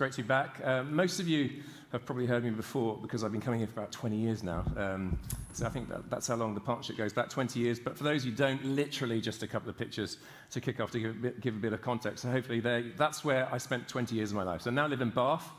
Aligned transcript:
great 0.00 0.12
to 0.12 0.22
be 0.22 0.26
back. 0.26 0.58
Uh, 0.64 0.82
most 0.84 1.20
of 1.20 1.28
you 1.28 1.50
have 1.92 2.06
probably 2.06 2.24
heard 2.24 2.42
me 2.42 2.48
before 2.48 2.96
because 3.02 3.22
I've 3.22 3.32
been 3.32 3.40
coming 3.42 3.60
here 3.60 3.66
for 3.66 3.80
about 3.80 3.92
20 3.92 4.16
years 4.16 4.42
now. 4.42 4.64
Um, 4.74 5.18
so 5.52 5.66
I 5.66 5.68
think 5.68 5.90
that, 5.90 6.08
that's 6.08 6.26
how 6.26 6.36
long 6.36 6.54
the 6.54 6.60
partnership 6.60 6.96
goes, 6.96 7.12
back 7.12 7.28
20 7.28 7.60
years. 7.60 7.78
But 7.78 7.98
for 7.98 8.04
those 8.04 8.24
who 8.24 8.30
don't, 8.30 8.64
literally 8.64 9.20
just 9.20 9.42
a 9.42 9.46
couple 9.46 9.68
of 9.68 9.76
pictures 9.76 10.16
to 10.52 10.60
kick 10.62 10.80
off 10.80 10.90
to 10.92 11.00
give 11.00 11.10
a 11.10 11.18
bit, 11.18 11.40
give 11.42 11.54
a 11.54 11.58
bit 11.58 11.74
of 11.74 11.82
context. 11.82 12.22
So 12.22 12.30
hopefully 12.30 12.60
that's 12.96 13.26
where 13.26 13.46
I 13.52 13.58
spent 13.58 13.88
20 13.88 14.14
years 14.16 14.30
of 14.30 14.38
my 14.38 14.42
life. 14.42 14.62
So 14.62 14.70
now 14.70 14.84
I 14.84 14.86
live 14.86 15.02
in 15.02 15.10
Bath. 15.10 15.50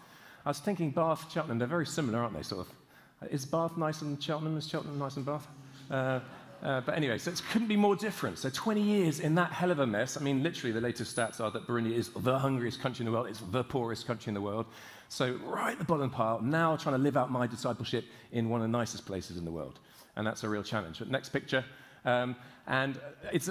I 0.43 0.49
was 0.49 0.57
thinking 0.57 0.89
Bath, 0.89 1.31
Cheltenham, 1.31 1.59
they're 1.59 1.67
very 1.67 1.85
similar, 1.85 2.17
aren't 2.17 2.35
they, 2.35 2.41
sort 2.41 2.65
of? 2.65 3.31
Is 3.31 3.45
Bath 3.45 3.77
nice 3.77 4.01
and 4.01 4.23
Cheltenham? 4.23 4.57
Is 4.57 4.67
Cheltenham 4.67 4.97
nice 4.97 5.17
and 5.17 5.25
Bath? 5.27 5.47
Uh, 5.91 6.19
uh, 6.63 6.79
but 6.81 6.95
anyway, 6.95 7.17
so 7.17 7.31
it 7.31 7.41
couldn't 7.51 7.67
be 7.67 7.75
more 7.75 7.95
different. 7.95 8.37
So 8.37 8.49
20 8.49 8.81
years 8.81 9.19
in 9.19 9.33
that 9.35 9.51
hell 9.51 9.71
of 9.71 9.79
a 9.79 9.87
mess. 9.87 10.15
I 10.15 10.21
mean, 10.21 10.43
literally, 10.43 10.71
the 10.71 10.81
latest 10.81 11.15
stats 11.15 11.41
are 11.41 11.49
that 11.49 11.65
Burundi 11.65 11.93
is 11.93 12.09
the 12.09 12.37
hungriest 12.37 12.79
country 12.79 13.03
in 13.03 13.11
the 13.11 13.17
world. 13.17 13.27
It's 13.27 13.39
the 13.39 13.63
poorest 13.63 14.05
country 14.05 14.29
in 14.29 14.35
the 14.35 14.41
world. 14.41 14.67
So 15.09 15.39
right 15.43 15.71
at 15.71 15.79
the 15.79 15.85
bottom 15.85 16.11
pile, 16.11 16.39
now 16.41 16.77
trying 16.77 16.95
to 16.95 17.01
live 17.01 17.17
out 17.17 17.31
my 17.31 17.47
discipleship 17.47 18.05
in 18.31 18.49
one 18.49 18.61
of 18.61 18.71
the 18.71 18.77
nicest 18.77 19.07
places 19.07 19.37
in 19.37 19.45
the 19.45 19.51
world. 19.51 19.79
And 20.15 20.25
that's 20.25 20.43
a 20.43 20.49
real 20.49 20.61
challenge. 20.61 20.99
But 20.99 21.09
next 21.09 21.29
picture. 21.29 21.65
Um, 22.05 22.35
and 22.67 22.99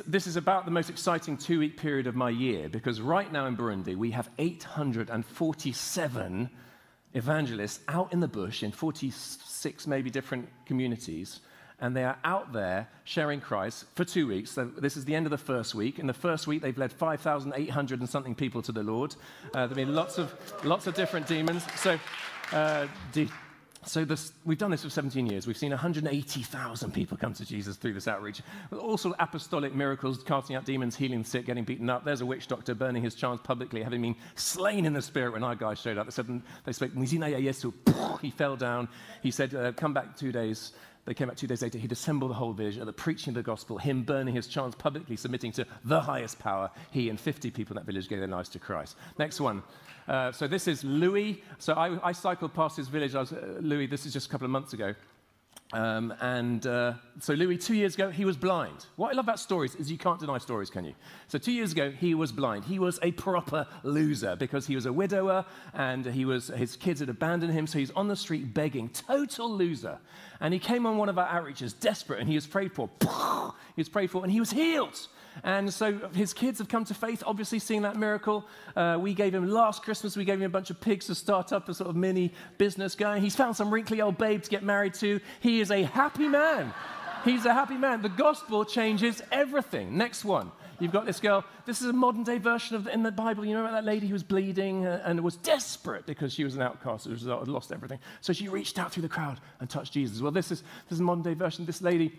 this 0.07 0.29
is 0.29 0.37
about 0.37 0.65
the 0.65 0.71
most 0.71 0.89
exciting 0.89 1.37
two 1.37 1.59
week 1.59 1.77
period 1.77 2.07
of 2.07 2.15
my 2.15 2.31
year 2.31 2.69
because 2.69 3.01
right 3.01 3.33
now 3.33 3.47
in 3.47 3.57
Burundi, 3.57 3.97
we 3.97 4.13
have 4.13 4.31
847 4.39 6.49
evangelists 7.15 7.81
out 7.89 8.13
in 8.13 8.21
the 8.21 8.29
bush 8.29 8.63
in 8.63 8.71
46 8.71 9.89
maybe 9.89 10.11
different 10.11 10.49
communities 10.65 11.41
and 11.81 11.97
they 11.97 12.05
are 12.05 12.19
out 12.25 12.53
there 12.53 12.89
sharing 13.05 13.41
Christ 13.41 13.85
for 13.95 14.05
two 14.05 14.27
weeks. 14.27 14.51
So 14.51 14.67
this 14.67 14.97
is 14.97 15.05
the 15.05 15.15
end 15.15 15.27
of 15.27 15.31
the 15.31 15.39
first 15.39 15.75
week. 15.75 15.99
In 15.99 16.07
the 16.07 16.15
first 16.15 16.47
week, 16.47 16.63
they've 16.63 16.77
led 16.77 16.93
5,800 16.93 18.01
and 18.01 18.09
something 18.09 18.35
people 18.35 18.63
to 18.63 18.73
the 18.73 18.83
Lord. 18.83 19.15
Uh, 19.55 19.67
there 19.67 19.69
have 19.69 19.77
been 19.77 19.95
lots 19.95 20.19
of, 20.19 20.35
lots 20.65 20.87
of 20.87 20.95
different 20.95 21.27
demons. 21.27 21.65
So, 21.77 21.99
uh, 22.53 22.87
de- 23.13 23.31
so 23.87 24.05
this, 24.05 24.35
we've 24.45 24.59
done 24.59 24.71
this 24.71 24.83
for 24.83 24.91
17 24.91 25.27
years. 25.27 25.47
We've 25.47 25.57
seen 25.57 25.71
180,000 25.71 26.93
people 26.93 27.17
come 27.17 27.33
to 27.33 27.47
Jesus 27.47 27.77
through 27.77 27.95
this 27.95 28.07
outreach. 28.07 28.43
Of 28.71 29.15
apostolic 29.19 29.75
miracles, 29.75 30.23
casting 30.23 30.55
out 30.55 30.67
demons, 30.67 30.95
healing 30.95 31.23
the 31.23 31.29
sick, 31.29 31.47
getting 31.47 31.65
beaten 31.65 31.89
up. 31.89 32.05
There's 32.05 32.21
a 32.21 32.27
witch 32.27 32.47
doctor 32.47 32.75
burning 32.75 33.03
his 33.03 33.15
charms 33.15 33.41
publicly, 33.43 33.83
having 33.83 34.03
been 34.03 34.17
slain 34.35 34.85
in 34.85 34.93
the 34.93 35.01
spirit 35.01 35.33
when 35.33 35.43
our 35.43 35.55
guys 35.55 35.79
showed 35.79 35.97
up. 35.97 36.07
They 36.07 36.13
said, 36.13 36.43
they 36.67 36.73
spoke, 36.73 36.93
he 38.21 38.31
fell 38.31 38.57
down. 38.57 38.89
He 39.23 39.31
said, 39.31 39.55
uh, 39.55 39.73
come 39.73 39.95
back 39.95 40.15
two 40.15 40.31
days. 40.31 40.73
They 41.11 41.15
came 41.15 41.27
back 41.27 41.39
two 41.39 41.49
days 41.49 41.61
later. 41.61 41.77
He'd 41.77 41.91
assembled 41.91 42.31
the 42.31 42.37
whole 42.37 42.53
village 42.53 42.79
at 42.79 42.87
the 42.87 42.93
preaching 42.93 43.33
of 43.33 43.35
the 43.35 43.43
gospel, 43.43 43.79
him 43.79 44.05
burning 44.05 44.33
his 44.33 44.47
chants 44.47 44.77
publicly, 44.77 45.17
submitting 45.17 45.51
to 45.51 45.67
the 45.85 46.01
highest 46.01 46.39
power. 46.39 46.71
He 46.93 47.09
and 47.09 47.19
50 47.19 47.51
people 47.51 47.77
in 47.77 47.83
that 47.83 47.85
village 47.85 48.09
gave 48.09 48.21
their 48.21 48.29
lives 48.29 48.49
to 48.51 48.61
Christ. 48.61 48.97
Next 49.19 49.41
one. 49.41 49.65
Uh, 50.07 50.31
so 50.31 50.47
this 50.47 50.69
is 50.69 50.85
Louis. 50.85 51.43
So 51.59 51.73
I, 51.73 52.11
I 52.11 52.13
cycled 52.13 52.55
past 52.55 52.77
his 52.77 52.87
village. 52.87 53.17
I 53.17 53.21
was, 53.23 53.33
uh, 53.33 53.59
Louis, 53.61 53.89
this 53.89 54.07
is 54.07 54.13
just 54.13 54.29
a 54.29 54.31
couple 54.31 54.45
of 54.45 54.53
months 54.53 54.73
ago. 54.73 54.95
Um, 55.73 56.13
and 56.21 56.67
uh, 56.67 56.95
so 57.21 57.33
Louis, 57.35 57.57
two 57.57 57.75
years 57.75 57.95
ago, 57.95 58.11
he 58.11 58.25
was 58.25 58.37
blind. 58.37 58.87
What 58.97 59.13
I 59.13 59.17
love 59.17 59.27
about 59.27 59.39
stories 59.39 59.77
is 59.77 59.91
you 59.91 59.99
can't 59.99 60.19
deny 60.19 60.39
stories, 60.39 60.69
can 60.69 60.85
you? 60.85 60.95
So 61.29 61.39
two 61.39 61.53
years 61.53 61.71
ago, 61.71 61.93
he 61.93 62.15
was 62.15 62.33
blind. 62.33 62.65
He 62.65 62.81
was 62.81 62.99
a 63.03 63.13
proper 63.13 63.67
loser 63.85 64.35
because 64.35 64.67
he 64.67 64.75
was 64.75 64.87
a 64.87 64.93
widower 64.93 65.45
and 65.75 66.05
he 66.05 66.25
was, 66.25 66.49
his 66.49 66.75
kids 66.75 66.99
had 66.99 67.09
abandoned 67.09 67.53
him. 67.53 67.69
So 67.69 67.79
he's 67.79 67.93
on 67.93 68.09
the 68.09 68.17
street 68.17 68.53
begging, 68.53 68.89
total 68.89 69.49
loser. 69.49 69.99
And 70.41 70.53
he 70.53 70.59
came 70.59 70.87
on 70.87 70.97
one 70.97 71.09
of 71.09 71.19
our 71.19 71.29
outreaches, 71.29 71.79
desperate, 71.79 72.19
and 72.19 72.29
he 72.29 72.35
was 72.35 72.47
prayed 72.47 72.73
for. 72.73 72.91
He 73.77 73.81
was 73.81 73.89
prayed 73.89 74.11
for, 74.11 74.23
and 74.23 74.33
he 74.33 74.41
was 74.41 74.51
healed. 74.51 75.07
And 75.45 75.73
so 75.73 75.99
his 76.15 76.33
kids 76.33 76.59
have 76.59 76.69
come 76.69 76.85
to 76.87 76.95
faith, 76.95 77.23
obviously 77.27 77.59
seeing 77.59 77.83
that 77.83 77.97
miracle. 77.97 78.47
Uh, 78.77 78.99
we 79.01 79.15
gave 79.15 79.35
him 79.35 79.49
last 79.49 79.83
Christmas, 79.83 80.17
we 80.17 80.25
gave 80.25 80.39
him 80.39 80.47
a 80.47 80.49
bunch 80.49 80.71
of 80.71 80.81
pigs 80.81 81.07
to 81.07 81.15
start 81.15 81.53
up 81.53 81.69
a 81.69 81.75
sort 81.75 81.91
of 81.91 81.97
mini 81.97 82.33
business 82.59 82.95
going. 82.95 83.23
He's 83.23 83.37
found 83.37 83.57
some 83.57 83.73
wrinkly 83.73 84.01
old 84.01 84.19
babe 84.19 84.43
to 84.43 84.51
get 84.51 84.63
married 84.63 84.95
to. 84.95 85.21
He 85.41 85.61
is 85.61 85.71
a 85.71 85.83
happy 85.83 86.29
man. 86.29 86.73
He's 87.25 87.45
a 87.45 87.53
happy 87.53 87.77
man. 87.77 88.03
The 88.03 88.09
gospel 88.09 88.65
changes 88.65 89.23
everything. 89.31 89.97
Next 89.97 90.25
one. 90.25 90.51
You've 90.81 90.93
got 90.93 91.05
this 91.05 91.21
girl. 91.21 91.45
This 91.67 91.83
is 91.83 91.89
a 91.89 91.93
modern 91.93 92.25
day 92.25 92.39
version 92.39 92.75
of 92.75 92.85
the, 92.85 92.95
in 92.95 93.03
the 93.03 93.13
Bible. 93.13 93.45
You 93.45 93.53
know 93.53 93.61
about 93.61 93.73
that 93.73 93.85
lady 93.85 94.07
who 94.07 94.15
was 94.15 94.23
bleeding 94.23 94.87
uh, 94.87 95.03
and 95.05 95.23
was 95.23 95.37
desperate 95.37 96.07
because 96.07 96.33
she 96.33 96.43
was 96.43 96.57
an 96.57 96.63
outcast 96.63 97.07
as 97.07 97.13
a 97.13 97.15
result, 97.15 97.41
had 97.41 97.49
lost 97.49 97.71
everything. 97.71 97.99
So 98.23 98.33
she 98.33 98.49
reached 98.49 98.79
out 98.79 98.91
through 98.91 99.03
the 99.03 99.09
crowd 99.09 99.41
and 99.61 99.69
touched 99.69 99.93
Jesus. 99.93 100.23
Well, 100.23 100.33
this 100.33 100.51
is 100.51 100.63
this 100.89 100.93
is 100.93 101.01
a 101.01 101.03
modern 101.03 101.23
day 101.23 101.35
version. 101.35 101.67
This 101.67 101.83
lady 101.83 102.19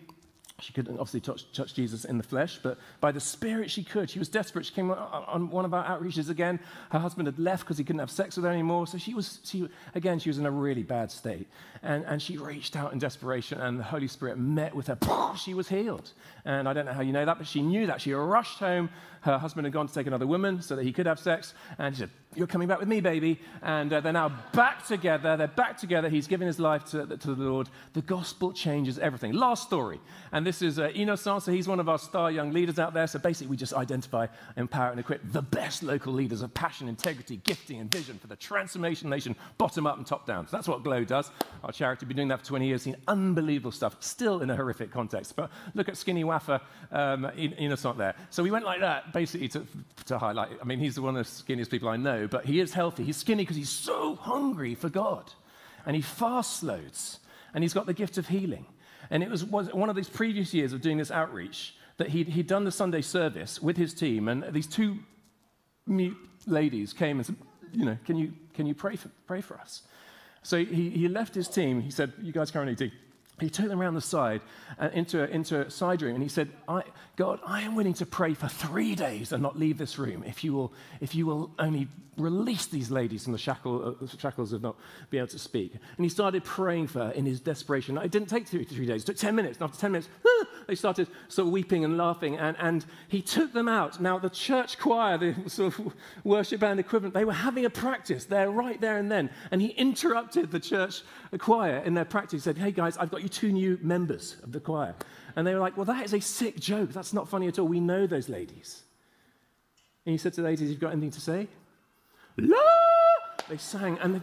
she 0.61 0.73
couldn't 0.73 0.93
obviously 0.93 1.21
touch, 1.21 1.51
touch, 1.53 1.73
Jesus 1.73 2.05
in 2.05 2.17
the 2.17 2.23
flesh, 2.23 2.59
but 2.61 2.77
by 2.99 3.11
the 3.11 3.19
Spirit 3.19 3.71
she 3.71 3.83
could. 3.83 4.09
She 4.09 4.19
was 4.19 4.29
desperate. 4.29 4.65
She 4.65 4.73
came 4.73 4.91
on, 4.91 4.97
on 4.97 5.49
one 5.49 5.65
of 5.65 5.73
our 5.73 5.83
outreaches 5.83 6.29
again. 6.29 6.59
Her 6.91 6.99
husband 6.99 7.27
had 7.27 7.39
left 7.39 7.63
because 7.63 7.77
he 7.77 7.83
couldn't 7.83 7.99
have 7.99 8.11
sex 8.11 8.35
with 8.35 8.45
her 8.45 8.51
anymore. 8.51 8.85
So 8.87 8.97
she 8.97 9.13
was, 9.13 9.39
she, 9.43 9.67
again, 9.95 10.19
she 10.19 10.29
was 10.29 10.37
in 10.37 10.45
a 10.45 10.51
really 10.51 10.83
bad 10.83 11.11
state. 11.11 11.47
And, 11.83 12.05
and 12.05 12.21
she 12.21 12.37
reached 12.37 12.75
out 12.75 12.93
in 12.93 12.99
desperation, 12.99 13.59
and 13.59 13.79
the 13.79 13.83
Holy 13.83 14.07
Spirit 14.07 14.37
met 14.37 14.75
with 14.75 14.87
her. 14.87 14.97
She 15.35 15.53
was 15.55 15.67
healed. 15.67 16.11
And 16.45 16.69
I 16.69 16.73
don't 16.73 16.85
know 16.85 16.93
how 16.93 17.01
you 17.01 17.11
know 17.11 17.25
that, 17.25 17.39
but 17.39 17.47
she 17.47 17.61
knew 17.61 17.87
that. 17.87 18.01
She 18.01 18.13
rushed 18.13 18.59
home. 18.59 18.89
Her 19.21 19.37
husband 19.37 19.65
had 19.65 19.73
gone 19.73 19.87
to 19.87 19.93
take 19.93 20.07
another 20.07 20.25
woman 20.25 20.61
so 20.61 20.75
that 20.75 20.83
he 20.83 20.91
could 20.91 21.05
have 21.05 21.19
sex. 21.19 21.53
And 21.77 21.95
she 21.95 21.99
said, 21.99 22.09
You're 22.35 22.47
coming 22.47 22.67
back 22.67 22.79
with 22.79 22.87
me, 22.87 23.01
baby. 23.01 23.39
And 23.61 23.93
uh, 23.93 23.99
they're 23.99 24.13
now 24.13 24.29
back 24.51 24.85
together. 24.87 25.37
They're 25.37 25.47
back 25.47 25.77
together. 25.77 26.09
He's 26.09 26.27
given 26.27 26.47
his 26.47 26.59
life 26.59 26.85
to, 26.85 27.05
to 27.05 27.35
the 27.35 27.43
Lord. 27.43 27.69
The 27.93 28.01
gospel 28.01 28.51
changes 28.51 28.97
everything. 28.97 29.33
Last 29.33 29.63
story. 29.63 29.99
And 30.31 30.45
this 30.45 30.63
is 30.63 30.79
uh, 30.79 30.89
Innocent. 30.95 31.43
So 31.43 31.51
he's 31.51 31.67
one 31.67 31.79
of 31.79 31.87
our 31.87 31.99
star 31.99 32.31
young 32.31 32.51
leaders 32.51 32.79
out 32.79 32.95
there. 32.95 33.05
So 33.05 33.19
basically, 33.19 33.51
we 33.51 33.57
just 33.57 33.73
identify, 33.73 34.25
empower, 34.57 34.89
and 34.89 34.99
equip 34.99 35.21
the 35.31 35.43
best 35.43 35.83
local 35.83 36.13
leaders 36.13 36.41
of 36.41 36.51
passion, 36.55 36.87
integrity, 36.87 37.41
gifting, 37.43 37.79
and 37.79 37.91
vision 37.91 38.17
for 38.17 38.25
the 38.25 38.35
transformation 38.35 39.07
nation, 39.07 39.35
bottom 39.59 39.85
up 39.85 39.97
and 39.97 40.07
top 40.07 40.25
down. 40.25 40.47
So 40.47 40.57
that's 40.57 40.67
what 40.67 40.83
GLO 40.83 41.03
does. 41.03 41.29
Our 41.71 41.73
charity, 41.73 42.05
been 42.05 42.17
doing 42.17 42.27
that 42.27 42.39
for 42.39 42.45
20 42.47 42.67
years, 42.67 42.81
seen 42.81 42.97
unbelievable 43.07 43.71
stuff, 43.71 43.95
still 44.01 44.41
in 44.41 44.49
a 44.49 44.55
horrific 44.57 44.91
context. 44.91 45.37
But 45.37 45.49
look 45.73 45.87
at 45.87 45.95
Skinny 45.95 46.25
Waffer, 46.25 46.59
um, 46.91 47.31
Innocent 47.37 47.97
there. 47.97 48.13
So 48.29 48.43
we 48.43 48.51
went 48.51 48.65
like 48.65 48.81
that 48.81 49.13
basically 49.13 49.47
to, 49.47 49.65
to 50.07 50.17
highlight, 50.17 50.49
I 50.61 50.65
mean, 50.65 50.79
he's 50.79 50.99
one 50.99 51.15
of 51.15 51.25
the 51.25 51.31
skinniest 51.31 51.69
people 51.69 51.87
I 51.87 51.95
know, 51.95 52.27
but 52.27 52.45
he 52.45 52.59
is 52.59 52.73
healthy. 52.73 53.05
He's 53.05 53.15
skinny 53.15 53.43
because 53.43 53.55
he's 53.55 53.69
so 53.69 54.15
hungry 54.15 54.75
for 54.75 54.89
God. 54.89 55.31
And 55.85 55.95
he 55.95 56.01
fasts 56.01 56.61
loads. 56.61 57.19
And 57.53 57.63
he's 57.63 57.73
got 57.73 57.85
the 57.85 57.93
gift 57.93 58.17
of 58.17 58.27
healing. 58.27 58.65
And 59.09 59.23
it 59.23 59.29
was, 59.29 59.45
was 59.45 59.73
one 59.73 59.89
of 59.89 59.95
these 59.95 60.09
previous 60.09 60.53
years 60.53 60.73
of 60.73 60.81
doing 60.81 60.97
this 60.97 61.09
outreach 61.09 61.73
that 61.95 62.09
he'd, 62.09 62.27
he'd 62.27 62.47
done 62.47 62.65
the 62.65 62.71
Sunday 62.73 63.01
service 63.01 63.61
with 63.61 63.77
his 63.77 63.93
team. 63.93 64.27
And 64.27 64.43
these 64.51 64.67
two 64.67 64.97
mute 65.87 66.17
ladies 66.45 66.91
came 66.91 67.19
and 67.19 67.25
said, 67.25 67.37
you 67.71 67.85
know, 67.85 67.97
can 68.05 68.17
you, 68.17 68.33
can 68.53 68.65
you 68.65 68.75
pray, 68.75 68.97
for, 68.97 69.09
pray 69.25 69.39
for 69.39 69.57
us? 69.57 69.83
So 70.43 70.57
he, 70.57 70.89
he 70.89 71.07
left 71.07 71.35
his 71.35 71.47
team. 71.47 71.81
He 71.81 71.91
said, 71.91 72.13
you 72.21 72.31
guys 72.31 72.51
can't 72.51 72.77
do 72.77 72.91
he 73.41 73.49
took 73.49 73.67
them 73.67 73.81
around 73.81 73.95
the 73.95 74.01
side 74.01 74.41
uh, 74.79 74.89
into, 74.93 75.23
a, 75.23 75.27
into 75.27 75.61
a 75.61 75.69
side 75.69 76.01
room 76.01 76.15
and 76.15 76.23
he 76.23 76.29
said, 76.29 76.49
God, 77.15 77.39
I 77.45 77.61
am 77.61 77.75
willing 77.75 77.93
to 77.95 78.05
pray 78.05 78.33
for 78.33 78.47
three 78.47 78.95
days 78.95 79.31
and 79.31 79.41
not 79.41 79.57
leave 79.57 79.77
this 79.77 79.97
room 79.97 80.23
if 80.25 80.43
you 80.43 80.53
will, 80.53 80.73
if 80.99 81.15
you 81.15 81.25
will 81.25 81.51
only 81.59 81.87
release 82.17 82.65
these 82.67 82.91
ladies 82.91 83.23
from 83.23 83.33
the 83.33 83.39
shackle, 83.39 83.95
uh, 84.01 84.07
shackles 84.17 84.53
of 84.53 84.61
not 84.61 84.75
being 85.09 85.21
able 85.21 85.31
to 85.31 85.39
speak. 85.39 85.73
And 85.73 86.05
he 86.05 86.09
started 86.09 86.43
praying 86.43 86.87
for 86.87 86.99
her 86.99 87.11
in 87.11 87.25
his 87.25 87.39
desperation. 87.39 87.97
It 87.97 88.11
didn't 88.11 88.29
take 88.29 88.47
three, 88.47 88.63
three 88.63 88.85
days, 88.85 89.03
it 89.03 89.05
took 89.05 89.17
10 89.17 89.35
minutes. 89.35 89.57
And 89.57 89.65
after 89.65 89.79
10 89.79 89.91
minutes, 89.91 90.09
ah, 90.25 90.45
they 90.67 90.75
started 90.75 91.07
sort 91.27 91.47
of 91.47 91.53
weeping 91.53 91.85
and 91.85 91.97
laughing. 91.97 92.37
And, 92.37 92.57
and 92.59 92.85
he 93.07 93.21
took 93.21 93.53
them 93.53 93.67
out. 93.67 94.01
Now, 94.01 94.19
the 94.19 94.29
church 94.29 94.77
choir, 94.77 95.17
the 95.17 95.35
sort 95.47 95.79
of 95.79 95.93
worship 96.23 96.61
band 96.61 96.79
equivalent, 96.79 97.13
they 97.13 97.25
were 97.25 97.33
having 97.33 97.65
a 97.65 97.69
practice 97.69 98.25
there, 98.25 98.51
right 98.51 98.79
there 98.79 98.97
and 98.97 99.11
then. 99.11 99.29
And 99.51 99.61
he 99.61 99.69
interrupted 99.69 100.51
the 100.51 100.59
church 100.59 101.03
choir 101.39 101.77
in 101.77 101.93
their 101.93 102.05
practice. 102.05 102.33
He 102.33 102.39
said, 102.39 102.57
Hey 102.57 102.71
guys, 102.71 102.97
I've 102.97 103.11
got 103.11 103.23
you 103.23 103.29
two 103.31 103.51
new 103.51 103.79
members 103.81 104.37
of 104.43 104.51
the 104.51 104.59
choir. 104.59 104.95
And 105.35 105.45
they 105.45 105.53
were 105.53 105.59
like, 105.59 105.77
Well, 105.77 105.85
that 105.85 106.05
is 106.05 106.13
a 106.13 106.19
sick 106.19 106.59
joke. 106.59 106.91
That's 106.91 107.13
not 107.13 107.29
funny 107.29 107.47
at 107.47 107.59
all. 107.59 107.67
We 107.67 107.79
know 107.79 108.07
those 108.07 108.29
ladies. 108.29 108.83
And 110.05 110.11
he 110.11 110.17
said 110.17 110.33
to 110.33 110.41
the 110.41 110.47
ladies, 110.47 110.69
You've 110.69 110.79
got 110.79 110.91
anything 110.91 111.11
to 111.11 111.21
say? 111.21 111.47
La! 112.37 112.59
They 113.49 113.57
sang, 113.57 113.97
and 113.99 114.15
the 114.15 114.21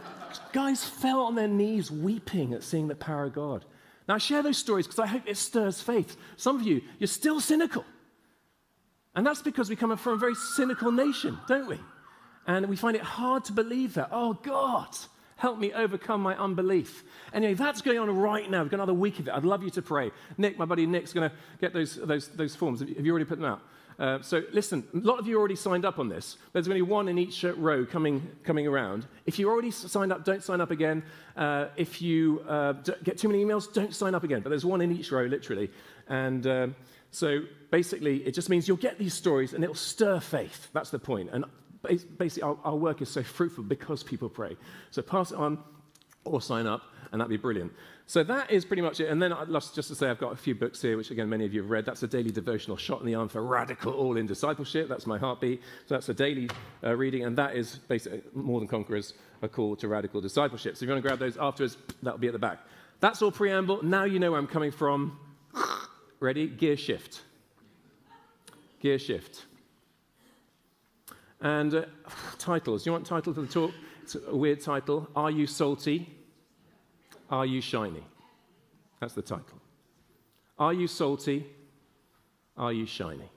guys 0.53 0.83
fell 0.83 1.21
on 1.21 1.35
their 1.35 1.47
knees 1.47 1.91
weeping 1.91 2.53
at 2.53 2.63
seeing 2.63 2.87
the 2.87 2.95
power 2.95 3.25
of 3.25 3.33
God. 3.33 3.65
Now, 4.07 4.15
I 4.15 4.17
share 4.17 4.41
those 4.41 4.57
stories 4.57 4.87
because 4.87 4.99
I 4.99 5.05
hope 5.05 5.23
it 5.27 5.37
stirs 5.37 5.81
faith. 5.81 6.17
Some 6.35 6.55
of 6.55 6.63
you, 6.63 6.81
you're 6.97 7.07
still 7.07 7.39
cynical. 7.39 7.85
And 9.15 9.25
that's 9.25 9.41
because 9.41 9.69
we 9.69 9.75
come 9.75 9.95
from 9.97 10.13
a 10.13 10.17
very 10.17 10.35
cynical 10.35 10.91
nation, 10.91 11.37
don't 11.47 11.67
we? 11.67 11.79
And 12.47 12.65
we 12.67 12.75
find 12.75 12.95
it 12.95 13.03
hard 13.03 13.45
to 13.45 13.53
believe 13.53 13.93
that. 13.95 14.09
Oh, 14.11 14.33
God, 14.33 14.97
help 15.39 15.57
me 15.57 15.71
overcome 15.73 16.21
my 16.21 16.37
unbelief. 16.37 17.03
Anyway, 17.33 17.53
that's 17.53 17.81
going 17.81 17.97
on 17.97 18.15
right 18.15 18.49
now. 18.51 18.61
We've 18.61 18.69
got 18.69 18.77
another 18.77 18.93
week 18.93 19.19
of 19.19 19.27
it. 19.27 19.33
I'd 19.33 19.45
love 19.45 19.63
you 19.63 19.69
to 19.71 19.81
pray. 19.81 20.11
Nick, 20.37 20.59
my 20.59 20.65
buddy 20.65 20.85
Nick's 20.85 21.13
going 21.13 21.29
to 21.29 21.35
get 21.61 21.73
those, 21.73 21.95
those, 21.95 22.27
those 22.27 22.55
forms. 22.55 22.81
Have 22.81 22.89
you 22.89 23.11
already 23.11 23.25
put 23.25 23.39
them 23.39 23.49
out? 23.49 23.61
Uh, 23.97 24.21
so 24.21 24.43
listen, 24.51 24.85
a 24.93 24.97
lot 24.97 25.17
of 25.17 25.27
you 25.27 25.37
already 25.39 25.55
signed 25.55 25.85
up 25.85 25.97
on 25.97 26.09
this. 26.09 26.37
There's 26.51 26.67
only 26.67 26.81
one 26.81 27.07
in 27.07 27.17
each 27.17 27.43
row 27.43 27.85
coming, 27.85 28.29
coming 28.43 28.67
around. 28.67 29.07
If 29.25 29.39
you 29.39 29.49
already 29.49 29.71
signed 29.71 30.11
up, 30.11 30.25
don't 30.25 30.43
sign 30.43 30.59
up 30.61 30.71
again. 30.71 31.03
Uh, 31.37 31.67
if 31.77 32.01
you 32.01 32.41
uh, 32.47 32.73
get 33.03 33.17
too 33.17 33.29
many 33.29 33.43
emails, 33.43 33.73
don't 33.73 33.95
sign 33.95 34.15
up 34.15 34.23
again. 34.25 34.41
But 34.41 34.49
there's 34.49 34.65
one 34.65 34.81
in 34.81 34.91
each 34.91 35.11
row, 35.11 35.23
literally. 35.23 35.69
And 36.07 36.45
um, 36.47 36.75
so 37.11 37.41
basically, 37.71 38.17
it 38.25 38.33
just 38.33 38.49
means 38.49 38.67
you'll 38.67 38.77
get 38.77 38.99
these 38.99 39.13
stories 39.13 39.53
and 39.53 39.63
it'll 39.63 39.75
stir 39.75 40.19
faith. 40.19 40.69
That's 40.73 40.89
the 40.89 40.99
point. 40.99 41.29
And 41.31 41.45
basically, 42.17 42.43
our, 42.43 42.57
our 42.63 42.75
work 42.75 43.01
is 43.01 43.09
so 43.09 43.23
fruitful 43.23 43.63
because 43.63 44.03
people 44.03 44.29
pray. 44.29 44.55
So 44.91 45.01
pass 45.01 45.31
it 45.31 45.37
on 45.37 45.59
or 46.25 46.41
sign 46.41 46.67
up, 46.67 46.83
and 47.11 47.21
that'd 47.21 47.29
be 47.29 47.37
brilliant. 47.37 47.71
So 48.05 48.23
that 48.23 48.49
is 48.49 48.65
pretty 48.65 48.81
much 48.81 48.99
it. 48.99 49.09
And 49.09 49.21
then 49.21 49.31
I'd 49.31 49.49
just 49.49 49.75
to 49.75 49.83
say 49.95 50.09
I've 50.09 50.17
got 50.17 50.33
a 50.33 50.35
few 50.35 50.55
books 50.55 50.81
here, 50.81 50.97
which 50.97 51.11
again, 51.11 51.29
many 51.29 51.45
of 51.45 51.53
you 51.53 51.61
have 51.61 51.69
read. 51.69 51.85
That's 51.85 52.01
a 52.01 52.07
daily 52.07 52.31
devotional 52.31 52.75
shot 52.75 53.01
in 53.01 53.05
the 53.05 53.13
arm 53.15 53.29
for 53.29 53.43
radical 53.43 53.93
all 53.93 54.17
in 54.17 54.25
discipleship. 54.25 54.89
That's 54.89 55.05
my 55.05 55.17
heartbeat. 55.17 55.61
So 55.85 55.95
that's 55.95 56.09
a 56.09 56.13
daily 56.13 56.49
uh, 56.83 56.95
reading, 56.95 57.23
and 57.23 57.37
that 57.37 57.55
is 57.55 57.75
basically 57.87 58.23
more 58.33 58.59
than 58.59 58.67
conquerors, 58.67 59.13
a 59.43 59.47
call 59.47 59.75
to 59.75 59.87
radical 59.87 60.21
discipleship. 60.21 60.75
So 60.75 60.83
if 60.83 60.87
you 60.87 60.93
want 60.93 61.03
to 61.03 61.07
grab 61.07 61.19
those 61.19 61.37
afterwards, 61.37 61.77
that'll 62.01 62.19
be 62.19 62.27
at 62.27 62.33
the 62.33 62.39
back. 62.39 62.59
That's 62.99 63.21
all 63.21 63.31
preamble. 63.31 63.83
Now 63.83 64.05
you 64.05 64.19
know 64.19 64.31
where 64.31 64.39
I'm 64.39 64.47
coming 64.47 64.71
from. 64.71 65.19
Ready? 66.19 66.47
Gear 66.47 66.77
shift. 66.77 67.21
Gear 68.81 68.97
shift. 68.97 69.45
And 71.41 71.73
uh, 71.73 71.85
titles. 72.37 72.85
You 72.85 72.91
want 72.91 73.05
title 73.05 73.33
to 73.33 73.41
the 73.41 73.47
talk? 73.47 73.71
It's 74.03 74.15
a 74.15 74.35
weird 74.35 74.61
title. 74.61 75.07
Are 75.15 75.31
you 75.31 75.47
salty? 75.47 76.09
Are 77.29 77.45
you 77.45 77.61
shiny? 77.61 78.03
That's 78.99 79.13
the 79.13 79.21
title. 79.21 79.59
Are 80.57 80.73
you 80.73 80.87
salty? 80.87 81.45
Are 82.57 82.73
you 82.73 82.85
shiny? 82.85 83.29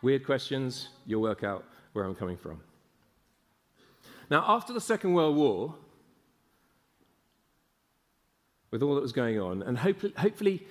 Weird 0.00 0.24
questions. 0.24 0.88
You'll 1.06 1.22
work 1.22 1.44
out 1.44 1.64
where 1.92 2.04
I'm 2.04 2.14
coming 2.14 2.36
from. 2.36 2.60
Now, 4.30 4.44
after 4.46 4.72
the 4.72 4.80
Second 4.80 5.12
World 5.12 5.36
War, 5.36 5.74
with 8.70 8.82
all 8.82 8.94
that 8.94 9.02
was 9.02 9.12
going 9.12 9.38
on, 9.38 9.62
and 9.62 9.78
hopefully 9.78 10.66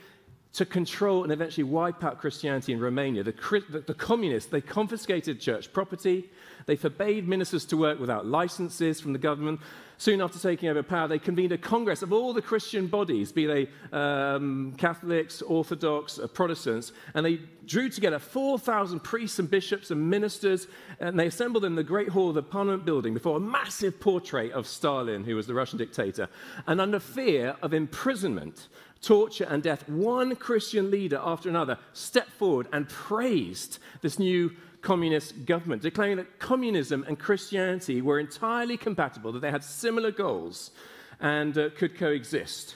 to 0.53 0.65
control 0.65 1.23
and 1.23 1.31
eventually 1.31 1.63
wipe 1.63 2.03
out 2.03 2.19
Christianity 2.19 2.73
in 2.73 2.79
Romania. 2.79 3.23
The, 3.23 3.33
the, 3.69 3.79
the, 3.79 3.93
communists, 3.93 4.51
they 4.51 4.61
confiscated 4.61 5.41
church 5.41 5.73
property, 5.73 6.29
they 6.67 6.75
forbade 6.75 7.27
ministers 7.27 7.65
to 7.65 7.77
work 7.77 7.99
without 7.99 8.27
licenses 8.27 9.01
from 9.01 9.13
the 9.13 9.19
government. 9.19 9.59
Soon 9.97 10.21
after 10.21 10.37
taking 10.37 10.69
over 10.69 10.83
power, 10.83 11.07
they 11.07 11.17
convened 11.17 11.53
a 11.53 11.57
congress 11.57 12.03
of 12.03 12.13
all 12.13 12.33
the 12.33 12.41
Christian 12.41 12.87
bodies, 12.87 13.31
be 13.31 13.45
they 13.47 13.69
um, 13.91 14.73
Catholics, 14.77 15.41
Orthodox, 15.41 16.19
uh, 16.19 16.27
Protestants, 16.27 16.91
and 17.15 17.25
they 17.25 17.39
drew 17.65 17.89
together 17.89 18.19
4,000 18.19 18.99
priests 18.99 19.39
and 19.39 19.49
bishops 19.49 19.89
and 19.89 20.09
ministers, 20.09 20.67
and 20.99 21.19
they 21.19 21.27
assembled 21.27 21.65
in 21.65 21.75
the 21.75 21.83
Great 21.83 22.09
Hall 22.09 22.29
of 22.29 22.35
the 22.35 22.43
Parliament 22.43 22.85
building 22.85 23.13
before 23.13 23.37
a 23.37 23.39
massive 23.39 23.99
portrait 23.99 24.51
of 24.51 24.67
Stalin, 24.67 25.23
who 25.23 25.35
was 25.35 25.47
the 25.47 25.53
Russian 25.53 25.79
dictator. 25.79 26.27
And 26.67 26.79
under 26.79 26.99
fear 26.99 27.55
of 27.61 27.73
imprisonment, 27.73 28.67
torture, 29.03 29.45
and 29.49 29.61
death, 29.61 29.87
one 29.87 30.35
Christian 30.35 30.89
leader 30.89 31.19
after 31.23 31.49
another 31.49 31.77
stepped 31.93 32.31
forward 32.31 32.67
and 32.71 32.89
praised 32.89 33.79
this 34.01 34.17
new 34.17 34.51
communist 34.81 35.45
government, 35.45 35.81
declaring 35.81 36.17
that 36.17 36.39
communism 36.39 37.05
and 37.07 37.19
Christianity 37.19 38.01
were 38.01 38.19
entirely 38.19 38.77
compatible, 38.77 39.31
that 39.31 39.41
they 39.41 39.51
had 39.51 39.63
similar 39.63 40.11
goals 40.11 40.71
and 41.19 41.57
uh, 41.57 41.69
could 41.77 41.95
coexist. 41.97 42.75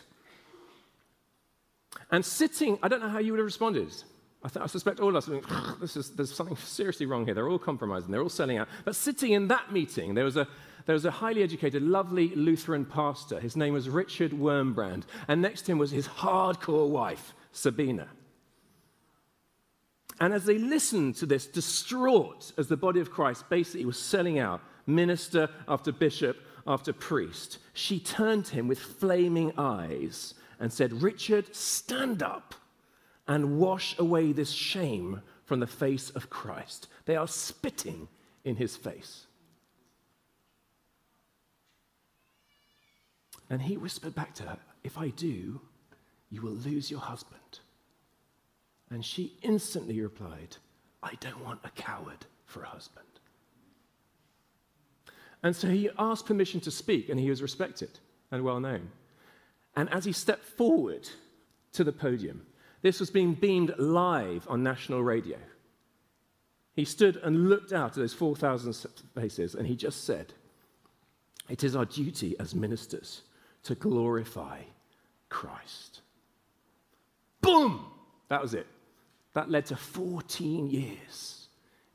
And 2.11 2.25
sitting, 2.25 2.79
I 2.81 2.87
don't 2.87 3.01
know 3.01 3.09
how 3.09 3.19
you 3.19 3.33
would 3.33 3.39
have 3.39 3.45
responded. 3.45 3.93
I, 4.43 4.49
th- 4.49 4.63
I 4.63 4.67
suspect 4.67 4.99
all 4.99 5.09
of 5.09 5.15
us 5.15 5.25
this 5.81 5.97
is, 5.97 6.11
there's 6.11 6.33
something 6.33 6.55
seriously 6.55 7.05
wrong 7.05 7.25
here. 7.25 7.33
They're 7.33 7.49
all 7.49 7.59
compromising, 7.59 8.11
they're 8.11 8.21
all 8.21 8.29
selling 8.29 8.57
out. 8.57 8.69
But 8.85 8.95
sitting 8.95 9.33
in 9.33 9.47
that 9.49 9.73
meeting, 9.73 10.13
there 10.13 10.23
was 10.23 10.37
a, 10.37 10.47
there 10.87 10.93
was 10.93 11.05
a 11.05 11.11
highly 11.11 11.43
educated, 11.43 11.83
lovely 11.83 12.29
Lutheran 12.33 12.85
pastor. 12.85 13.41
His 13.41 13.57
name 13.57 13.73
was 13.73 13.89
Richard 13.89 14.31
Wurmbrand. 14.31 15.03
And 15.27 15.41
next 15.41 15.63
to 15.63 15.73
him 15.73 15.77
was 15.77 15.91
his 15.91 16.07
hardcore 16.07 16.87
wife, 16.87 17.33
Sabina. 17.51 18.07
And 20.21 20.33
as 20.33 20.45
they 20.45 20.57
listened 20.57 21.15
to 21.17 21.25
this, 21.25 21.45
distraught 21.45 22.53
as 22.57 22.69
the 22.69 22.77
body 22.77 23.01
of 23.01 23.11
Christ 23.11 23.49
basically 23.49 23.83
was 23.85 23.99
selling 23.99 24.39
out, 24.39 24.61
minister 24.85 25.49
after 25.67 25.91
bishop 25.91 26.37
after 26.65 26.93
priest, 26.93 27.59
she 27.73 27.99
turned 27.99 28.45
to 28.45 28.55
him 28.55 28.69
with 28.69 28.79
flaming 28.79 29.51
eyes 29.57 30.35
and 30.57 30.71
said, 30.71 31.03
Richard, 31.03 31.53
stand 31.53 32.23
up 32.23 32.55
and 33.27 33.59
wash 33.59 33.99
away 33.99 34.31
this 34.31 34.51
shame 34.51 35.21
from 35.43 35.59
the 35.59 35.67
face 35.67 36.11
of 36.11 36.29
Christ. 36.29 36.87
They 37.05 37.17
are 37.17 37.27
spitting 37.27 38.07
in 38.45 38.55
his 38.55 38.77
face. 38.77 39.26
And 43.49 43.61
he 43.61 43.77
whispered 43.77 44.15
back 44.15 44.33
to 44.35 44.43
her, 44.43 44.57
If 44.83 44.97
I 44.97 45.09
do, 45.09 45.61
you 46.29 46.41
will 46.41 46.51
lose 46.51 46.91
your 46.91 46.99
husband. 46.99 47.59
And 48.89 49.03
she 49.03 49.37
instantly 49.41 50.01
replied, 50.01 50.57
I 51.01 51.13
don't 51.19 51.43
want 51.43 51.61
a 51.63 51.69
coward 51.69 52.25
for 52.45 52.63
a 52.63 52.67
husband. 52.67 53.05
And 55.43 55.55
so 55.55 55.67
he 55.67 55.89
asked 55.97 56.25
permission 56.25 56.59
to 56.61 56.71
speak, 56.71 57.09
and 57.09 57.19
he 57.19 57.29
was 57.29 57.41
respected 57.41 57.99
and 58.31 58.43
well 58.43 58.59
known. 58.59 58.89
And 59.75 59.89
as 59.93 60.05
he 60.05 60.11
stepped 60.11 60.43
forward 60.43 61.07
to 61.73 61.83
the 61.83 61.91
podium, 61.91 62.45
this 62.81 62.99
was 62.99 63.09
being 63.09 63.33
beamed 63.33 63.73
live 63.77 64.47
on 64.49 64.63
national 64.63 65.03
radio. 65.03 65.37
He 66.73 66.85
stood 66.85 67.17
and 67.17 67.49
looked 67.49 67.73
out 67.73 67.91
at 67.91 67.95
those 67.95 68.13
4,000 68.13 68.73
faces, 69.15 69.55
and 69.55 69.67
he 69.67 69.75
just 69.75 70.03
said, 70.05 70.33
It 71.49 71.63
is 71.63 71.75
our 71.75 71.85
duty 71.85 72.35
as 72.39 72.53
ministers 72.53 73.21
to 73.67 73.75
glorify 73.75 74.59
Christ. 75.29 76.01
Boom! 77.41 77.85
That 78.29 78.41
was 78.41 78.53
it. 78.53 78.65
That 79.33 79.51
led 79.51 79.65
to 79.67 79.75
14 79.75 80.69
years 80.69 81.47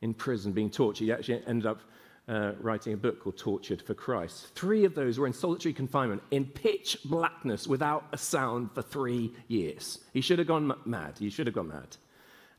in 0.02 0.14
prison 0.14 0.52
being 0.52 0.70
tortured. 0.70 1.04
He 1.04 1.12
actually 1.12 1.42
ended 1.46 1.66
up 1.66 1.80
uh, 2.28 2.52
writing 2.60 2.92
a 2.92 2.96
book 2.96 3.20
called 3.20 3.38
Tortured 3.38 3.80
for 3.82 3.94
Christ. 3.94 4.54
Three 4.54 4.84
of 4.84 4.94
those 4.94 5.18
were 5.18 5.26
in 5.26 5.32
solitary 5.32 5.72
confinement 5.72 6.22
in 6.30 6.44
pitch 6.44 6.98
blackness 7.06 7.66
without 7.66 8.04
a 8.12 8.18
sound 8.18 8.70
for 8.72 8.82
three 8.82 9.32
years. 9.48 10.00
He 10.12 10.20
should 10.20 10.38
have 10.38 10.48
gone 10.48 10.72
mad. 10.84 11.14
He 11.18 11.30
should 11.30 11.46
have 11.46 11.54
gone 11.54 11.68
mad. 11.68 11.96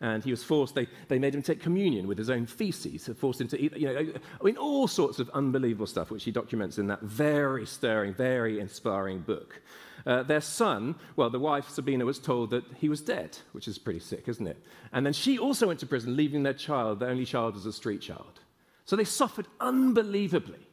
And 0.03 0.21
he 0.21 0.31
was 0.31 0.43
forced, 0.43 0.75
they, 0.75 0.85
they 1.07 1.17
made 1.17 1.33
him 1.33 1.41
take 1.41 1.61
communion 1.61 2.07
with 2.07 2.17
his 2.17 2.29
own 2.29 2.45
feces, 2.45 3.09
forced 3.15 3.39
him 3.39 3.47
to 3.47 3.57
eat, 3.59 3.77
you 3.77 3.87
know, 3.87 4.13
I 4.41 4.43
mean, 4.43 4.57
all 4.57 4.85
sorts 4.85 5.17
of 5.17 5.29
unbelievable 5.29 5.87
stuff, 5.87 6.11
which 6.11 6.25
he 6.25 6.31
documents 6.31 6.77
in 6.77 6.87
that 6.87 6.99
very 7.03 7.65
stirring, 7.65 8.13
very 8.13 8.59
inspiring 8.59 9.21
book. 9.21 9.61
Uh, 10.05 10.21
their 10.21 10.41
son, 10.41 10.95
well, 11.15 11.29
the 11.29 11.39
wife, 11.39 11.69
Sabina, 11.69 12.03
was 12.03 12.19
told 12.19 12.49
that 12.49 12.65
he 12.81 12.89
was 12.89 12.99
dead, 12.99 13.37
which 13.53 13.65
is 13.65 13.77
pretty 13.77 14.01
sick, 14.01 14.27
isn't 14.27 14.45
it? 14.45 14.61
And 14.91 15.05
then 15.05 15.13
she 15.13 15.39
also 15.39 15.67
went 15.67 15.79
to 15.79 15.85
prison, 15.85 16.17
leaving 16.17 16.43
their 16.43 16.53
child, 16.53 16.99
their 16.99 17.09
only 17.09 17.23
child, 17.23 17.55
as 17.55 17.65
a 17.65 17.71
street 17.71 18.01
child. 18.01 18.41
So 18.83 18.97
they 18.97 19.05
suffered 19.05 19.47
unbelievably 19.61 20.67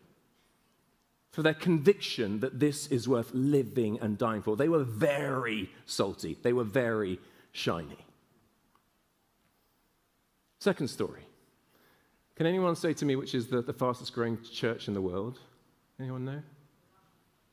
for 1.30 1.42
their 1.42 1.54
conviction 1.54 2.40
that 2.40 2.58
this 2.58 2.88
is 2.88 3.06
worth 3.06 3.30
living 3.32 4.00
and 4.00 4.18
dying 4.18 4.42
for. 4.42 4.56
They 4.56 4.68
were 4.68 4.82
very 4.82 5.70
salty, 5.86 6.36
they 6.42 6.52
were 6.52 6.64
very 6.64 7.20
shiny. 7.52 8.04
Second 10.60 10.88
story. 10.88 11.22
Can 12.36 12.46
anyone 12.46 12.76
say 12.76 12.92
to 12.94 13.04
me 13.04 13.16
which 13.16 13.34
is 13.34 13.48
the, 13.48 13.60
the 13.60 13.72
fastest 13.72 14.14
growing 14.14 14.38
church 14.42 14.86
in 14.86 14.94
the 14.94 15.02
world? 15.02 15.40
Anyone 15.98 16.24
know? 16.24 16.42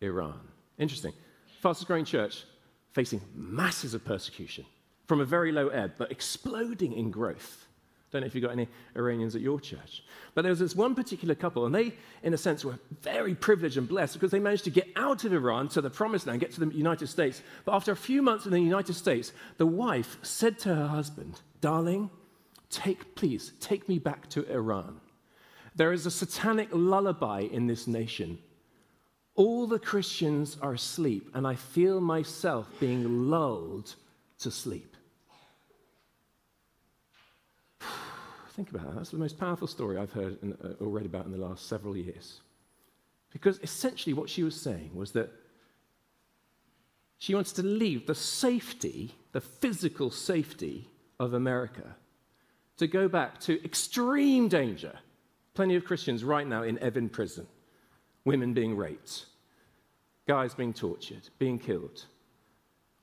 Iran. 0.02 0.40
Interesting 0.78 1.14
fastest 1.60 1.88
growing 1.88 2.06
church, 2.06 2.44
facing 2.92 3.22
masses 3.36 3.94
of 3.94 4.06
persecution 4.06 4.66
from 5.08 5.22
a 5.22 5.26
very 5.26 5.52
low 5.52 5.70
ebb, 5.70 5.94
but 5.98 6.12
exploding 6.12 6.94
in 6.94 7.12
growth. 7.12 7.66
Don't 8.12 8.22
know 8.22 8.28
if 8.28 8.36
you've 8.36 8.44
got 8.44 8.54
any 8.54 8.70
Iranians 8.96 9.36
at 9.36 9.42
your 9.42 9.60
church. 9.60 10.04
But 10.34 10.44
there 10.44 10.50
was 10.50 10.60
this 10.60 10.76
one 10.76 10.96
particular 10.96 11.36
couple, 11.36 11.66
and 11.66 11.76
they, 11.76 11.94
in 12.24 12.34
a 12.34 12.38
sense, 12.38 12.64
were 12.64 12.80
very 13.02 13.36
privileged 13.36 13.78
and 13.78 13.88
blessed 13.88 14.14
because 14.14 14.32
they 14.32 14.40
managed 14.40 14.64
to 14.64 14.70
get 14.70 14.88
out 14.96 15.26
of 15.26 15.34
Iran 15.34 15.68
to 15.70 15.82
the 15.82 15.90
promised 15.90 16.26
land, 16.26 16.40
get 16.40 16.54
to 16.54 16.62
the 16.62 16.74
United 16.74 17.08
States. 17.08 17.42
But 17.66 17.74
after 17.76 17.92
a 17.92 17.98
few 17.98 18.22
months 18.22 18.46
in 18.46 18.52
the 18.52 18.62
United 18.62 18.94
States, 18.94 19.34
the 19.58 19.66
wife 19.66 20.18
said 20.22 20.58
to 20.60 20.74
her 20.74 20.88
husband, 20.88 21.42
Darling, 21.60 22.10
take, 22.70 23.16
please, 23.16 23.54
take 23.60 23.88
me 23.88 24.00
back 24.00 24.30
to 24.30 24.50
Iran. 24.52 25.00
There 25.76 25.94
is 25.94 26.06
a 26.06 26.12
satanic 26.12 26.70
lullaby 26.72 27.42
in 27.42 27.68
this 27.68 27.88
nation 27.88 28.40
all 29.38 29.68
the 29.68 29.80
Christians 29.80 30.58
are 30.64 30.74
asleep, 30.74 31.30
and 31.36 31.48
I 31.48 31.54
feel 31.56 32.02
myself 32.02 32.68
being 32.80 33.30
lulled 33.30 33.94
to 34.40 34.50
sleep. 34.52 34.98
Think 38.56 38.72
about 38.72 38.88
that. 38.88 38.96
That's 38.96 39.12
the 39.12 39.18
most 39.18 39.40
powerful 39.40 39.68
story 39.68 39.98
I've 39.98 40.12
heard 40.12 40.40
uh, 40.44 40.84
or 40.84 40.90
read 40.90 41.06
about 41.06 41.26
in 41.26 41.32
the 41.32 41.38
last 41.38 41.70
several 41.70 41.96
years. 41.96 42.42
Because 43.32 43.60
essentially, 43.62 44.14
what 44.14 44.28
she 44.28 44.42
was 44.42 44.60
saying 44.60 44.90
was 44.96 45.12
that 45.12 45.30
she 47.20 47.36
wants 47.36 47.52
to 47.54 47.64
leave 47.64 48.08
the 48.08 48.16
safety, 48.16 49.14
the 49.34 49.42
physical 49.42 50.10
safety 50.10 50.90
of 51.20 51.36
America, 51.36 51.96
to 52.78 52.88
go 52.88 53.08
back 53.08 53.40
to 53.42 53.64
extreme 53.64 54.48
danger. 54.48 54.94
Plenty 55.54 55.76
of 55.76 55.86
Christians 55.86 56.24
right 56.24 56.48
now 56.48 56.64
in 56.64 56.78
Evin 56.78 57.12
prison 57.12 57.48
women 58.26 58.54
being 58.54 58.76
raped, 58.76 59.26
guys 60.28 60.54
being 60.54 60.74
tortured, 60.74 61.30
being 61.40 61.58
killed 61.58 62.06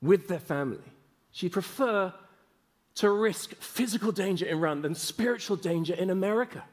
with 0.01 0.27
their 0.27 0.39
family. 0.39 0.83
She'd 1.31 1.51
prefer 1.51 2.13
to 2.95 3.09
risk 3.09 3.55
physical 3.55 4.11
danger 4.11 4.45
in 4.45 4.57
Iran 4.57 4.81
than 4.83 4.95
spiritual 4.95 5.57
danger 5.57 5.93
in 5.95 6.09
America. 6.11 6.63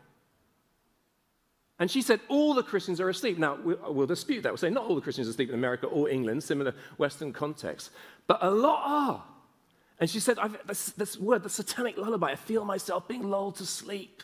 And 1.79 1.91
she 1.91 2.03
said, 2.03 2.21
all 2.29 2.55
the 2.55 2.63
Christians 2.63 3.01
are 3.01 3.09
asleep. 3.09 3.39
Now, 3.39 3.59
we'll 3.65 4.07
dispute 4.07 4.43
that. 4.43 4.53
We'll 4.53 4.59
say 4.59 4.71
not 4.71 4.85
all 4.85 4.95
the 4.95 5.01
Christians 5.01 5.27
are 5.27 5.31
asleep 5.31 5.49
in 5.49 5.55
America 5.57 5.87
or 5.87 6.09
England, 6.09 6.45
similar 6.45 6.75
Western 6.97 7.33
context, 7.33 7.91
but 8.29 8.39
a 8.41 8.51
lot 8.51 8.83
are. 8.85 9.25
And 10.01 10.11
she 10.11 10.21
said, 10.21 10.39
this, 10.67 10.87
this 10.91 11.19
word, 11.19 11.43
the 11.43 11.51
satanic 11.51 11.97
lullaby, 11.97 12.33
I 12.33 12.37
feel 12.37 12.65
myself 12.65 13.07
being 13.07 13.23
lulled 13.23 13.57
to 13.57 13.67
sleep. 13.67 14.23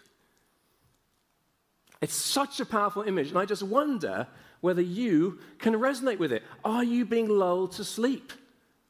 It's 2.00 2.14
such 2.14 2.60
a 2.60 2.66
powerful 2.66 3.02
image, 3.02 3.28
and 3.28 3.38
I 3.38 3.44
just 3.44 3.62
wonder 3.62 4.26
whether 4.60 4.82
you 4.82 5.38
can 5.58 5.74
resonate 5.74 6.18
with 6.18 6.32
it. 6.32 6.42
Are 6.64 6.84
you 6.84 7.04
being 7.04 7.28
lulled 7.28 7.72
to 7.72 7.84
sleep? 7.84 8.32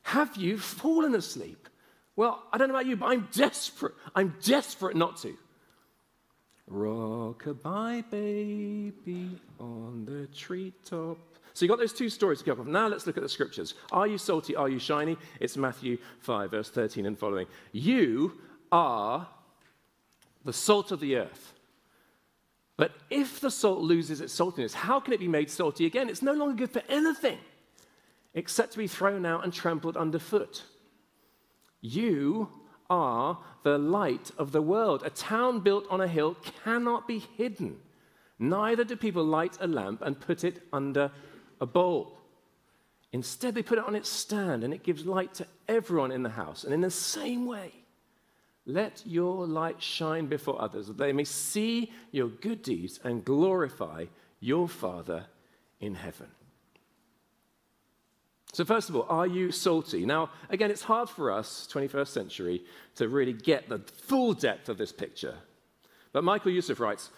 Have 0.02 0.36
you 0.36 0.58
fallen 0.58 1.14
asleep? 1.14 1.68
Well, 2.16 2.42
I 2.52 2.58
don't 2.58 2.68
know 2.68 2.74
about 2.74 2.86
you, 2.86 2.96
but 2.96 3.06
I'm 3.06 3.28
desperate. 3.32 3.94
I'm 4.14 4.34
desperate 4.42 4.96
not 4.96 5.18
to. 5.18 5.36
Rockabye 6.70 8.10
baby 8.10 9.38
on 9.58 10.04
the 10.04 10.26
treetop. 10.34 11.18
So 11.58 11.64
you've 11.64 11.70
got 11.70 11.80
those 11.80 11.92
two 11.92 12.08
stories 12.08 12.38
to 12.38 12.44
go 12.44 12.52
off. 12.52 12.68
Now 12.68 12.86
let's 12.86 13.04
look 13.04 13.16
at 13.16 13.22
the 13.24 13.28
scriptures. 13.28 13.74
Are 13.90 14.06
you 14.06 14.16
salty? 14.16 14.54
Are 14.54 14.68
you 14.68 14.78
shiny? 14.78 15.16
It's 15.40 15.56
Matthew 15.56 15.98
5, 16.20 16.52
verse 16.52 16.70
13 16.70 17.04
and 17.04 17.18
following. 17.18 17.48
You 17.72 18.38
are 18.70 19.26
the 20.44 20.52
salt 20.52 20.92
of 20.92 21.00
the 21.00 21.16
earth. 21.16 21.54
But 22.76 22.92
if 23.10 23.40
the 23.40 23.50
salt 23.50 23.80
loses 23.80 24.20
its 24.20 24.38
saltiness, 24.38 24.72
how 24.72 25.00
can 25.00 25.12
it 25.12 25.18
be 25.18 25.26
made 25.26 25.50
salty 25.50 25.84
again? 25.84 26.08
It's 26.08 26.22
no 26.22 26.32
longer 26.32 26.54
good 26.54 26.70
for 26.70 26.82
anything 26.88 27.38
except 28.34 28.70
to 28.74 28.78
be 28.78 28.86
thrown 28.86 29.26
out 29.26 29.42
and 29.42 29.52
trampled 29.52 29.96
underfoot. 29.96 30.62
You 31.80 32.50
are 32.88 33.36
the 33.64 33.78
light 33.78 34.30
of 34.38 34.52
the 34.52 34.62
world. 34.62 35.02
A 35.04 35.10
town 35.10 35.58
built 35.58 35.88
on 35.90 36.00
a 36.00 36.06
hill 36.06 36.36
cannot 36.62 37.08
be 37.08 37.18
hidden. 37.18 37.80
Neither 38.38 38.84
do 38.84 38.94
people 38.94 39.24
light 39.24 39.58
a 39.60 39.66
lamp 39.66 40.02
and 40.02 40.20
put 40.20 40.44
it 40.44 40.62
under 40.72 41.10
a 41.60 41.66
bowl. 41.66 42.18
Instead, 43.12 43.54
they 43.54 43.62
put 43.62 43.78
it 43.78 43.84
on 43.84 43.94
its 43.94 44.08
stand 44.08 44.64
and 44.64 44.74
it 44.74 44.82
gives 44.82 45.06
light 45.06 45.32
to 45.34 45.46
everyone 45.66 46.12
in 46.12 46.22
the 46.22 46.28
house. 46.28 46.64
And 46.64 46.74
in 46.74 46.80
the 46.80 46.90
same 46.90 47.46
way, 47.46 47.72
let 48.66 49.02
your 49.06 49.46
light 49.46 49.82
shine 49.82 50.26
before 50.26 50.60
others, 50.60 50.88
that 50.88 50.98
they 50.98 51.12
may 51.12 51.24
see 51.24 51.90
your 52.12 52.28
good 52.28 52.62
deeds 52.62 53.00
and 53.02 53.24
glorify 53.24 54.04
your 54.40 54.68
Father 54.68 55.24
in 55.80 55.94
heaven. 55.94 56.28
So, 58.52 58.64
first 58.64 58.88
of 58.88 58.96
all, 58.96 59.06
are 59.08 59.26
you 59.26 59.52
salty? 59.52 60.04
Now, 60.04 60.30
again, 60.50 60.70
it's 60.70 60.82
hard 60.82 61.08
for 61.08 61.30
us, 61.30 61.68
21st 61.72 62.08
century, 62.08 62.62
to 62.96 63.08
really 63.08 63.32
get 63.32 63.68
the 63.68 63.78
full 63.78 64.34
depth 64.34 64.68
of 64.68 64.78
this 64.78 64.92
picture. 64.92 65.34
But 66.12 66.24
Michael 66.24 66.52
Youssef 66.52 66.80
writes 66.80 67.10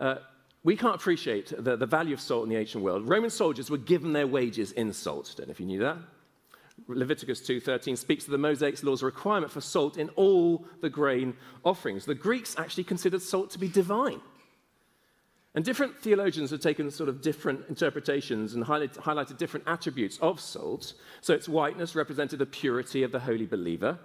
uh, 0.00 0.16
We 0.64 0.76
can't 0.76 0.94
appreciate 0.94 1.52
the, 1.56 1.76
the 1.76 1.86
value 1.86 2.14
of 2.14 2.20
salt 2.20 2.44
in 2.44 2.50
the 2.50 2.56
ancient 2.56 2.84
world. 2.84 3.08
Roman 3.08 3.30
soldiers 3.30 3.68
were 3.68 3.78
given 3.78 4.12
their 4.12 4.26
wages 4.26 4.72
in 4.72 4.92
salt. 4.92 5.34
Don't 5.36 5.48
know 5.48 5.52
if 5.52 5.60
you 5.60 5.66
knew 5.66 5.80
that. 5.80 5.96
Leviticus 6.88 7.40
2:13 7.40 7.96
speaks 7.96 8.24
of 8.24 8.30
the 8.30 8.38
Mosaic 8.38 8.82
law's 8.82 9.02
requirement 9.02 9.52
for 9.52 9.60
salt 9.60 9.96
in 9.96 10.08
all 10.10 10.64
the 10.80 10.90
grain 10.90 11.36
offerings. 11.64 12.04
The 12.04 12.14
Greeks 12.14 12.56
actually 12.58 12.84
considered 12.84 13.22
salt 13.22 13.50
to 13.50 13.58
be 13.58 13.68
divine. 13.68 14.20
And 15.54 15.64
different 15.64 16.00
theologians 16.00 16.50
have 16.50 16.60
taken 16.60 16.90
sort 16.90 17.10
of 17.10 17.20
different 17.20 17.68
interpretations 17.68 18.54
and 18.54 18.64
highlight, 18.64 18.94
highlighted 18.94 19.36
different 19.36 19.68
attributes 19.68 20.18
of 20.22 20.40
salt. 20.40 20.94
So 21.20 21.34
its 21.34 21.48
whiteness 21.48 21.94
represented 21.94 22.38
the 22.38 22.46
purity 22.46 23.02
of 23.02 23.12
the 23.12 23.20
holy 23.20 23.44
believer. 23.44 23.98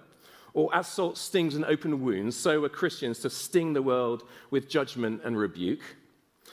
Or 0.52 0.74
as 0.74 0.88
salt 0.88 1.16
stings 1.16 1.54
an 1.54 1.64
open 1.64 2.02
wound, 2.02 2.34
so 2.34 2.60
were 2.60 2.68
Christians 2.68 3.20
to 3.20 3.30
sting 3.30 3.72
the 3.72 3.82
world 3.82 4.24
with 4.50 4.68
judgment 4.68 5.22
and 5.24 5.38
rebuke. 5.38 5.80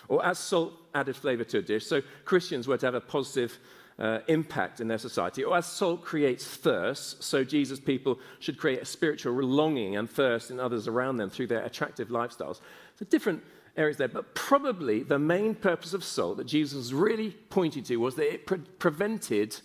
Or 0.07 0.25
as 0.25 0.39
salt 0.39 0.73
added 0.93 1.15
flavor 1.15 1.43
to 1.45 1.59
a 1.59 1.61
dish, 1.61 1.85
so 1.85 2.01
Christians 2.25 2.67
were 2.67 2.77
to 2.77 2.85
have 2.85 2.95
a 2.95 3.01
positive 3.01 3.57
uh, 3.97 4.19
impact 4.27 4.81
in 4.81 4.87
their 4.87 4.97
society. 4.97 5.43
Or 5.43 5.57
as 5.57 5.65
salt 5.65 6.03
creates 6.03 6.45
thirst, 6.45 7.23
so 7.23 7.43
Jesus' 7.43 7.79
people 7.79 8.19
should 8.39 8.57
create 8.57 8.81
a 8.81 8.85
spiritual 8.85 9.33
longing 9.33 9.95
and 9.95 10.09
thirst 10.09 10.51
in 10.51 10.59
others 10.59 10.87
around 10.87 11.17
them 11.17 11.29
through 11.29 11.47
their 11.47 11.63
attractive 11.63 12.09
lifestyles. 12.09 12.59
So 12.95 13.05
different 13.09 13.41
areas 13.77 13.97
there. 13.97 14.07
But 14.07 14.35
probably 14.35 15.03
the 15.03 15.19
main 15.19 15.55
purpose 15.55 15.93
of 15.93 16.03
salt 16.03 16.37
that 16.37 16.47
Jesus 16.47 16.77
was 16.77 16.93
really 16.93 17.31
pointing 17.49 17.83
to 17.83 17.97
was 17.97 18.15
that 18.15 18.33
it 18.33 18.45
pre- 18.45 18.57
prevented 18.57 19.59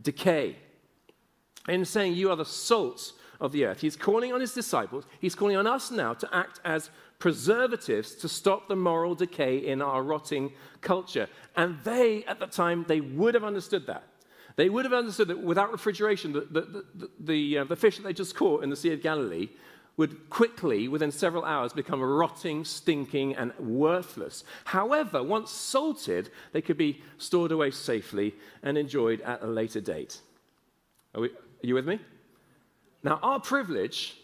decay. 0.00 0.56
In 1.68 1.84
saying, 1.84 2.14
You 2.14 2.30
are 2.30 2.36
the 2.36 2.44
salt 2.44 3.12
of 3.40 3.52
the 3.52 3.66
earth, 3.66 3.80
he's 3.80 3.96
calling 3.96 4.32
on 4.32 4.40
his 4.40 4.54
disciples, 4.54 5.04
he's 5.20 5.34
calling 5.34 5.56
on 5.56 5.66
us 5.66 5.90
now 5.90 6.14
to 6.14 6.28
act 6.34 6.60
as 6.64 6.90
preservatives 7.18 8.14
to 8.16 8.28
stop 8.28 8.68
the 8.68 8.76
moral 8.76 9.14
decay 9.14 9.58
in 9.58 9.80
our 9.80 10.02
rotting 10.02 10.52
culture. 10.80 11.28
And 11.56 11.78
they, 11.84 12.24
at 12.24 12.38
the 12.38 12.46
time, 12.46 12.84
they 12.88 13.00
would 13.00 13.34
have 13.34 13.44
understood 13.44 13.86
that. 13.86 14.04
They 14.56 14.68
would 14.70 14.84
have 14.84 14.94
understood 14.94 15.28
that 15.28 15.42
without 15.42 15.72
refrigeration, 15.72 16.32
the, 16.32 16.40
the, 16.40 16.84
the, 16.94 17.10
the, 17.20 17.58
uh, 17.58 17.64
the 17.64 17.76
fish 17.76 17.96
that 17.96 18.04
they 18.04 18.12
just 18.12 18.34
caught 18.34 18.64
in 18.64 18.70
the 18.70 18.76
Sea 18.76 18.92
of 18.92 19.02
Galilee 19.02 19.48
would 19.96 20.28
quickly, 20.28 20.88
within 20.88 21.10
several 21.10 21.44
hours, 21.44 21.72
become 21.72 22.02
rotting, 22.02 22.64
stinking, 22.64 23.34
and 23.34 23.52
worthless. 23.58 24.44
However, 24.64 25.22
once 25.22 25.50
salted, 25.50 26.30
they 26.52 26.60
could 26.60 26.76
be 26.76 27.02
stored 27.16 27.52
away 27.52 27.70
safely 27.70 28.34
and 28.62 28.76
enjoyed 28.76 29.22
at 29.22 29.42
a 29.42 29.46
later 29.46 29.80
date. 29.80 30.20
Are, 31.14 31.22
we, 31.22 31.28
are 31.28 31.32
you 31.62 31.74
with 31.74 31.88
me? 31.88 31.98
Now, 33.02 33.18
our 33.22 33.40
privilege 33.40 34.18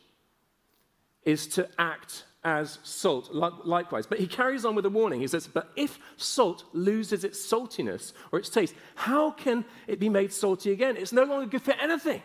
is 1.24 1.46
to 1.48 1.68
act 1.78 2.24
as 2.44 2.78
salt, 2.82 3.32
likewise. 3.32 4.06
But 4.06 4.18
he 4.18 4.26
carries 4.26 4.64
on 4.64 4.74
with 4.74 4.84
a 4.86 4.90
warning. 4.90 5.20
He 5.20 5.28
says, 5.28 5.46
But 5.46 5.70
if 5.76 5.98
salt 6.16 6.64
loses 6.72 7.24
its 7.24 7.38
saltiness 7.38 8.12
or 8.32 8.38
its 8.38 8.48
taste, 8.48 8.74
how 8.94 9.30
can 9.30 9.64
it 9.86 10.00
be 10.00 10.08
made 10.08 10.32
salty 10.32 10.72
again? 10.72 10.96
It's 10.96 11.12
no 11.12 11.22
longer 11.24 11.46
good 11.46 11.62
for 11.62 11.72
anything 11.72 12.22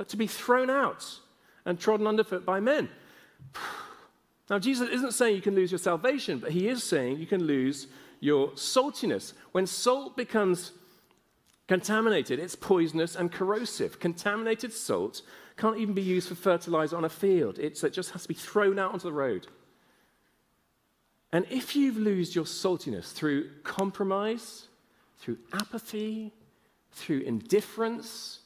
but 0.00 0.08
to 0.08 0.16
be 0.16 0.26
thrown 0.26 0.70
out 0.70 1.04
and 1.66 1.78
trodden 1.78 2.06
underfoot 2.06 2.46
by 2.46 2.58
men. 2.58 2.88
Now, 4.48 4.58
Jesus 4.58 4.88
isn't 4.88 5.12
saying 5.12 5.36
you 5.36 5.42
can 5.42 5.54
lose 5.54 5.70
your 5.70 5.78
salvation, 5.78 6.40
but 6.40 6.50
he 6.50 6.66
is 6.66 6.82
saying 6.82 7.18
you 7.18 7.26
can 7.26 7.44
lose 7.44 7.86
your 8.18 8.48
saltiness. 8.54 9.32
When 9.52 9.64
salt 9.64 10.16
becomes 10.16 10.72
contaminated, 11.68 12.40
it's 12.40 12.56
poisonous 12.56 13.14
and 13.14 13.30
corrosive. 13.30 14.00
Contaminated 14.00 14.72
salt 14.72 15.22
can't 15.60 15.76
even 15.78 15.94
be 15.94 16.02
used 16.02 16.28
for 16.28 16.34
fertilizer 16.34 16.96
on 16.96 17.04
a 17.04 17.08
field, 17.08 17.58
it's, 17.58 17.84
it 17.84 17.92
just 17.92 18.12
has 18.12 18.22
to 18.22 18.28
be 18.28 18.34
thrown 18.34 18.78
out 18.78 18.92
onto 18.92 19.04
the 19.04 19.12
road. 19.12 19.46
And 21.32 21.46
if 21.50 21.76
you've 21.76 21.98
lost 21.98 22.34
your 22.34 22.46
saltiness 22.46 23.12
through 23.12 23.50
compromise, 23.62 24.68
through 25.18 25.36
apathy, 25.52 26.32
through 26.92 27.20
indifference, 27.20 28.40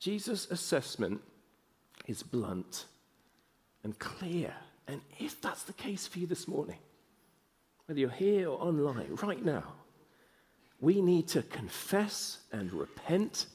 Jesus' 0.00 0.50
assessment 0.50 1.20
is 2.06 2.22
blunt 2.22 2.86
and 3.84 3.98
clear. 3.98 4.54
And 4.86 5.02
if 5.18 5.40
that's 5.42 5.64
the 5.64 5.74
case 5.74 6.06
for 6.06 6.20
you 6.20 6.26
this 6.26 6.48
morning, 6.48 6.78
whether 7.84 8.00
you're 8.00 8.08
here 8.08 8.48
or 8.48 8.60
online 8.60 9.18
right 9.22 9.44
now, 9.44 9.74
we 10.80 11.02
need 11.02 11.28
to 11.28 11.42
confess 11.42 12.38
and 12.50 12.72
repent. 12.72 13.46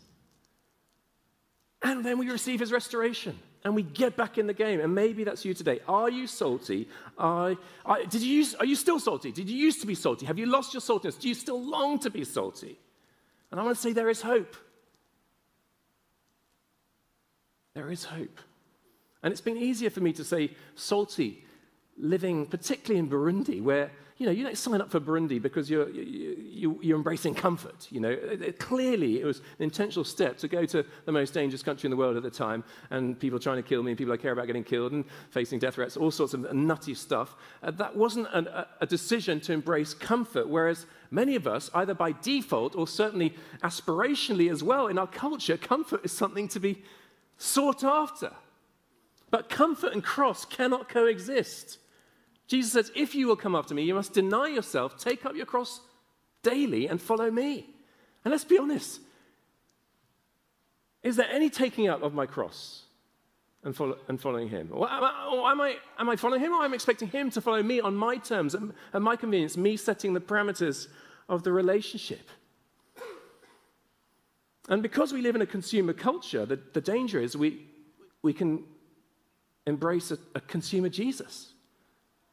And 1.84 2.04
then 2.04 2.18
we 2.18 2.30
receive 2.30 2.62
his 2.62 2.72
restoration 2.72 3.38
and 3.66 3.76
we 3.76 3.84
get 3.84 4.16
back 4.16 4.38
in 4.38 4.48
the 4.48 4.54
game. 4.54 4.80
And 4.80 4.96
maybe 4.96 5.26
that's 5.26 5.44
you 5.44 5.54
today. 5.54 5.82
Are 5.88 6.10
you 6.10 6.28
salty? 6.28 6.88
Are, 7.18 7.56
are, 7.86 8.04
did 8.06 8.22
you 8.22 8.46
are 8.60 8.66
you 8.66 8.76
still 8.76 9.00
salty? 9.00 9.32
Did 9.32 9.50
you 9.50 9.58
used 9.58 9.82
to 9.82 9.88
be 9.88 9.96
salty? 9.96 10.26
Have 10.26 10.40
you 10.40 10.46
lost 10.46 10.74
your 10.74 10.82
saltiness? 10.82 11.20
Do 11.20 11.28
you 11.28 11.34
still 11.34 11.62
long 11.62 12.00
to 12.00 12.10
be 12.10 12.24
salty? 12.24 12.80
And 13.52 13.60
I 13.60 13.64
want 13.64 13.76
to 13.76 13.82
say 13.82 13.92
there 13.92 14.10
is 14.10 14.22
hope. 14.22 14.56
There 17.74 17.92
is 17.92 18.06
hope. 18.06 18.40
And 19.22 19.32
it's 19.32 19.42
been 19.42 19.58
easier 19.58 19.90
for 19.90 20.00
me 20.00 20.14
to 20.14 20.24
say 20.24 20.52
salty 20.76 21.44
living, 21.98 22.46
particularly 22.46 23.00
in 23.00 23.10
Burundi, 23.10 23.62
where 23.62 23.92
you 24.18 24.28
know, 24.28 24.32
you 24.32 24.44
don't 24.44 24.58
sign 24.58 24.80
up 24.80 24.92
for 24.92 25.00
Burundi 25.00 25.42
because 25.42 25.70
you're, 25.70 25.90
you, 25.90 26.80
are 26.94 26.96
embracing 26.96 27.34
comfort. 27.34 27.88
You 27.90 28.00
know, 28.00 28.10
it, 28.10 28.42
it, 28.42 28.60
clearly 28.60 29.20
it 29.20 29.26
was 29.26 29.40
an 29.40 29.64
intentional 29.64 30.04
step 30.04 30.38
to 30.40 30.48
go 30.48 30.66
to 30.66 30.86
the 31.06 31.12
most 31.12 31.34
dangerous 31.34 31.64
country 31.64 31.88
in 31.88 31.92
the 31.92 31.98
world 31.98 32.16
at 32.16 32.24
the 32.24 32.30
time, 32.30 32.64
and 32.92 33.20
people 33.20 33.40
trying 33.40 33.58
to 33.58 33.64
kill 33.68 33.82
me, 33.82 33.92
and 33.92 33.98
people 33.98 34.14
I 34.14 34.18
care 34.18 34.32
about 34.32 34.46
getting 34.46 34.64
killed, 34.64 34.92
and 34.92 35.04
facing 35.32 35.58
death 35.58 35.76
threats, 35.76 35.98
all 35.98 36.12
sorts 36.12 36.34
of 36.36 36.54
nutty 36.54 36.94
stuff. 36.94 37.36
Uh, 37.64 37.72
that 37.72 37.96
wasn't 37.96 38.28
an, 38.34 38.48
a, 38.48 38.68
a 38.82 38.86
decision 38.86 39.40
to 39.42 39.54
embrace 39.54 39.96
comfort, 39.96 40.48
whereas 40.48 40.86
many 41.10 41.36
of 41.36 41.48
us, 41.48 41.72
either 41.74 41.96
by 41.96 42.12
default 42.12 42.76
or 42.76 42.88
certainly 42.88 43.34
aspirationally 43.64 44.52
as 44.52 44.62
well 44.62 44.88
in 44.88 45.00
our 45.00 45.08
culture, 45.08 45.58
comfort 45.58 46.02
is 46.06 46.12
something 46.12 46.48
to 46.50 46.60
be 46.60 46.84
sought 47.38 47.84
after. 47.84 48.32
But 49.32 49.50
comfort 49.50 49.94
and 49.94 50.04
cross 50.04 50.46
cannot 50.46 50.88
coexist. 50.88 51.80
Jesus 52.48 52.72
says, 52.72 52.92
If 52.96 53.16
you 53.16 53.28
will 53.28 53.36
come 53.36 53.56
after 53.56 53.74
me, 53.74 53.84
you 53.84 53.94
must 53.94 54.14
deny 54.14 54.48
yourself, 54.48 54.98
take 54.98 55.26
up 55.26 55.36
your 55.36 55.46
cross 55.46 55.80
daily, 56.42 56.88
and 56.88 57.02
follow 57.02 57.32
me. 57.32 57.70
And 58.24 58.32
let's 58.32 58.46
be 58.46 58.58
honest 58.58 59.00
is 61.04 61.18
there 61.18 61.28
any 61.30 61.50
taking 61.50 61.90
up 61.90 62.02
of 62.02 62.14
my 62.14 62.26
cross 62.26 62.84
and, 63.64 63.76
follow, 63.76 63.98
and 64.08 64.20
following 64.20 64.48
him? 64.48 64.70
Or 64.72 64.90
am, 64.90 65.04
I, 65.04 65.30
or 65.32 65.52
am, 65.52 65.62
I, 65.62 65.76
am 66.00 66.10
I 66.10 66.16
following 66.16 66.42
him 66.42 66.54
or 66.54 66.64
am 66.64 66.72
I 66.72 66.76
expecting 66.76 67.10
him 67.10 67.30
to 67.32 67.42
follow 67.42 67.62
me 67.62 67.82
on 67.82 67.94
my 67.94 68.16
terms, 68.18 68.56
at 68.94 69.02
my 69.02 69.18
convenience, 69.18 69.58
me 69.58 69.76
setting 69.76 70.14
the 70.14 70.22
parameters 70.22 70.88
of 71.28 71.44
the 71.44 71.52
relationship? 71.52 72.30
And 74.70 74.82
because 74.82 75.12
we 75.12 75.22
live 75.22 75.36
in 75.36 75.42
a 75.42 75.46
consumer 75.46 75.92
culture, 75.92 76.46
the, 76.46 76.58
the 76.72 76.80
danger 76.80 77.20
is 77.20 77.36
we, 77.36 77.66
we 78.22 78.32
can 78.32 78.64
embrace 79.68 80.12
a, 80.12 80.18
a 80.36 80.40
consumer 80.40 80.88
Jesus. 80.88 81.53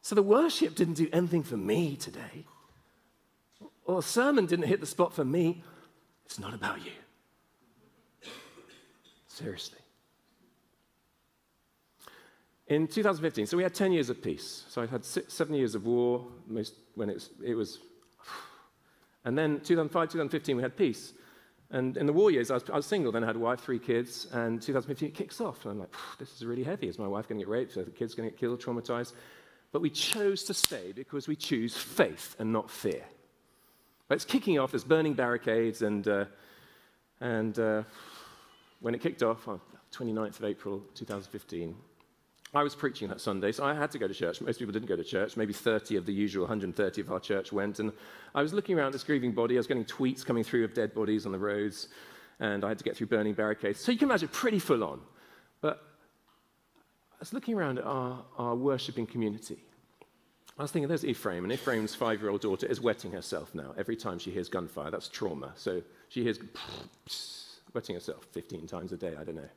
So 0.02 0.14
the 0.14 0.22
worship 0.22 0.74
didn't 0.74 0.94
do 0.94 1.08
anything 1.12 1.42
for 1.42 1.56
me 1.56 1.96
today. 1.96 2.46
Or 3.84 3.96
the 3.96 4.06
sermon 4.06 4.46
didn't 4.46 4.66
hit 4.66 4.80
the 4.80 4.86
spot 4.86 5.12
for 5.12 5.24
me. 5.24 5.62
It's 6.24 6.38
not 6.38 6.54
about 6.54 6.78
you. 6.84 6.92
Seriously. 9.26 9.78
In 12.68 12.86
2015, 12.86 13.46
so 13.46 13.56
we 13.56 13.64
had 13.64 13.74
10 13.74 13.90
years 13.92 14.10
of 14.10 14.22
peace. 14.22 14.64
So 14.68 14.80
I 14.80 14.86
had 14.86 15.04
six, 15.04 15.34
seven 15.34 15.54
years 15.54 15.74
of 15.74 15.86
war, 15.86 16.24
most, 16.46 16.74
when 16.94 17.10
it 17.10 17.14
was, 17.14 17.30
it 17.44 17.54
was. 17.54 17.78
And 19.24 19.36
then 19.36 19.58
2005, 19.60 20.08
2015, 20.08 20.56
we 20.56 20.62
had 20.62 20.76
peace. 20.76 21.12
And 21.72 21.96
in 21.96 22.06
the 22.06 22.12
war 22.12 22.30
years, 22.30 22.50
I 22.50 22.54
was, 22.54 22.70
I 22.72 22.76
was, 22.76 22.86
single, 22.86 23.10
then 23.12 23.24
I 23.24 23.26
had 23.26 23.36
a 23.36 23.40
wife, 23.40 23.60
three 23.60 23.78
kids, 23.78 24.28
and 24.32 24.62
2015 24.62 25.08
it 25.08 25.14
kicks 25.14 25.40
off. 25.40 25.64
And 25.64 25.72
I'm 25.72 25.78
like, 25.80 25.92
this 26.18 26.32
is 26.32 26.44
really 26.44 26.62
heavy. 26.62 26.86
Is 26.86 26.98
my 26.98 27.08
wife 27.08 27.28
going 27.28 27.40
to 27.40 27.44
get 27.44 27.50
raped? 27.50 27.76
Are 27.76 27.84
the 27.84 27.90
kids 27.90 28.14
going 28.14 28.28
to 28.28 28.30
get 28.30 28.38
killed, 28.38 28.60
traumatized? 28.62 29.14
But 29.72 29.82
we 29.82 29.90
chose 29.90 30.44
to 30.44 30.54
stay 30.54 30.92
because 30.92 31.28
we 31.28 31.36
choose 31.36 31.76
faith 31.76 32.36
and 32.38 32.52
not 32.52 32.70
fear. 32.70 33.04
It's 34.10 34.24
kicking 34.24 34.58
off, 34.58 34.72
there's 34.72 34.82
burning 34.82 35.14
barricades, 35.14 35.82
and, 35.82 36.06
uh, 36.08 36.24
and 37.20 37.56
uh, 37.58 37.84
when 38.80 38.94
it 38.94 39.00
kicked 39.00 39.22
off 39.22 39.46
on 39.46 39.60
29th 39.92 40.40
of 40.40 40.44
April 40.44 40.82
2015, 40.94 41.76
I 42.52 42.64
was 42.64 42.74
preaching 42.74 43.06
that 43.08 43.20
Sunday, 43.20 43.52
so 43.52 43.64
I 43.64 43.74
had 43.74 43.92
to 43.92 43.98
go 43.98 44.08
to 44.08 44.14
church. 44.14 44.40
Most 44.40 44.58
people 44.58 44.72
didn't 44.72 44.88
go 44.88 44.96
to 44.96 45.04
church. 45.04 45.36
Maybe 45.36 45.52
30 45.52 45.94
of 45.94 46.06
the 46.06 46.12
usual 46.12 46.42
130 46.42 47.00
of 47.00 47.12
our 47.12 47.20
church 47.20 47.52
went. 47.52 47.78
And 47.78 47.92
I 48.34 48.42
was 48.42 48.52
looking 48.52 48.76
around 48.76 48.92
this 48.92 49.04
grieving 49.04 49.30
body. 49.30 49.54
I 49.54 49.58
was 49.58 49.68
getting 49.68 49.84
tweets 49.84 50.26
coming 50.26 50.42
through 50.42 50.64
of 50.64 50.74
dead 50.74 50.92
bodies 50.92 51.26
on 51.26 51.32
the 51.32 51.38
roads, 51.38 51.86
and 52.40 52.64
I 52.64 52.68
had 52.68 52.78
to 52.78 52.84
get 52.84 52.96
through 52.96 53.06
burning 53.06 53.34
barricades. 53.34 53.78
So 53.78 53.92
you 53.92 53.98
can 53.98 54.08
imagine, 54.08 54.26
pretty 54.28 54.58
full 54.58 54.82
on. 54.82 55.00
But 55.60 55.80
was 57.20 57.32
looking 57.32 57.54
around 57.54 57.78
at 57.78 57.84
our, 57.84 58.24
our 58.36 58.54
worshipping 58.54 59.06
community. 59.06 59.62
I 60.58 60.62
was 60.62 60.72
thinking, 60.72 60.88
there's 60.88 61.04
Ephraim, 61.04 61.44
and 61.44 61.52
Ephraim's 61.52 61.94
five 61.94 62.20
year 62.20 62.30
old 62.30 62.42
daughter 62.42 62.66
is 62.66 62.80
wetting 62.80 63.12
herself 63.12 63.54
now 63.54 63.72
every 63.78 63.96
time 63.96 64.18
she 64.18 64.30
hears 64.30 64.48
gunfire. 64.48 64.90
That's 64.90 65.08
trauma. 65.08 65.52
So 65.56 65.82
she 66.08 66.22
hears 66.22 66.38
wetting 67.74 67.94
herself 67.94 68.26
15 68.32 68.66
times 68.66 68.92
a 68.92 68.96
day, 68.96 69.14
I 69.18 69.24
don't 69.24 69.36
know. 69.36 69.48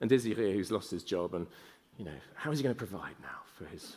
And 0.00 0.10
Desiree, 0.10 0.52
who's 0.52 0.70
lost 0.70 0.90
his 0.90 1.04
job, 1.04 1.34
and, 1.34 1.46
you 1.98 2.04
know, 2.04 2.18
how 2.34 2.50
is 2.50 2.58
he 2.58 2.62
going 2.62 2.74
to 2.74 2.78
provide 2.78 3.14
now 3.22 3.42
for 3.56 3.64
his 3.66 3.96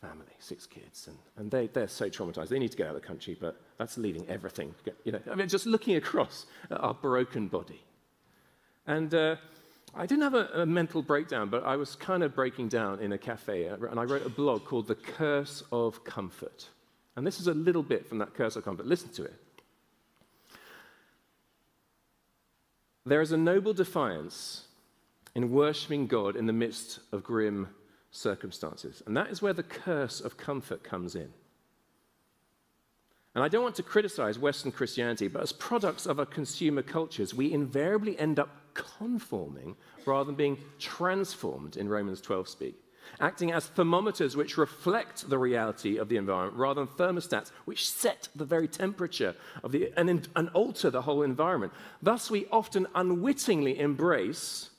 family, 0.00 0.34
six 0.38 0.66
kids? 0.66 1.06
And, 1.08 1.16
and 1.36 1.50
they, 1.50 1.68
they're 1.68 1.88
so 1.88 2.08
traumatized. 2.08 2.48
They 2.48 2.58
need 2.58 2.72
to 2.72 2.76
get 2.76 2.88
out 2.88 2.96
of 2.96 3.00
the 3.00 3.06
country, 3.06 3.36
but 3.40 3.60
that's 3.78 3.96
leaving 3.98 4.28
everything. 4.28 4.74
You 5.04 5.12
know, 5.12 5.20
I 5.30 5.34
mean, 5.34 5.48
just 5.48 5.66
looking 5.66 5.96
across 5.96 6.46
at 6.70 6.80
our 6.80 6.94
broken 6.94 7.48
body. 7.48 7.82
And 8.86 9.14
uh, 9.14 9.36
I 9.94 10.06
didn't 10.06 10.22
have 10.22 10.34
a, 10.34 10.62
a, 10.62 10.66
mental 10.66 11.02
breakdown, 11.02 11.48
but 11.48 11.64
I 11.64 11.76
was 11.76 11.96
kind 11.96 12.22
of 12.22 12.34
breaking 12.34 12.68
down 12.68 13.00
in 13.00 13.12
a 13.12 13.18
cafe, 13.18 13.68
uh, 13.68 13.76
and 13.90 13.98
I 13.98 14.04
wrote 14.04 14.24
a 14.24 14.30
blog 14.30 14.64
called 14.64 14.86
The 14.86 14.94
Curse 14.94 15.64
of 15.72 16.04
Comfort. 16.04 16.68
And 17.16 17.26
this 17.26 17.40
is 17.40 17.48
a 17.48 17.54
little 17.54 17.82
bit 17.82 18.06
from 18.06 18.18
that 18.18 18.34
Curse 18.34 18.56
of 18.56 18.64
Comfort. 18.64 18.86
Listen 18.86 19.10
to 19.10 19.24
it. 19.24 19.34
There 23.04 23.20
is 23.20 23.32
a 23.32 23.36
noble 23.36 23.72
defiance 23.72 24.66
in 25.34 25.50
worshipping 25.50 26.06
God 26.06 26.36
in 26.36 26.46
the 26.46 26.52
midst 26.52 27.00
of 27.12 27.24
grim 27.24 27.68
circumstances. 28.10 29.02
And 29.06 29.16
that 29.16 29.28
is 29.28 29.40
where 29.42 29.52
the 29.52 29.62
curse 29.62 30.20
of 30.20 30.36
comfort 30.36 30.82
comes 30.82 31.14
in. 31.14 31.32
And 33.34 33.44
I 33.44 33.48
don't 33.48 33.62
want 33.62 33.76
to 33.76 33.82
criticize 33.82 34.38
Western 34.38 34.72
Christianity, 34.72 35.28
but 35.28 35.42
as 35.42 35.52
products 35.52 36.06
of 36.06 36.18
our 36.18 36.26
consumer 36.26 36.82
cultures, 36.82 37.32
we 37.32 37.52
invariably 37.52 38.18
end 38.18 38.38
up 38.40 38.48
conforming 38.74 39.76
rather 40.04 40.24
than 40.24 40.34
being 40.34 40.58
transformed 40.78 41.76
in 41.76 41.88
Romans 41.88 42.20
12 42.20 42.48
speak 42.48 42.74
acting 43.18 43.52
as 43.52 43.66
thermometers 43.66 44.36
which 44.36 44.56
reflect 44.56 45.28
the 45.28 45.38
reality 45.38 45.96
of 45.96 46.08
the 46.08 46.16
environment 46.16 46.56
rather 46.56 46.84
than 46.84 46.94
thermostats 46.94 47.50
which 47.64 47.90
set 47.90 48.28
the 48.36 48.44
very 48.44 48.68
temperature 48.68 49.34
of 49.64 49.72
the, 49.72 49.92
and, 49.96 50.28
and 50.36 50.48
alter 50.50 50.90
the 50.90 51.02
whole 51.02 51.22
environment. 51.22 51.72
Thus, 52.02 52.30
we 52.30 52.46
often 52.52 52.86
unwittingly 52.94 53.78
embrace, 53.78 54.70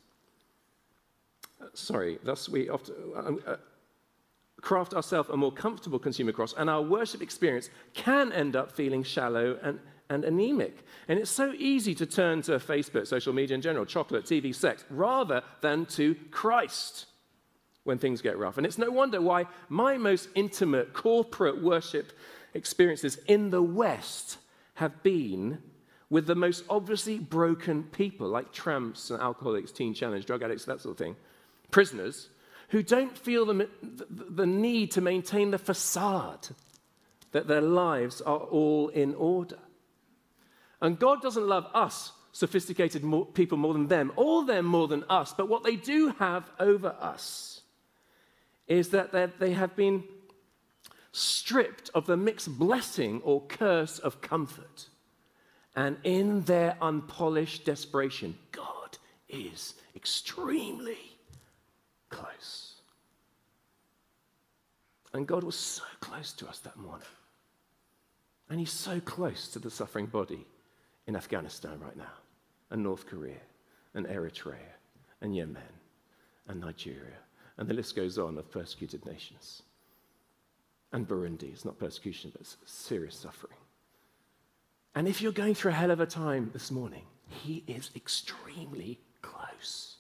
sorry, 1.74 2.20
thus 2.24 2.48
we 2.48 2.70
often 2.70 2.96
uh, 3.16 3.52
uh, 3.52 3.58
craft 4.62 4.94
ourselves 4.94 5.30
a 5.30 5.38
more 5.38 5.52
comfortable 5.52 6.00
consumer 6.00 6.32
cross, 6.32 6.54
and 6.58 6.70
our 6.70 6.82
worship 6.82 7.22
experience 7.22 7.70
can 7.94 8.32
end 8.32 8.56
up 8.56 8.72
feeling 8.72 9.04
shallow 9.04 9.58
and 9.62 9.80
and 10.12 10.26
anemic. 10.26 10.84
And 11.08 11.18
it's 11.18 11.32
so 11.32 11.54
easy 11.58 11.96
to 11.96 12.06
turn 12.06 12.42
to 12.44 12.60
Facebook, 12.60 13.08
social 13.08 13.34
media 13.34 13.56
in 13.56 13.62
general, 13.62 13.86
chocolate, 13.86 14.26
TV, 14.26 14.54
sex, 14.54 14.84
rather 14.90 15.42
than 15.62 15.86
to 15.88 16.16
Christ 16.32 17.06
when 17.86 17.98
things 17.98 18.22
get 18.22 18.38
rough. 18.38 18.58
And 18.58 18.66
it's 18.66 18.78
no 18.78 18.92
wonder 18.92 19.22
why 19.22 19.46
my 19.70 19.98
most 19.98 20.30
intimate 20.36 20.94
corporate 20.94 21.64
worship 21.64 22.12
experiences 22.54 23.18
in 23.28 23.50
the 23.50 23.62
West 23.62 24.38
have 24.76 25.02
been 25.02 25.60
with 26.10 26.28
the 26.28 26.36
most 26.36 26.66
obviously 26.70 27.18
broken 27.18 27.84
people, 27.84 28.28
like 28.28 28.52
tramps 28.52 29.12
and 29.12 29.22
alcoholics, 29.22 29.72
teen 29.72 29.94
challenge, 29.94 30.26
drug 30.26 30.44
addicts, 30.44 30.66
that 30.66 30.82
sort 30.82 30.92
of 30.92 30.98
thing, 30.98 31.16
prisoners, 31.72 32.30
who 32.72 32.82
don't 32.82 33.18
feel 33.18 33.46
the, 33.46 33.68
the 34.10 34.46
need 34.46 34.92
to 34.92 35.02
maintain 35.02 35.52
the 35.52 35.58
facade 35.58 36.48
that 37.34 37.48
their 37.48 37.62
lives 37.62 38.22
are 38.22 38.40
all 38.40 38.88
in 38.90 39.14
order. 39.16 39.60
And 40.82 40.98
God 40.98 41.22
doesn't 41.22 41.48
love 41.48 41.68
us, 41.74 42.14
sophisticated 42.32 43.04
people, 43.34 43.58
more 43.58 43.74
than 43.74 43.88
them, 43.88 44.14
or 44.16 44.46
them 44.46 44.66
more 44.66 44.88
than 44.88 45.04
us, 45.10 45.34
but 45.36 45.50
what 45.50 45.64
they 45.64 45.76
do 45.76 46.14
have 46.20 46.50
over 46.60 46.96
us 47.00 47.62
is 48.68 48.90
that 48.90 49.12
they 49.40 49.52
have 49.52 49.76
been 49.76 50.04
stripped 51.12 51.90
of 51.94 52.06
the 52.06 52.16
mixed 52.16 52.58
blessing 52.58 53.22
or 53.26 53.46
curse 53.48 54.00
of 54.00 54.22
comfort. 54.22 54.88
And 55.76 55.98
in 56.06 56.42
their 56.44 56.78
unpolished 56.82 57.66
desperation, 57.66 58.38
God 58.54 58.98
is 59.28 59.76
extremely 59.94 61.11
close. 62.12 62.76
And 65.14 65.28
God 65.28 65.44
was 65.44 65.56
so 65.56 65.84
close 66.00 66.32
to 66.34 66.48
us 66.48 66.60
that 66.60 66.78
morning. 66.78 67.08
And 68.50 68.60
He's 68.60 68.72
so 68.72 69.00
close 69.00 69.48
to 69.50 69.60
the 69.60 69.72
suffering 69.72 70.06
body 70.06 70.46
in 71.08 71.16
Afghanistan 71.16 71.80
right 71.80 71.98
now, 71.98 72.14
and 72.70 72.84
North 72.84 73.08
Korea, 73.08 73.42
and 73.94 74.06
Eritrea, 74.06 74.76
and 75.22 75.36
Yemen, 75.36 75.62
and 76.48 76.62
Nigeria, 76.62 77.18
and 77.58 77.68
the 77.68 77.74
list 77.74 77.96
goes 77.96 78.18
on 78.18 78.38
of 78.38 78.52
persecuted 78.52 79.06
nations. 79.06 79.64
And 80.94 81.08
Burundi, 81.08 81.52
it's 81.54 81.66
not 81.66 81.80
persecution, 81.80 82.32
but 82.32 82.42
it's 82.42 82.58
serious 82.66 83.16
suffering. 83.16 83.58
And 84.94 85.08
if 85.08 85.22
you're 85.22 85.32
going 85.32 85.56
through 85.56 85.72
a 85.72 85.76
hell 85.76 85.92
of 85.92 86.02
a 86.02 86.06
time 86.06 86.50
this 86.54 86.70
morning, 86.70 87.04
he 87.28 87.64
is 87.68 87.92
extremely 87.96 89.00
close. 89.22 89.98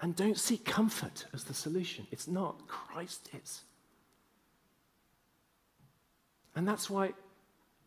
And 0.00 0.16
don't 0.16 0.38
seek 0.38 0.64
comfort 0.64 1.26
as 1.34 1.44
the 1.44 1.54
solution. 1.54 2.06
It's 2.10 2.26
not. 2.26 2.66
Christ 2.66 3.28
is. 3.42 3.62
And 6.54 6.66
that's 6.66 6.88
why 6.88 7.12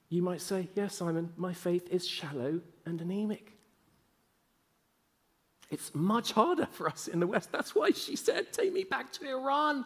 you 0.09 0.21
might 0.21 0.41
say, 0.41 0.69
Yes, 0.75 0.95
Simon, 0.95 1.33
my 1.35 1.53
faith 1.53 1.87
is 1.89 2.07
shallow 2.07 2.61
and 2.85 3.01
anemic. 3.01 3.51
It's 5.71 5.93
much 5.95 6.33
harder 6.33 6.67
for 6.67 6.87
us 6.87 7.07
in 7.07 7.19
the 7.19 7.25
West. 7.25 7.51
That's 7.51 7.73
why 7.73 7.91
she 7.91 8.15
said, 8.15 8.53
Take 8.53 8.73
me 8.73 8.83
back 8.83 9.11
to 9.13 9.27
Iran. 9.27 9.83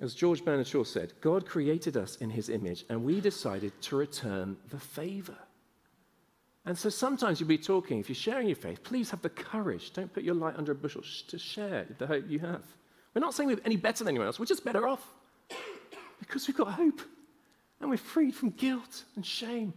As 0.00 0.14
George 0.14 0.44
Bernard 0.44 0.68
Shaw 0.68 0.84
said, 0.84 1.12
God 1.20 1.44
created 1.44 1.96
us 1.96 2.14
in 2.16 2.30
his 2.30 2.48
image, 2.48 2.84
and 2.88 3.02
we 3.02 3.20
decided 3.20 3.72
to 3.82 3.96
return 3.96 4.56
the 4.70 4.78
favor. 4.78 5.36
And 6.68 6.76
so 6.76 6.90
sometimes 6.90 7.40
you'll 7.40 7.48
be 7.48 7.56
talking, 7.56 7.98
if 7.98 8.10
you're 8.10 8.14
sharing 8.14 8.46
your 8.46 8.54
faith, 8.54 8.82
please 8.82 9.10
have 9.10 9.22
the 9.22 9.30
courage. 9.30 9.90
Don't 9.94 10.12
put 10.12 10.22
your 10.22 10.34
light 10.34 10.54
under 10.58 10.72
a 10.72 10.74
bushel 10.74 11.02
to 11.28 11.38
share 11.38 11.86
the 11.96 12.06
hope 12.06 12.24
you 12.28 12.40
have. 12.40 12.60
We're 13.14 13.22
not 13.22 13.32
saying 13.32 13.48
we're 13.48 13.58
any 13.64 13.76
better 13.76 14.04
than 14.04 14.08
anyone 14.08 14.26
else, 14.26 14.38
we're 14.38 14.44
just 14.44 14.66
better 14.66 14.86
off 14.86 15.02
because 16.18 16.46
we've 16.46 16.56
got 16.58 16.72
hope 16.72 17.00
and 17.80 17.88
we're 17.88 17.96
freed 17.96 18.34
from 18.34 18.50
guilt 18.50 19.04
and 19.16 19.24
shame 19.24 19.72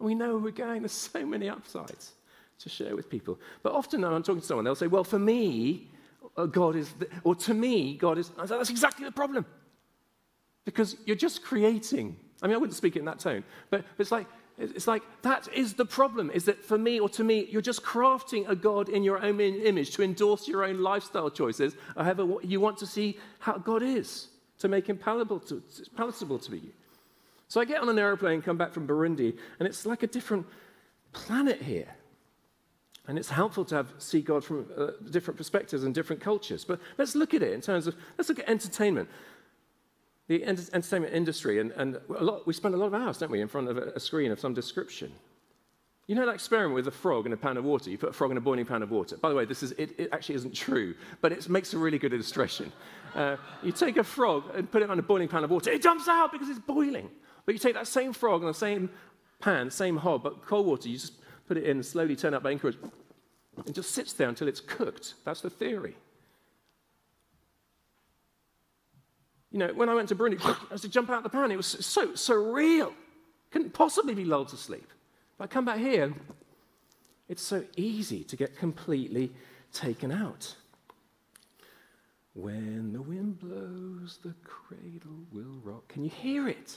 and 0.00 0.06
we 0.06 0.16
know 0.16 0.30
where 0.30 0.38
we're 0.38 0.50
going. 0.50 0.82
There's 0.82 0.90
so 0.90 1.24
many 1.24 1.48
upsides 1.48 2.14
to 2.58 2.68
share 2.68 2.96
with 2.96 3.08
people. 3.08 3.38
But 3.62 3.72
often 3.72 4.02
when 4.02 4.12
I'm 4.12 4.24
talking 4.24 4.40
to 4.40 4.46
someone, 4.46 4.64
they'll 4.64 4.74
say, 4.74 4.88
well, 4.88 5.04
for 5.04 5.20
me, 5.20 5.86
uh, 6.36 6.46
God 6.46 6.74
is, 6.74 6.92
or 7.22 7.36
to 7.36 7.54
me, 7.54 7.96
God 7.96 8.18
is. 8.18 8.32
I 8.36 8.46
say, 8.46 8.56
that's 8.56 8.70
exactly 8.70 9.04
the 9.04 9.12
problem. 9.12 9.46
Because 10.64 10.96
you're 11.06 11.14
just 11.14 11.44
creating 11.44 12.16
I 12.44 12.46
mean, 12.46 12.56
I 12.56 12.58
wouldn't 12.58 12.76
speak 12.76 12.96
it 12.96 12.98
in 12.98 13.06
that 13.06 13.18
tone, 13.20 13.42
but 13.70 13.86
it's 13.98 14.12
like, 14.12 14.26
it's 14.56 14.86
like 14.86 15.02
that 15.22 15.48
is 15.52 15.74
the 15.74 15.84
problem 15.84 16.30
is 16.30 16.44
that 16.44 16.64
for 16.64 16.78
me 16.78 17.00
or 17.00 17.08
to 17.10 17.24
me, 17.24 17.48
you're 17.50 17.60
just 17.60 17.82
crafting 17.82 18.48
a 18.48 18.54
God 18.54 18.88
in 18.88 19.02
your 19.02 19.18
own 19.24 19.40
image 19.40 19.90
to 19.92 20.02
endorse 20.02 20.46
your 20.46 20.64
own 20.64 20.80
lifestyle 20.80 21.30
choices, 21.30 21.74
however 21.96 22.36
you 22.42 22.60
want 22.60 22.78
to 22.78 22.86
see 22.86 23.18
how 23.40 23.58
God 23.58 23.82
is, 23.82 24.28
to 24.60 24.68
make 24.68 24.88
him 24.88 24.96
palatable 24.96 25.40
to, 25.40 25.62
palatable 25.96 26.38
to 26.38 26.56
you. 26.56 26.70
So 27.48 27.60
I 27.60 27.64
get 27.64 27.80
on 27.82 27.88
an 27.88 27.98
aeroplane, 27.98 28.42
come 28.42 28.56
back 28.56 28.72
from 28.72 28.86
Burundi, 28.86 29.36
and 29.58 29.66
it's 29.66 29.86
like 29.86 30.02
a 30.02 30.06
different 30.06 30.46
planet 31.12 31.60
here. 31.60 31.88
And 33.06 33.18
it's 33.18 33.28
helpful 33.28 33.64
to 33.66 33.74
have, 33.74 33.88
see 33.98 34.22
God 34.22 34.42
from 34.42 34.66
uh, 34.78 34.92
different 35.10 35.36
perspectives 35.36 35.84
and 35.84 35.94
different 35.94 36.22
cultures. 36.22 36.64
But 36.64 36.80
let's 36.96 37.14
look 37.14 37.34
at 37.34 37.42
it 37.42 37.52
in 37.52 37.60
terms 37.60 37.86
of, 37.86 37.94
let's 38.16 38.28
look 38.30 38.38
at 38.38 38.48
entertainment. 38.48 39.10
The 40.26 40.42
entertainment 40.44 41.12
industry, 41.12 41.60
and, 41.60 41.70
and 41.72 42.00
lot, 42.08 42.46
we 42.46 42.54
spend 42.54 42.74
a 42.74 42.78
lot 42.78 42.86
of 42.86 42.94
hours, 42.94 43.18
don't 43.18 43.30
we, 43.30 43.42
in 43.42 43.48
front 43.48 43.68
of 43.68 43.76
a, 43.76 44.00
screen 44.00 44.32
of 44.32 44.40
some 44.40 44.54
description. 44.54 45.12
You 46.06 46.14
know 46.14 46.24
that 46.24 46.34
experiment 46.34 46.74
with 46.74 46.88
a 46.88 46.90
frog 46.90 47.26
in 47.26 47.32
a 47.32 47.36
pan 47.36 47.58
of 47.58 47.64
water? 47.64 47.90
You 47.90 47.98
put 47.98 48.10
a 48.10 48.12
frog 48.12 48.30
in 48.30 48.36
a 48.36 48.40
boiling 48.40 48.64
pan 48.64 48.82
of 48.82 48.90
water. 48.90 49.18
By 49.18 49.28
the 49.28 49.34
way, 49.34 49.44
this 49.44 49.62
is, 49.62 49.72
it, 49.72 49.98
it 49.98 50.08
actually 50.12 50.36
isn't 50.36 50.54
true, 50.54 50.94
but 51.20 51.32
it 51.32 51.48
makes 51.48 51.74
a 51.74 51.78
really 51.78 51.98
good 51.98 52.14
illustration. 52.14 52.72
Uh, 53.14 53.36
you 53.62 53.72
take 53.72 53.98
a 53.98 54.04
frog 54.04 54.44
and 54.54 54.70
put 54.70 54.82
it 54.82 54.90
on 54.90 54.98
a 54.98 55.02
boiling 55.02 55.28
pan 55.28 55.44
of 55.44 55.50
water, 55.50 55.70
it 55.70 55.82
jumps 55.82 56.08
out 56.08 56.32
because 56.32 56.48
it's 56.48 56.58
boiling. 56.58 57.10
But 57.44 57.54
you 57.54 57.58
take 57.58 57.74
that 57.74 57.86
same 57.86 58.14
frog 58.14 58.40
in 58.40 58.46
the 58.46 58.54
same 58.54 58.90
pan, 59.40 59.70
same 59.70 59.98
hob, 59.98 60.22
but 60.22 60.44
cold 60.46 60.66
water, 60.66 60.88
you 60.88 60.96
just 60.96 61.14
put 61.46 61.58
it 61.58 61.64
in 61.64 61.72
and 61.72 61.84
slowly 61.84 62.16
turn 62.16 62.32
up 62.32 62.42
by 62.42 62.50
increments. 62.52 62.82
It 63.66 63.74
just 63.74 63.92
sits 63.92 64.14
there 64.14 64.28
until 64.28 64.48
it's 64.48 64.60
cooked. 64.60 65.14
That's 65.24 65.42
the 65.42 65.50
theory. 65.50 65.96
You 69.54 69.60
know, 69.60 69.68
when 69.68 69.88
I 69.88 69.94
went 69.94 70.08
to 70.08 70.16
Burundi, 70.16 70.44
I 70.44 70.72
was 70.72 70.80
to 70.80 70.88
jump 70.88 71.10
out 71.10 71.22
the 71.22 71.28
pan. 71.28 71.52
It 71.52 71.56
was 71.56 71.68
so 71.68 72.08
surreal. 72.08 72.92
Couldn't 73.52 73.72
possibly 73.72 74.12
be 74.12 74.24
lulled 74.24 74.48
to 74.48 74.56
sleep. 74.56 74.92
But 75.38 75.44
I 75.44 75.46
come 75.46 75.64
back 75.64 75.78
here, 75.78 76.12
it's 77.28 77.40
so 77.40 77.62
easy 77.76 78.24
to 78.24 78.36
get 78.36 78.58
completely 78.58 79.32
taken 79.72 80.10
out. 80.10 80.56
When 82.32 82.92
the 82.92 83.00
wind 83.00 83.38
blows, 83.38 84.18
the 84.24 84.34
cradle 84.42 85.22
will 85.30 85.60
rock. 85.62 85.86
Can 85.86 86.02
you 86.02 86.10
hear 86.10 86.48
it? 86.48 86.76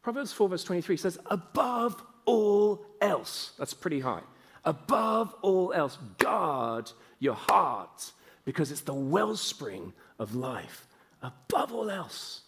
Proverbs 0.00 0.32
4, 0.32 0.48
verse 0.48 0.64
23 0.64 0.96
says, 0.96 1.18
above 1.26 2.02
all 2.24 2.86
else, 3.02 3.52
that's 3.58 3.74
pretty 3.74 4.00
high. 4.00 4.22
Above 4.64 5.34
all 5.42 5.74
else, 5.74 5.98
guard 6.16 6.90
your 7.18 7.34
heart 7.34 8.10
because 8.46 8.72
it's 8.72 8.80
the 8.80 8.94
wellspring 8.94 9.92
of 10.18 10.34
life. 10.34 10.86
Above 11.22 11.72
all 11.72 11.90
else. 11.90 12.42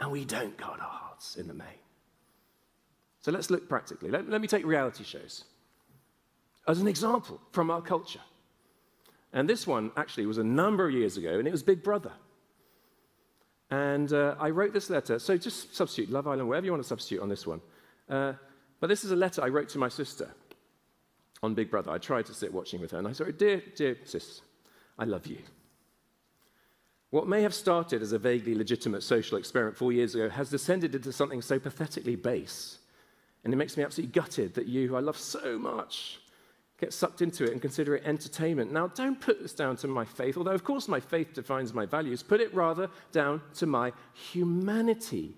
And 0.00 0.10
we 0.10 0.24
don't 0.24 0.56
guard 0.56 0.80
our 0.80 0.86
hearts 0.86 1.36
in 1.36 1.46
the 1.46 1.54
main. 1.54 1.68
So 3.20 3.30
let's 3.30 3.50
look 3.50 3.68
practically. 3.68 4.10
Let, 4.10 4.28
let 4.28 4.40
me 4.40 4.48
take 4.48 4.66
reality 4.66 5.04
shows 5.04 5.44
as 6.66 6.80
an 6.80 6.88
example 6.88 7.40
from 7.50 7.70
our 7.70 7.82
culture. 7.82 8.20
And 9.32 9.48
this 9.48 9.66
one 9.66 9.90
actually 9.96 10.26
was 10.26 10.38
a 10.38 10.44
number 10.44 10.86
of 10.86 10.94
years 10.94 11.16
ago, 11.16 11.38
and 11.38 11.48
it 11.48 11.50
was 11.50 11.62
Big 11.62 11.82
Brother. 11.82 12.12
And 13.70 14.12
uh, 14.12 14.34
I 14.38 14.50
wrote 14.50 14.72
this 14.72 14.90
letter. 14.90 15.18
So 15.18 15.36
just 15.38 15.74
substitute 15.74 16.10
Love 16.10 16.26
Island, 16.26 16.48
wherever 16.48 16.66
you 16.66 16.72
want 16.72 16.82
to 16.82 16.88
substitute 16.88 17.22
on 17.22 17.28
this 17.28 17.46
one. 17.46 17.60
Uh, 18.08 18.34
but 18.80 18.88
this 18.88 19.04
is 19.04 19.12
a 19.12 19.16
letter 19.16 19.42
I 19.42 19.48
wrote 19.48 19.68
to 19.70 19.78
my 19.78 19.88
sister 19.88 20.28
on 21.42 21.54
Big 21.54 21.70
Brother. 21.70 21.90
I 21.90 21.98
tried 21.98 22.26
to 22.26 22.34
sit 22.34 22.52
watching 22.52 22.80
with 22.80 22.90
her, 22.90 22.98
and 22.98 23.08
I 23.08 23.12
said, 23.12 23.38
Dear, 23.38 23.62
dear 23.74 23.96
sis, 24.04 24.42
I 24.98 25.04
love 25.04 25.26
you. 25.26 25.38
What 27.12 27.28
may 27.28 27.42
have 27.42 27.52
started 27.52 28.00
as 28.00 28.12
a 28.12 28.18
vaguely 28.18 28.54
legitimate 28.54 29.02
social 29.02 29.36
experiment 29.36 29.76
four 29.76 29.92
years 29.92 30.14
ago 30.14 30.30
has 30.30 30.48
descended 30.48 30.94
into 30.94 31.12
something 31.12 31.42
so 31.42 31.58
pathetically 31.58 32.16
base. 32.16 32.78
And 33.44 33.52
it 33.52 33.58
makes 33.58 33.76
me 33.76 33.84
absolutely 33.84 34.18
gutted 34.18 34.54
that 34.54 34.66
you, 34.66 34.88
who 34.88 34.96
I 34.96 35.00
love 35.00 35.18
so 35.18 35.58
much, 35.58 36.20
get 36.80 36.94
sucked 36.94 37.20
into 37.20 37.44
it 37.44 37.52
and 37.52 37.60
consider 37.60 37.94
it 37.96 38.04
entertainment. 38.06 38.72
Now, 38.72 38.86
don't 38.86 39.20
put 39.20 39.42
this 39.42 39.52
down 39.52 39.76
to 39.76 39.88
my 39.88 40.06
faith, 40.06 40.38
although, 40.38 40.52
of 40.52 40.64
course, 40.64 40.88
my 40.88 41.00
faith 41.00 41.34
defines 41.34 41.74
my 41.74 41.84
values. 41.84 42.22
Put 42.22 42.40
it 42.40 42.54
rather 42.54 42.88
down 43.12 43.42
to 43.56 43.66
my 43.66 43.92
humanity. 44.14 45.34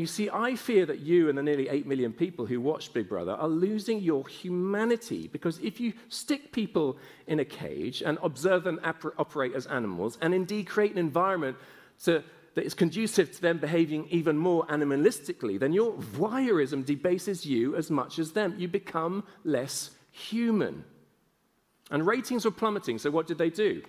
You 0.00 0.06
see, 0.06 0.30
I 0.30 0.54
fear 0.54 0.86
that 0.86 1.00
you 1.00 1.28
and 1.28 1.36
the 1.36 1.42
nearly 1.42 1.68
8 1.68 1.86
million 1.86 2.14
people 2.14 2.46
who 2.46 2.58
watch 2.58 2.90
Big 2.94 3.06
Brother 3.06 3.32
are 3.32 3.46
losing 3.46 4.00
your 4.00 4.26
humanity 4.26 5.28
because 5.28 5.58
if 5.58 5.78
you 5.78 5.92
stick 6.08 6.52
people 6.52 6.96
in 7.26 7.38
a 7.38 7.44
cage 7.44 8.00
and 8.00 8.16
observe 8.22 8.64
them 8.64 8.80
operate 8.82 9.54
as 9.54 9.66
animals 9.66 10.16
and 10.22 10.32
indeed 10.32 10.66
create 10.66 10.92
an 10.92 10.96
environment 10.96 11.58
to, 12.04 12.24
that 12.54 12.64
is 12.64 12.72
conducive 12.72 13.30
to 13.32 13.42
them 13.42 13.58
behaving 13.58 14.06
even 14.08 14.38
more 14.38 14.64
animalistically, 14.68 15.60
then 15.60 15.74
your 15.74 15.92
voyeurism 15.92 16.82
debases 16.82 17.44
you 17.44 17.76
as 17.76 17.90
much 17.90 18.18
as 18.18 18.32
them. 18.32 18.54
You 18.56 18.68
become 18.68 19.24
less 19.44 19.90
human. 20.12 20.82
And 21.90 22.06
ratings 22.06 22.46
were 22.46 22.52
plummeting, 22.52 22.98
so 22.98 23.10
what 23.10 23.26
did 23.26 23.36
they 23.36 23.50
do? 23.50 23.82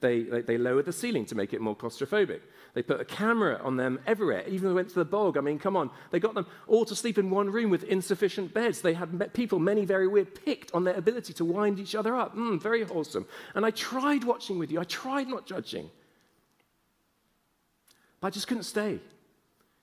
They, 0.00 0.22
they, 0.22 0.40
they, 0.40 0.56
lowered 0.56 0.86
the 0.86 0.94
ceiling 0.94 1.26
to 1.26 1.34
make 1.34 1.52
it 1.52 1.60
more 1.60 1.76
claustrophobic. 1.76 2.40
They 2.78 2.82
put 2.82 3.00
a 3.00 3.04
camera 3.04 3.60
on 3.64 3.76
them 3.76 3.98
everywhere, 4.06 4.44
even 4.46 4.68
they 4.68 4.72
went 4.72 4.88
to 4.90 4.94
the 4.94 5.04
bog. 5.04 5.36
I 5.36 5.40
mean, 5.40 5.58
come 5.58 5.76
on. 5.76 5.90
They 6.12 6.20
got 6.20 6.34
them 6.34 6.46
all 6.68 6.84
to 6.84 6.94
sleep 6.94 7.18
in 7.18 7.28
one 7.28 7.50
room 7.50 7.70
with 7.70 7.82
insufficient 7.82 8.54
beds. 8.54 8.82
They 8.82 8.94
had 8.94 9.34
people, 9.34 9.58
many 9.58 9.84
very 9.84 10.06
weird, 10.06 10.32
picked 10.44 10.72
on 10.72 10.84
their 10.84 10.94
ability 10.94 11.32
to 11.32 11.44
wind 11.44 11.80
each 11.80 11.96
other 11.96 12.14
up. 12.14 12.36
Mm, 12.36 12.62
very 12.62 12.84
wholesome. 12.84 13.26
And 13.56 13.66
I 13.66 13.72
tried 13.72 14.22
watching 14.22 14.60
with 14.60 14.70
you, 14.70 14.78
I 14.78 14.84
tried 14.84 15.26
not 15.26 15.44
judging. 15.44 15.90
But 18.20 18.28
I 18.28 18.30
just 18.30 18.46
couldn't 18.46 18.62
stay. 18.62 19.00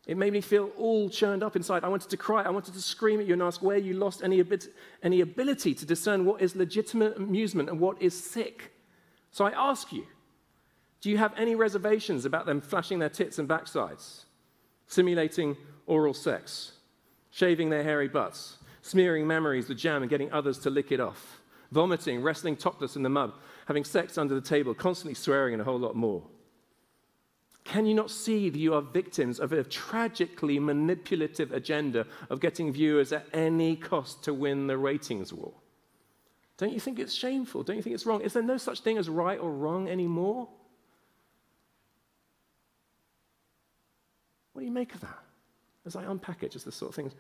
It 0.08 0.16
made 0.16 0.32
me 0.32 0.40
feel 0.40 0.70
all 0.78 1.10
churned 1.10 1.44
up 1.44 1.58
inside. 1.58 1.84
I 1.84 1.90
wanted 1.90 2.12
to 2.12 2.16
cry. 2.16 2.44
I 2.44 2.50
wanted 2.50 2.76
to 2.76 2.82
scream 2.82 3.20
at 3.20 3.26
you 3.26 3.34
and 3.34 3.42
ask 3.42 3.62
where 3.62 3.78
you 3.78 3.96
lost 3.96 4.24
any, 4.24 4.42
any 5.04 5.20
ability 5.20 5.74
to 5.74 5.86
discern 5.86 6.24
what 6.24 6.42
is 6.42 6.56
legitimate 6.56 7.18
amusement 7.18 7.68
and 7.68 7.78
what 7.78 8.02
is 8.02 8.18
sick. 8.18 8.72
So 9.32 9.44
I 9.44 9.52
ask 9.52 9.92
you 9.92 10.06
do 11.06 11.12
you 11.12 11.20
have 11.20 11.38
any 11.38 11.54
reservations 11.54 12.26
about 12.26 12.48
them 12.48 12.60
flashing 12.60 12.98
their 12.98 13.10
tits 13.10 13.38
and 13.38 13.48
backsides, 13.48 14.24
simulating 14.88 15.56
oral 15.86 16.16
sex, 16.16 16.72
shaving 17.30 17.70
their 17.70 17.84
hairy 17.84 18.08
butts, 18.08 18.58
smearing 18.82 19.28
memories 19.28 19.70
with 19.70 19.78
jam 19.78 20.02
and 20.02 20.10
getting 20.10 20.32
others 20.32 20.58
to 20.58 20.72
lick 20.72 20.92
it 20.92 21.00
off, 21.00 21.42
vomiting, 21.72 22.24
wrestling 22.24 22.56
topless 22.56 22.96
in 22.96 23.04
the 23.04 23.10
mud, 23.10 23.32
having 23.68 23.84
sex 23.84 24.18
under 24.18 24.34
the 24.34 24.42
table, 24.42 24.74
constantly 24.74 25.14
swearing, 25.14 25.54
and 25.54 25.62
a 25.62 25.64
whole 25.64 25.78
lot 25.78 25.96
more? 25.96 26.24
Can 27.64 27.86
you 27.86 27.94
not 27.94 28.10
see 28.10 28.50
that 28.50 28.58
you 28.58 28.74
are 28.74 28.82
victims 28.82 29.40
of 29.40 29.54
a 29.54 29.64
tragically 29.64 30.58
manipulative 30.58 31.52
agenda 31.52 32.08
of 32.32 32.40
getting 32.40 32.74
viewers 32.74 33.14
at 33.14 33.28
any 33.32 33.76
cost 33.76 34.24
to 34.24 34.34
win 34.34 34.66
the 34.66 34.80
ratings 34.80 35.32
war? 35.32 35.54
Don't 36.58 36.74
you 36.74 36.80
think 36.80 36.98
it's 36.98 37.14
shameful? 37.14 37.62
Don't 37.62 37.76
you 37.76 37.84
think 37.84 37.94
it's 37.94 38.08
wrong? 38.08 38.22
Is 38.22 38.34
there 38.34 38.42
no 38.42 38.58
such 38.58 38.80
thing 38.80 38.98
as 38.98 39.08
right 39.08 39.40
or 39.40 39.52
wrong 39.52 39.88
anymore? 39.88 40.48
What 44.56 44.62
do 44.62 44.66
you 44.68 44.72
make 44.72 44.96
of 44.96 45.02
that? 45.02 45.20
As 45.86 45.98
I 45.98 46.04
unpack 46.04 46.42
it, 46.42 46.52
just 46.52 46.64
the 46.64 46.72
sort 46.72 46.92
of 46.92 46.96
things. 46.96 47.12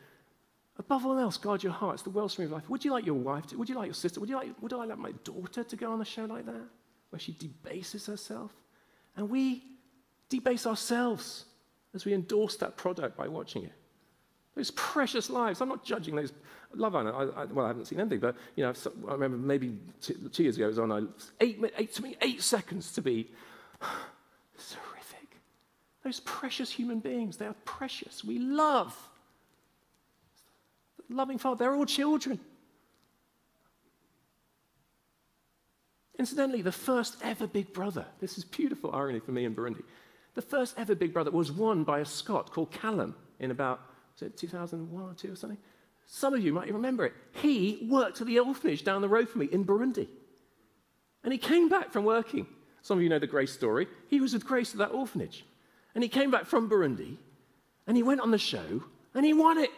Above 0.79 1.05
all 1.05 1.19
else, 1.19 1.35
guard 1.35 1.61
your 1.63 1.73
heart. 1.73 1.95
It's 1.95 2.03
the 2.03 2.11
wellspring 2.11 2.45
of 2.45 2.53
life. 2.53 2.69
Would 2.69 2.85
you 2.85 2.91
like 2.91 3.05
your 3.05 3.15
wife 3.15 3.47
to, 3.47 3.57
would 3.57 3.67
you 3.67 3.75
like 3.75 3.87
your 3.87 3.93
sister? 3.93 4.21
Would 4.21 4.29
you 4.29 4.37
like, 4.37 4.51
would 4.61 4.71
I 4.71 4.85
like 4.85 4.97
my 4.97 5.11
daughter 5.25 5.61
to 5.61 5.75
go 5.75 5.91
on 5.91 5.99
a 5.99 6.05
show 6.05 6.23
like 6.23 6.45
that? 6.45 6.63
Where 7.09 7.19
she 7.19 7.33
debases 7.33 8.05
herself? 8.05 8.53
And 9.17 9.29
we 9.29 9.63
debase 10.29 10.65
ourselves 10.65 11.43
as 11.93 12.05
we 12.05 12.13
endorse 12.13 12.55
that 12.55 12.77
product 12.77 13.17
by 13.17 13.27
watching 13.27 13.65
it. 13.65 13.73
Those 14.55 14.71
precious 14.71 15.29
lives. 15.29 15.59
I'm 15.59 15.67
not 15.67 15.83
judging 15.83 16.15
those. 16.15 16.31
Love 16.73 16.95
Island. 16.95 17.33
I, 17.35 17.41
I, 17.41 17.45
well, 17.47 17.65
I 17.65 17.67
haven't 17.67 17.85
seen 17.85 17.99
anything, 17.99 18.21
but 18.21 18.37
you 18.55 18.63
know, 18.63 18.73
I 19.09 19.11
remember 19.11 19.35
maybe 19.35 19.77
two, 19.99 20.29
two 20.31 20.43
years 20.43 20.55
ago 20.55 20.65
it 20.65 20.69
was 20.69 20.79
on. 20.79 20.93
I, 20.93 21.01
eight, 21.41 21.59
eight 21.77 21.93
to 21.95 22.01
me, 22.01 22.15
eight 22.21 22.41
seconds 22.41 22.93
to 22.93 23.01
be 23.01 23.29
horrific. 23.81 24.94
Those 26.05 26.19
precious 26.19 26.71
human 26.71 26.99
beings. 26.99 27.35
They 27.35 27.47
are 27.47 27.55
precious. 27.65 28.23
We 28.23 28.37
love. 28.37 28.95
Loving 31.09 31.39
Father. 31.39 31.65
They're 31.65 31.73
all 31.73 31.87
children. 31.87 32.39
Incidentally, 36.19 36.61
the 36.61 36.71
first 36.71 37.17
ever 37.23 37.47
Big 37.47 37.73
Brother. 37.73 38.05
This 38.21 38.37
is 38.37 38.43
beautiful 38.43 38.93
irony 38.93 39.19
for 39.19 39.31
me 39.31 39.45
in 39.45 39.55
Burundi. 39.55 39.81
The 40.35 40.43
first 40.43 40.75
ever 40.77 40.93
Big 40.93 41.11
Brother 41.11 41.31
was 41.31 41.51
won 41.51 41.83
by 41.83 42.01
a 42.01 42.05
Scot 42.05 42.51
called 42.51 42.69
Callum 42.69 43.15
in 43.39 43.49
about, 43.49 43.81
was 44.13 44.21
it 44.27 44.37
2001 44.37 45.03
or 45.03 45.13
2 45.15 45.33
or 45.33 45.35
something? 45.35 45.57
Some 46.05 46.35
of 46.35 46.43
you 46.43 46.53
might 46.53 46.71
remember 46.71 47.07
it. 47.07 47.13
He 47.41 47.87
worked 47.89 48.21
at 48.21 48.27
the 48.27 48.37
orphanage 48.37 48.83
down 48.83 49.01
the 49.01 49.09
road 49.09 49.27
from 49.27 49.41
me 49.41 49.47
in 49.51 49.65
Burundi. 49.65 50.07
And 51.23 51.33
he 51.33 51.39
came 51.39 51.67
back 51.67 51.91
from 51.91 52.05
working. 52.05 52.45
Some 52.83 52.99
of 52.99 53.03
you 53.03 53.09
know 53.09 53.17
the 53.17 53.25
Grace 53.25 53.51
story. 53.51 53.87
He 54.07 54.21
was 54.21 54.33
with 54.33 54.45
Grace 54.45 54.71
at 54.71 54.77
that 54.77 54.91
orphanage. 54.91 55.43
And 55.95 56.03
he 56.03 56.09
came 56.09 56.29
back 56.29 56.45
from 56.45 56.69
Burundi 56.69 57.17
and 57.87 57.97
he 57.97 58.03
went 58.03 58.21
on 58.21 58.31
the 58.31 58.37
show 58.37 58.83
and 59.15 59.25
he 59.25 59.33
won 59.33 59.57
it. 59.57 59.71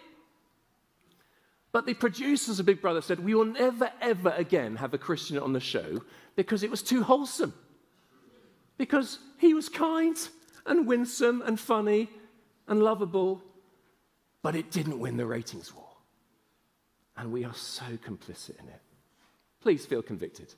But 1.71 1.86
the 1.86 1.93
producers 1.93 2.60
of 2.60 2.65
Big 2.65 2.82
Brother 2.82 3.01
said, 3.01 3.23
We 3.23 3.36
will 3.36 3.45
never, 3.45 3.91
ever 4.01 4.34
again 4.36 4.75
have 4.77 4.93
a 4.93 4.97
Christian 4.97 5.38
on 5.38 5.53
the 5.53 5.60
show 5.60 6.01
because 6.36 6.63
it 6.63 6.71
was 6.71 6.82
too 6.82 7.03
wholesome. 7.03 7.53
Because 8.77 9.19
he 9.38 9.53
was 9.53 9.69
kind 9.69 10.17
and 10.65 10.88
winsome 10.88 11.41
and 11.43 11.60
funny, 11.60 12.10
and 12.67 12.84
lovable, 12.84 13.41
but 14.41 14.56
it 14.56 14.71
didn't 14.71 14.99
win 14.99 15.17
the 15.17 15.25
ratings 15.25 15.73
war. 15.73 15.88
And 17.15 17.32
we 17.32 17.45
are 17.45 17.53
so 17.53 17.86
complicit 18.06 18.60
in 18.60 18.67
it. 18.67 18.82
Please 19.62 19.86
feel 19.86 20.01
convicted. 20.01 20.53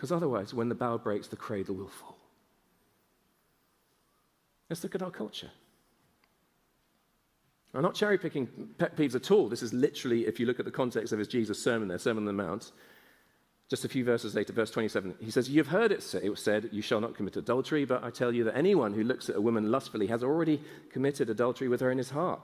Because 0.00 0.12
otherwise, 0.12 0.54
when 0.54 0.70
the 0.70 0.74
bow 0.74 0.96
breaks, 0.96 1.28
the 1.28 1.36
cradle 1.36 1.74
will 1.74 1.88
fall. 1.88 2.16
Let's 4.70 4.82
look 4.82 4.94
at 4.94 5.02
our 5.02 5.10
culture. 5.10 5.50
I'm 7.74 7.82
not 7.82 7.94
cherry 7.94 8.16
picking 8.16 8.46
pet 8.78 8.96
peeves 8.96 9.14
at 9.14 9.30
all. 9.30 9.50
This 9.50 9.62
is 9.62 9.74
literally, 9.74 10.26
if 10.26 10.40
you 10.40 10.46
look 10.46 10.58
at 10.58 10.64
the 10.64 10.70
context 10.70 11.12
of 11.12 11.18
his 11.18 11.28
Jesus 11.28 11.62
sermon 11.62 11.86
there, 11.86 11.98
Sermon 11.98 12.22
on 12.22 12.34
the 12.34 12.42
Mount, 12.42 12.72
just 13.68 13.84
a 13.84 13.90
few 13.90 14.02
verses 14.02 14.34
later, 14.34 14.54
verse 14.54 14.70
27, 14.70 15.16
he 15.20 15.30
says, 15.30 15.50
You've 15.50 15.66
heard 15.66 15.92
it, 15.92 16.14
it 16.14 16.30
was 16.30 16.42
said, 16.42 16.70
You 16.72 16.80
shall 16.80 17.02
not 17.02 17.14
commit 17.14 17.36
adultery, 17.36 17.84
but 17.84 18.02
I 18.02 18.08
tell 18.08 18.34
you 18.34 18.44
that 18.44 18.56
anyone 18.56 18.94
who 18.94 19.04
looks 19.04 19.28
at 19.28 19.36
a 19.36 19.40
woman 19.40 19.70
lustfully 19.70 20.06
has 20.06 20.24
already 20.24 20.62
committed 20.90 21.28
adultery 21.28 21.68
with 21.68 21.82
her 21.82 21.90
in 21.90 21.98
his 21.98 22.08
heart. 22.08 22.40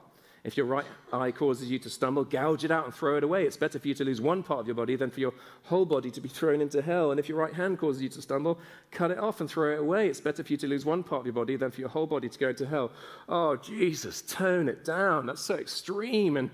If 0.46 0.56
your 0.56 0.66
right 0.66 0.84
eye 1.12 1.32
causes 1.32 1.68
you 1.68 1.80
to 1.80 1.90
stumble, 1.90 2.22
gouge 2.22 2.62
it 2.62 2.70
out 2.70 2.84
and 2.84 2.94
throw 2.94 3.16
it 3.16 3.24
away. 3.24 3.46
It's 3.46 3.56
better 3.56 3.80
for 3.80 3.88
you 3.88 3.94
to 3.94 4.04
lose 4.04 4.20
one 4.20 4.44
part 4.44 4.60
of 4.60 4.68
your 4.68 4.76
body 4.76 4.94
than 4.94 5.10
for 5.10 5.18
your 5.18 5.34
whole 5.64 5.84
body 5.84 6.08
to 6.12 6.20
be 6.20 6.28
thrown 6.28 6.60
into 6.60 6.80
hell. 6.80 7.10
And 7.10 7.18
if 7.18 7.28
your 7.28 7.36
right 7.36 7.52
hand 7.52 7.80
causes 7.80 8.00
you 8.00 8.08
to 8.10 8.22
stumble, 8.22 8.60
cut 8.92 9.10
it 9.10 9.18
off 9.18 9.40
and 9.40 9.50
throw 9.50 9.72
it 9.72 9.80
away. 9.80 10.06
It's 10.06 10.20
better 10.20 10.44
for 10.44 10.52
you 10.52 10.56
to 10.58 10.68
lose 10.68 10.84
one 10.84 11.02
part 11.02 11.18
of 11.18 11.26
your 11.26 11.32
body 11.32 11.56
than 11.56 11.72
for 11.72 11.80
your 11.80 11.88
whole 11.88 12.06
body 12.06 12.28
to 12.28 12.38
go 12.38 12.50
into 12.50 12.64
hell. 12.64 12.92
Oh, 13.28 13.56
Jesus, 13.56 14.22
tone 14.22 14.68
it 14.68 14.84
down. 14.84 15.26
That's 15.26 15.42
so 15.42 15.56
extreme. 15.56 16.36
And 16.36 16.48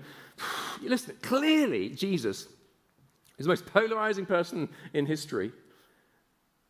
you 0.81 0.89
listen, 0.89 1.15
clearly, 1.21 1.89
Jesus 1.89 2.47
is 3.37 3.45
the 3.45 3.49
most 3.49 3.67
polarizing 3.67 4.25
person 4.25 4.69
in 4.93 5.05
history, 5.05 5.51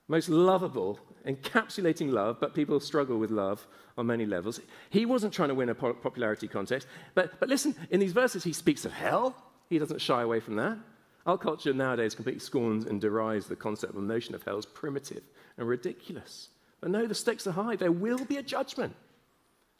most 0.09 0.27
lovable, 0.27 0.99
encapsulating 1.27 2.11
love, 2.11 2.39
but 2.39 2.53
people 2.53 2.79
struggle 2.79 3.17
with 3.17 3.31
love 3.31 3.65
on 3.97 4.07
many 4.07 4.25
levels. 4.25 4.59
He 4.89 5.05
wasn't 5.05 5.33
trying 5.33 5.49
to 5.49 5.55
win 5.55 5.69
a 5.69 5.75
popularity 5.75 6.47
contest. 6.47 6.87
But, 7.15 7.39
but 7.39 7.49
listen, 7.49 7.75
in 7.91 7.99
these 7.99 8.13
verses, 8.13 8.43
he 8.43 8.53
speaks 8.53 8.85
of 8.85 8.91
hell. 8.91 9.35
He 9.69 9.79
doesn't 9.79 10.01
shy 10.01 10.21
away 10.21 10.39
from 10.39 10.55
that. 10.57 10.77
Our 11.25 11.37
culture 11.37 11.73
nowadays 11.73 12.15
completely 12.15 12.41
scorns 12.41 12.85
and 12.85 12.99
derides 12.99 13.47
the 13.47 13.55
concept 13.55 13.93
and 13.93 14.07
notion 14.07 14.35
of 14.35 14.43
hell 14.43 14.57
as 14.57 14.65
primitive 14.65 15.23
and 15.57 15.67
ridiculous. 15.67 16.49
But 16.81 16.91
no, 16.91 17.07
the 17.07 17.15
stakes 17.15 17.47
are 17.47 17.51
high. 17.51 17.77
There 17.77 17.91
will 17.91 18.25
be 18.25 18.37
a 18.37 18.43
judgment. 18.43 18.93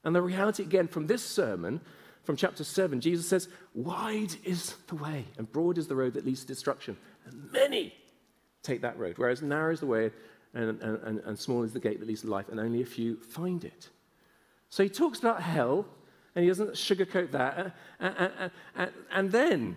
And 0.06 0.16
the 0.16 0.22
reality, 0.22 0.64
again, 0.64 0.88
from 0.88 1.08
this 1.08 1.24
sermon, 1.24 1.82
from 2.24 2.38
chapter 2.38 2.64
7, 2.64 3.02
Jesus 3.02 3.28
says, 3.28 3.50
Wide 3.74 4.36
is 4.46 4.76
the 4.88 4.96
way, 4.96 5.26
and 5.38 5.52
broad 5.52 5.78
is 5.78 5.88
the 5.88 5.96
road 5.96 6.14
that 6.14 6.26
leads 6.26 6.42
to 6.42 6.48
destruction. 6.48 6.96
And 7.26 7.52
many 7.52 7.94
take 8.64 8.82
that 8.82 8.98
road, 8.98 9.18
whereas 9.18 9.42
narrow 9.42 9.74
is 9.74 9.82
the 9.82 9.86
way, 9.86 10.12
and, 10.54 10.82
and, 10.82 11.20
and 11.20 11.40
small 11.40 11.64
is 11.64 11.74
the 11.74 11.80
gate 11.80 12.00
that 12.00 12.08
leads 12.08 12.22
to 12.22 12.28
life, 12.28 12.50
and 12.50 12.60
only 12.60 12.82
a 12.82 12.86
few 12.86 13.18
find 13.18 13.64
it. 13.64 13.90
So 14.70 14.84
he 14.84 14.90
talks 14.90 15.20
about 15.20 15.42
hell, 15.42 15.86
and 16.36 16.44
he 16.44 16.50
doesn't 16.50 16.72
sugarcoat 16.72 17.32
that. 17.32 17.76
And, 18.00 18.52
and, 18.76 18.92
and, 19.12 19.32
then 19.32 19.76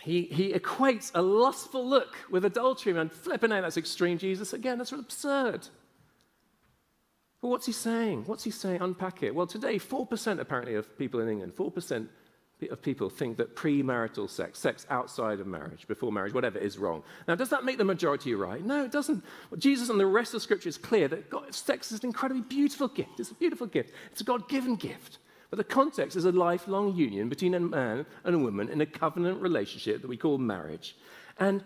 he, 0.00 0.22
he 0.22 0.52
equates 0.52 1.10
a 1.14 1.22
lustful 1.22 1.86
look 1.86 2.16
with 2.30 2.44
adultery. 2.44 2.98
And 2.98 3.12
flipping 3.12 3.52
out, 3.52 3.62
that's 3.62 3.76
extreme, 3.76 4.18
Jesus. 4.18 4.52
Again, 4.52 4.78
that's 4.78 4.92
absurd. 4.92 5.68
But 7.40 7.48
what's 7.48 7.66
he 7.66 7.72
saying? 7.72 8.24
What's 8.26 8.44
he 8.44 8.50
saying? 8.50 8.80
Unpack 8.80 9.22
it. 9.22 9.34
Well, 9.34 9.46
today, 9.46 9.78
4% 9.78 10.40
apparently 10.40 10.74
of 10.74 10.96
people 10.98 11.20
in 11.20 11.28
England, 11.28 11.54
4% 11.56 12.08
of 12.68 12.82
people 12.82 13.08
think 13.08 13.38
that 13.38 13.56
premarital 13.56 14.28
sex, 14.28 14.58
sex 14.58 14.86
outside 14.90 15.40
of 15.40 15.46
marriage, 15.46 15.86
before 15.88 16.12
marriage, 16.12 16.34
whatever, 16.34 16.58
is 16.58 16.78
wrong. 16.78 17.02
Now, 17.26 17.34
does 17.34 17.48
that 17.50 17.64
make 17.64 17.78
the 17.78 17.84
majority 17.84 18.34
right? 18.34 18.64
No, 18.64 18.84
it 18.84 18.92
doesn't. 18.92 19.24
Well, 19.50 19.58
Jesus 19.58 19.88
and 19.88 19.98
the 19.98 20.06
rest 20.06 20.34
of 20.34 20.42
Scripture 20.42 20.68
is 20.68 20.76
clear 20.76 21.08
that 21.08 21.30
God, 21.30 21.54
sex 21.54 21.92
is 21.92 22.00
an 22.00 22.06
incredibly 22.06 22.42
beautiful 22.42 22.88
gift. 22.88 23.18
It's 23.18 23.30
a 23.30 23.34
beautiful 23.34 23.66
gift. 23.66 23.94
It's 24.12 24.20
a 24.20 24.24
God 24.24 24.48
given 24.48 24.76
gift. 24.76 25.18
But 25.48 25.56
the 25.56 25.64
context 25.64 26.16
is 26.16 26.24
a 26.24 26.32
lifelong 26.32 26.94
union 26.94 27.28
between 27.28 27.54
a 27.54 27.60
man 27.60 28.06
and 28.24 28.34
a 28.34 28.38
woman 28.38 28.68
in 28.68 28.80
a 28.80 28.86
covenant 28.86 29.40
relationship 29.40 30.02
that 30.02 30.08
we 30.08 30.16
call 30.16 30.38
marriage. 30.38 30.96
And 31.38 31.64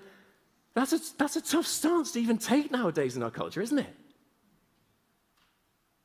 that's 0.74 0.92
a, 0.92 1.00
that's 1.18 1.36
a 1.36 1.42
tough 1.42 1.66
stance 1.66 2.12
to 2.12 2.20
even 2.20 2.38
take 2.38 2.70
nowadays 2.70 3.16
in 3.16 3.22
our 3.22 3.30
culture, 3.30 3.60
isn't 3.60 3.78
it? 3.78 3.94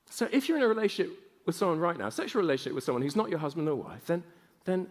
So 0.09 0.27
if 0.31 0.49
you're 0.49 0.57
in 0.57 0.63
a 0.63 0.67
relationship 0.67 1.17
with 1.45 1.55
someone 1.55 1.79
right 1.79 1.97
now, 1.97 2.09
sexual 2.09 2.41
relationship 2.41 2.75
with 2.75 2.83
someone 2.83 3.01
who's 3.01 3.15
not 3.15 3.29
your 3.29 3.39
husband 3.39 3.67
or 3.69 3.75
wife, 3.75 4.05
then 4.07 4.23
then 4.65 4.87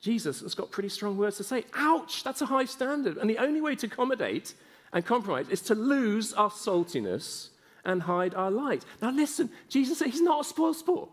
Jesus 0.00 0.40
has 0.40 0.54
got 0.54 0.70
pretty 0.70 0.88
strong 0.88 1.16
words 1.16 1.36
to 1.38 1.44
say. 1.44 1.64
Ouch, 1.74 2.22
that's 2.22 2.42
a 2.42 2.46
high 2.46 2.64
standard. 2.64 3.16
And 3.16 3.28
the 3.28 3.38
only 3.38 3.60
way 3.60 3.74
to 3.76 3.86
accommodate 3.86 4.54
and 4.92 5.04
compromise 5.04 5.48
is 5.48 5.60
to 5.62 5.74
lose 5.74 6.32
our 6.32 6.50
saltiness 6.50 7.48
and 7.84 8.02
hide 8.02 8.34
our 8.34 8.50
light. 8.50 8.84
Now, 9.02 9.10
listen, 9.10 9.50
Jesus 9.68 9.98
said 9.98 10.08
he's 10.08 10.20
not 10.20 10.40
a 10.40 10.44
spoil 10.44 10.74
sport. 10.74 11.10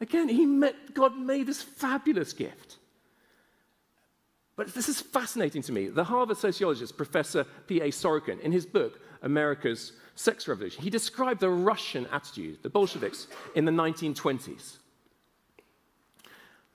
Again, 0.00 0.28
he 0.28 0.46
met, 0.46 0.94
God 0.94 1.16
made 1.16 1.46
this 1.46 1.62
fabulous 1.62 2.32
gift. 2.32 2.76
But 4.56 4.74
this 4.74 4.88
is 4.88 5.00
fascinating 5.00 5.62
to 5.62 5.72
me. 5.72 5.88
The 5.88 6.04
Harvard 6.04 6.36
sociologist, 6.36 6.96
Professor 6.96 7.44
P.A. 7.68 7.90
Sorokin, 7.90 8.40
in 8.40 8.50
his 8.50 8.66
book, 8.66 9.00
America's 9.22 9.92
Sex 10.16 10.48
Revolution, 10.48 10.82
he 10.82 10.90
described 10.90 11.40
the 11.40 11.50
Russian 11.50 12.06
attitude, 12.10 12.58
the 12.62 12.70
Bolsheviks, 12.70 13.28
in 13.54 13.64
the 13.64 13.72
1920s. 13.72 14.78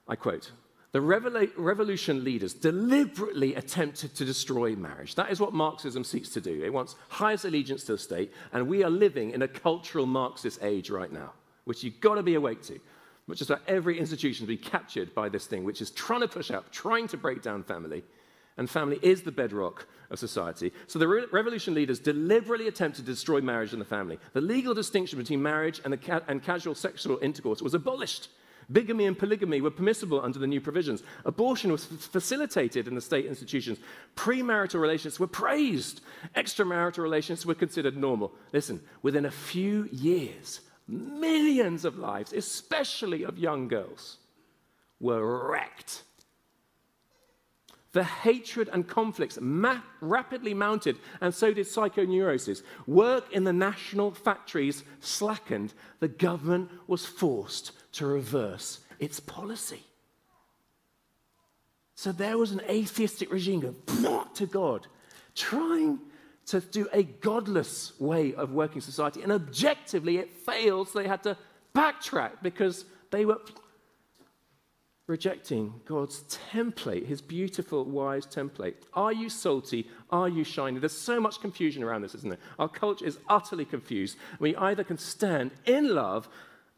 I 0.06 0.16
quote, 0.16 0.52
the 0.92 1.00
revolution 1.00 2.22
leaders 2.22 2.54
deliberately 2.54 3.56
attempted 3.56 4.14
to 4.14 4.24
destroy 4.24 4.76
marriage. 4.76 5.16
That 5.16 5.32
is 5.32 5.40
what 5.40 5.52
Marxism 5.52 6.04
seeks 6.04 6.28
to 6.30 6.40
do. 6.40 6.62
It 6.62 6.72
wants 6.72 6.94
highest 7.08 7.44
allegiance 7.44 7.82
to 7.84 7.92
the 7.92 7.98
state, 7.98 8.32
and 8.52 8.68
we 8.68 8.84
are 8.84 8.90
living 8.90 9.32
in 9.32 9.42
a 9.42 9.48
cultural 9.48 10.06
Marxist 10.06 10.62
age 10.62 10.90
right 10.90 11.12
now, 11.12 11.32
which 11.64 11.82
you've 11.82 12.00
got 12.00 12.14
to 12.14 12.22
be 12.22 12.36
awake 12.36 12.62
to. 12.64 12.78
Which 13.26 13.40
is 13.40 13.50
about 13.50 13.62
every 13.66 13.98
institution 13.98 14.46
has 14.46 14.56
been 14.56 14.70
captured 14.70 15.14
by 15.14 15.30
this 15.30 15.46
thing, 15.46 15.64
which 15.64 15.80
is 15.80 15.90
trying 15.90 16.20
to 16.20 16.28
push 16.28 16.50
up, 16.50 16.70
trying 16.70 17.08
to 17.08 17.16
break 17.16 17.42
down 17.42 17.64
family. 17.64 18.04
And 18.56 18.70
family 18.70 19.00
is 19.02 19.22
the 19.22 19.32
bedrock 19.32 19.88
of 20.10 20.20
society. 20.20 20.72
So 20.86 21.00
the 21.00 21.08
re- 21.08 21.24
revolution 21.32 21.74
leaders 21.74 21.98
deliberately 21.98 22.68
attempted 22.68 23.06
to 23.06 23.10
destroy 23.10 23.40
marriage 23.40 23.72
and 23.72 23.80
the 23.80 23.86
family. 23.86 24.18
The 24.32 24.40
legal 24.40 24.74
distinction 24.74 25.18
between 25.18 25.42
marriage 25.42 25.80
and, 25.84 26.00
ca- 26.00 26.20
and 26.28 26.40
casual 26.40 26.76
sexual 26.76 27.18
intercourse 27.20 27.62
was 27.62 27.74
abolished. 27.74 28.28
Bigamy 28.70 29.06
and 29.06 29.18
polygamy 29.18 29.60
were 29.60 29.70
permissible 29.70 30.20
under 30.20 30.38
the 30.38 30.46
new 30.46 30.60
provisions. 30.60 31.02
Abortion 31.24 31.72
was 31.72 31.84
facilitated 31.84 32.88
in 32.88 32.94
the 32.94 33.00
state 33.00 33.26
institutions. 33.26 33.78
Premarital 34.16 34.80
relations 34.80 35.20
were 35.20 35.26
praised. 35.26 36.00
Extramarital 36.36 36.98
relations 36.98 37.44
were 37.44 37.54
considered 37.54 37.96
normal. 37.96 38.32
Listen, 38.52 38.80
within 39.02 39.26
a 39.26 39.30
few 39.30 39.88
years, 39.92 40.60
millions 40.88 41.84
of 41.84 41.98
lives, 41.98 42.32
especially 42.32 43.24
of 43.24 43.38
young 43.38 43.68
girls, 43.68 44.18
were 45.00 45.50
wrecked. 45.50 46.02
The 47.94 48.02
hatred 48.02 48.68
and 48.72 48.88
conflicts 48.88 49.38
ma- 49.40 49.80
rapidly 50.00 50.52
mounted, 50.52 50.98
and 51.20 51.32
so 51.32 51.52
did 51.52 51.64
psychoneurosis. 51.66 52.62
Work 52.88 53.32
in 53.32 53.44
the 53.44 53.52
national 53.52 54.10
factories 54.10 54.82
slackened. 54.98 55.72
The 56.00 56.08
government 56.08 56.70
was 56.88 57.06
forced 57.06 57.70
to 57.92 58.06
reverse 58.06 58.80
its 58.98 59.20
policy. 59.20 59.84
So 61.94 62.10
there 62.10 62.36
was 62.36 62.50
an 62.50 62.62
atheistic 62.68 63.32
regime 63.32 63.60
going 63.60 63.76
to 64.34 64.46
God, 64.46 64.88
trying 65.36 66.00
to 66.46 66.60
do 66.60 66.88
a 66.92 67.04
godless 67.04 67.98
way 68.00 68.34
of 68.34 68.50
working 68.50 68.80
society. 68.80 69.22
And 69.22 69.30
objectively, 69.30 70.18
it 70.18 70.32
failed, 70.32 70.88
so 70.88 70.98
they 70.98 71.06
had 71.06 71.22
to 71.22 71.38
backtrack 71.76 72.42
because 72.42 72.86
they 73.12 73.24
were 73.24 73.38
rejecting 75.06 75.80
God's 75.84 76.24
template, 76.52 77.06
his 77.06 77.20
beautiful, 77.20 77.84
wise 77.84 78.26
template. 78.26 78.74
Are 78.94 79.12
you 79.12 79.28
salty? 79.28 79.86
Are 80.10 80.28
you 80.28 80.44
shiny? 80.44 80.78
There's 80.78 80.92
so 80.92 81.20
much 81.20 81.40
confusion 81.40 81.82
around 81.82 82.02
this, 82.02 82.14
isn't 82.14 82.30
there? 82.30 82.38
Our 82.58 82.68
culture 82.68 83.04
is 83.04 83.18
utterly 83.28 83.66
confused. 83.66 84.16
We 84.38 84.56
either 84.56 84.82
can 84.82 84.96
stand 84.96 85.50
in 85.66 85.94
love 85.94 86.28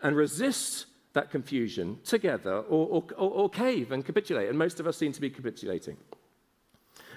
and 0.02 0.16
resist 0.16 0.86
that 1.12 1.30
confusion 1.30 1.98
together 2.04 2.58
or, 2.58 3.02
or, 3.16 3.28
or, 3.28 3.48
cave 3.48 3.90
and 3.90 4.04
capitulate. 4.04 4.50
And 4.50 4.58
most 4.58 4.80
of 4.80 4.86
us 4.86 4.98
seem 4.98 5.12
to 5.12 5.20
be 5.20 5.30
capitulating. 5.30 5.96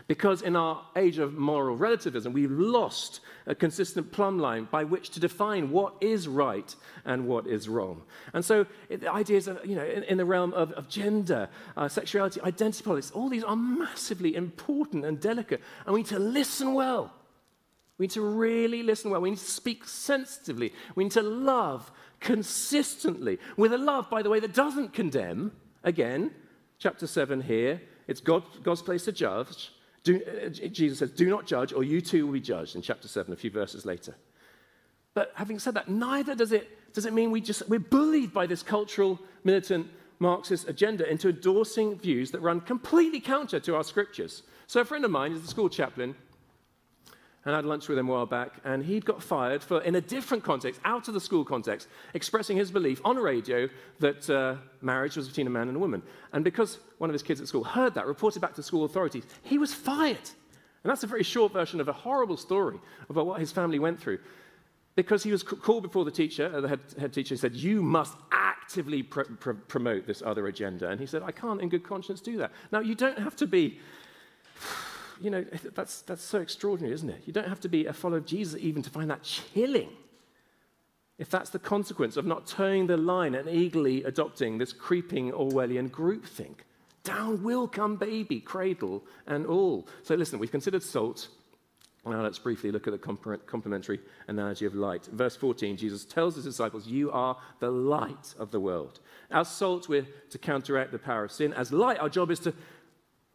Because 0.10 0.42
in 0.42 0.56
our 0.56 0.82
age 0.96 1.20
of 1.20 1.36
moral 1.36 1.78
relativism, 1.78 2.34
we've 2.34 2.50
lost 2.50 3.20
a 3.46 3.54
consistent 3.54 4.12
plumb 4.12 4.40
line 4.40 4.68
by 4.72 4.84
which 4.84 5.12
to 5.12 5.20
define 5.20 5.70
what 5.70 5.94
is 6.02 6.28
right 6.28 6.76
and 7.06 7.28
what 7.28 7.46
is 7.46 7.70
wrong. 7.70 8.02
And 8.34 8.44
so 8.44 8.66
the 8.90 9.08
ideas, 9.08 9.48
of, 9.48 9.64
you 9.64 9.76
know, 9.76 9.86
in, 9.86 10.02
in 10.02 10.18
the 10.18 10.26
realm 10.26 10.52
of, 10.54 10.72
of 10.72 10.90
gender, 10.90 11.48
uh, 11.78 11.88
sexuality, 11.88 12.42
identity 12.42 12.84
politics, 12.84 13.12
all 13.12 13.30
these 13.30 13.44
are 13.44 13.56
massively 13.56 14.34
important 14.34 15.06
and 15.06 15.20
delicate. 15.20 15.62
And 15.86 15.94
we 15.94 16.00
need 16.00 16.10
to 16.10 16.18
listen 16.18 16.74
well. 16.74 17.14
We 18.00 18.06
need 18.06 18.12
to 18.14 18.24
really 18.24 18.82
listen 18.82 19.12
well. 19.12 19.22
We 19.22 19.30
need 19.30 19.38
to 19.38 19.46
speak 19.46 19.86
sensitively. 19.86 20.74
We 20.96 21.04
need 21.04 21.14
to 21.14 21.22
love 21.22 21.92
consistently 22.20 23.38
with 23.58 23.74
a 23.74 23.78
love, 23.78 24.10
by 24.10 24.24
the 24.24 24.32
way, 24.32 24.40
that 24.40 24.56
doesn't 24.56 24.92
condemn. 24.92 25.52
Again, 25.84 26.32
chapter 26.80 27.06
7 27.06 27.42
here, 27.42 27.80
it's 28.08 28.22
God, 28.22 28.42
God's 28.64 28.82
place 28.82 29.06
to 29.06 29.12
judge. 29.12 29.70
Do, 30.04 30.22
uh, 30.46 30.50
Jesus 30.50 31.00
says, 31.00 31.12
Do 31.12 31.30
not 31.30 31.46
judge, 31.46 31.74
or 31.74 31.84
you 31.84 32.02
too 32.02 32.26
will 32.26 32.34
be 32.34 32.42
judged, 32.42 32.76
in 32.76 32.82
chapter 32.82 33.08
7, 33.08 33.34
a 33.34 33.36
few 33.36 33.52
verses 33.52 33.86
later. 33.86 34.16
But 35.14 35.32
having 35.36 35.60
said 35.60 35.74
that, 35.74 35.90
neither 35.90 36.36
does 36.36 36.52
it, 36.52 36.94
does 36.94 37.06
it 37.06 37.14
mean 37.14 37.32
we 37.32 37.42
just, 37.42 37.68
we're 37.68 37.80
bullied 37.80 38.34
by 38.34 38.46
this 38.46 38.64
cultural, 38.64 39.20
militant, 39.44 39.88
Marxist 40.20 40.68
agenda 40.68 41.10
into 41.10 41.30
endorsing 41.30 41.98
views 41.98 42.32
that 42.32 42.42
run 42.42 42.60
completely 42.60 43.22
counter 43.22 43.60
to 43.62 43.76
our 43.76 43.84
scriptures. 43.84 44.44
So 44.68 44.82
a 44.82 44.86
friend 44.86 45.06
of 45.06 45.12
mine 45.12 45.32
is 45.32 45.44
a 45.44 45.48
school 45.48 45.70
chaplain, 45.70 46.14
and 47.46 47.56
I 47.56 47.58
had 47.58 47.66
lunch 47.66 47.88
with 47.88 47.98
him 47.98 48.10
a 48.10 48.12
while 48.12 48.26
back, 48.26 48.56
and 48.66 48.84
he'd 48.84 49.06
got 49.06 49.24
fired 49.24 49.64
for, 49.64 49.82
in 49.82 49.96
a 49.96 50.02
different 50.02 50.44
context, 50.44 50.82
out 50.84 51.08
of 51.08 51.14
the 51.14 51.22
school 51.22 51.46
context, 51.46 51.88
expressing 52.14 52.58
his 52.58 52.70
belief 52.70 53.00
on 53.06 53.18
radio 53.18 53.70
that 54.00 54.30
uh, 54.30 54.56
marriage 54.82 55.16
was 55.16 55.28
between 55.28 55.48
a 55.48 55.50
man 55.50 55.70
and 55.70 55.78
a 55.78 55.80
woman. 55.80 56.04
And 56.34 56.44
because 56.44 56.80
one 56.98 57.10
of 57.10 57.14
his 57.14 57.24
kids 57.24 57.40
at 57.40 57.48
school 57.48 57.64
heard 57.64 57.94
that, 57.96 58.08
reported 58.08 58.42
back 58.42 58.56
to 58.56 58.64
school 58.64 58.84
authorities, 58.84 59.24
he 59.44 59.58
was 59.58 59.74
fired. 59.74 60.18
And 60.84 60.92
that's 60.92 61.04
a 61.04 61.08
very 61.08 61.24
short 61.24 61.54
version 61.54 61.80
of 61.80 61.88
a 61.88 61.94
horrible 61.94 62.38
story 62.38 62.78
about 63.10 63.26
what 63.26 63.40
his 63.40 63.52
family 63.52 63.80
went 63.80 64.00
through. 64.02 64.20
Because 64.96 65.24
he 65.24 65.32
was 65.32 65.44
called 65.44 65.84
before 65.84 66.04
the 66.04 66.12
teacher, 66.12 66.52
uh, 66.54 66.60
the 66.60 66.68
head, 66.68 66.80
head 67.00 67.14
teacher 67.14 67.38
said, 67.38 67.56
You 67.56 67.82
must 67.82 68.18
actively 68.32 69.02
pr- 69.02 69.22
pr- 69.22 69.52
promote 69.52 70.06
this 70.06 70.22
other 70.26 70.48
agenda. 70.48 70.90
And 70.90 71.00
he 71.00 71.06
said, 71.06 71.24
I 71.24 71.32
can't 71.32 71.62
in 71.62 71.70
good 71.70 71.84
conscience 71.84 72.20
do 72.20 72.38
that. 72.38 72.52
Now, 72.72 72.82
you 72.82 72.96
don't 72.96 73.18
have 73.18 73.36
to 73.38 73.48
be 73.48 73.80
you 75.22 75.30
know, 75.30 75.46
that's, 75.76 76.02
that's 76.02 76.24
so 76.24 76.40
extraordinary, 76.40 76.94
isn't 76.94 77.10
it? 77.10 77.24
You 77.26 77.34
don't 77.34 77.48
have 77.48 77.60
to 77.62 77.70
be 77.70 77.86
a 77.86 77.94
follower 77.94 78.18
of 78.18 78.26
Jesus 78.26 78.60
even 78.62 78.82
to 78.84 78.90
find 78.90 79.10
that 79.10 79.24
chilling. 79.24 79.90
If 81.18 81.30
that's 81.30 81.50
the 81.50 81.60
consequence 81.60 82.16
of 82.16 82.26
not 82.26 82.48
toeing 82.48 82.88
the 82.88 82.96
line 82.96 83.36
and 83.36 83.50
eagerly 83.50 84.04
adopting 84.04 84.58
this 84.58 84.72
creeping 84.72 85.32
Orwellian 85.32 85.90
groupthink, 85.92 86.60
down 87.04 87.44
will 87.44 87.68
come 87.68 87.98
baby, 87.98 88.40
cradle 88.40 89.04
and 89.28 89.46
all. 89.46 89.88
So 90.04 90.16
listen, 90.16 90.40
we've 90.40 90.52
considered 90.52 90.84
salt. 90.84 91.28
Now 92.06 92.22
let's 92.22 92.40
briefly 92.40 92.72
look 92.72 92.88
at 92.88 92.94
the 92.94 93.38
complementary 93.46 94.00
analogy 94.28 94.66
of 94.66 94.74
light. 94.74 95.06
Verse 95.12 95.36
14, 95.36 95.76
Jesus 95.76 96.06
tells 96.06 96.36
his 96.36 96.46
disciples, 96.46 96.88
You 96.88 97.12
are 97.12 97.38
the 97.60 97.70
light 97.70 98.34
of 98.40 98.52
the 98.52 98.60
world. 98.60 99.00
As 99.30 99.50
salt, 99.50 99.90
we're 99.90 100.08
to 100.30 100.38
counteract 100.38 100.92
the 100.92 101.00
power 101.00 101.26
of 101.26 101.32
sin. 101.32 101.54
As 101.54 101.74
light, 101.74 102.00
our 102.00 102.10
job 102.10 102.32
is 102.32 102.40
to 102.40 102.54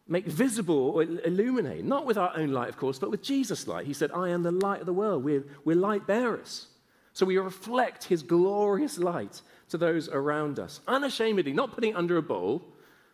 make 0.07 0.25
visible 0.25 0.89
or 0.89 1.03
illuminate, 1.03 1.83
not 1.83 2.05
with 2.05 2.17
our 2.17 2.35
own 2.37 2.51
light, 2.51 2.69
of 2.69 2.77
course, 2.77 2.99
but 2.99 3.09
with 3.09 3.23
Jesus' 3.23 3.67
light. 3.67 3.87
He 3.87 3.93
said, 3.93 4.11
I 4.11 4.29
am 4.29 4.43
the 4.43 4.51
light 4.51 4.79
of 4.79 4.85
the 4.85 4.93
world. 4.93 5.23
We're, 5.23 5.43
we're 5.63 5.75
light 5.75 6.05
bearers. 6.05 6.67
So 7.13 7.25
we 7.25 7.37
reflect 7.37 8.03
his 8.03 8.21
glorious 8.21 8.97
light 8.97 9.41
to 9.69 9.77
those 9.77 10.09
around 10.09 10.59
us, 10.59 10.81
unashamedly, 10.87 11.53
not 11.53 11.73
putting 11.73 11.95
under 11.95 12.17
a 12.17 12.21
bowl, 12.21 12.61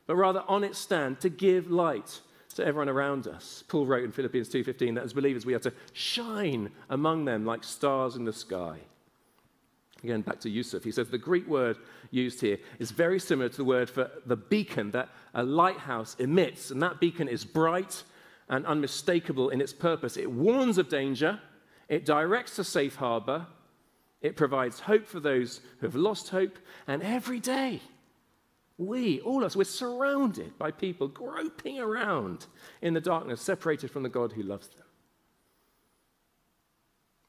but 0.07 0.15
rather 0.15 0.43
on 0.47 0.63
its 0.63 0.79
stand 0.79 1.21
to 1.21 1.29
give 1.29 1.71
light 1.71 2.19
to 2.55 2.65
everyone 2.65 2.89
around 2.89 3.27
us. 3.27 3.63
Paul 3.67 3.85
wrote 3.85 4.03
in 4.03 4.11
Philippians 4.11 4.49
2:15 4.49 4.95
that 4.95 5.03
as 5.03 5.13
believers 5.13 5.45
we 5.45 5.53
are 5.53 5.59
to 5.59 5.73
shine 5.93 6.71
among 6.89 7.25
them 7.25 7.45
like 7.45 7.63
stars 7.63 8.15
in 8.15 8.25
the 8.25 8.33
sky. 8.33 8.81
Again, 10.03 10.21
back 10.21 10.39
to 10.41 10.49
Yusuf. 10.49 10.83
He 10.83 10.91
says 10.91 11.09
the 11.09 11.17
Greek 11.17 11.47
word 11.47 11.77
used 12.09 12.41
here 12.41 12.57
is 12.79 12.91
very 12.91 13.19
similar 13.19 13.49
to 13.49 13.57
the 13.57 13.63
word 13.63 13.89
for 13.89 14.09
the 14.25 14.35
beacon 14.35 14.91
that 14.91 15.09
a 15.33 15.43
lighthouse 15.43 16.15
emits. 16.17 16.71
And 16.71 16.81
that 16.81 16.99
beacon 16.99 17.27
is 17.27 17.45
bright 17.45 18.03
and 18.49 18.65
unmistakable 18.65 19.49
in 19.49 19.61
its 19.61 19.73
purpose. 19.73 20.17
It 20.17 20.31
warns 20.31 20.77
of 20.77 20.89
danger, 20.89 21.39
it 21.87 22.05
directs 22.05 22.55
to 22.55 22.63
safe 22.63 22.95
harbor, 22.95 23.45
it 24.21 24.35
provides 24.35 24.79
hope 24.79 25.07
for 25.07 25.19
those 25.19 25.61
who 25.79 25.87
have 25.87 25.95
lost 25.95 26.29
hope. 26.29 26.57
And 26.87 27.03
every 27.03 27.39
day, 27.39 27.81
we, 28.77 29.21
all 29.21 29.39
of 29.39 29.45
us, 29.45 29.55
we're 29.55 29.63
surrounded 29.63 30.57
by 30.57 30.71
people 30.71 31.07
groping 31.07 31.79
around 31.79 32.47
in 32.81 32.93
the 32.93 33.01
darkness, 33.01 33.41
separated 33.41 33.91
from 33.91 34.03
the 34.03 34.09
God 34.09 34.31
who 34.33 34.43
loves 34.43 34.67
them. 34.69 34.80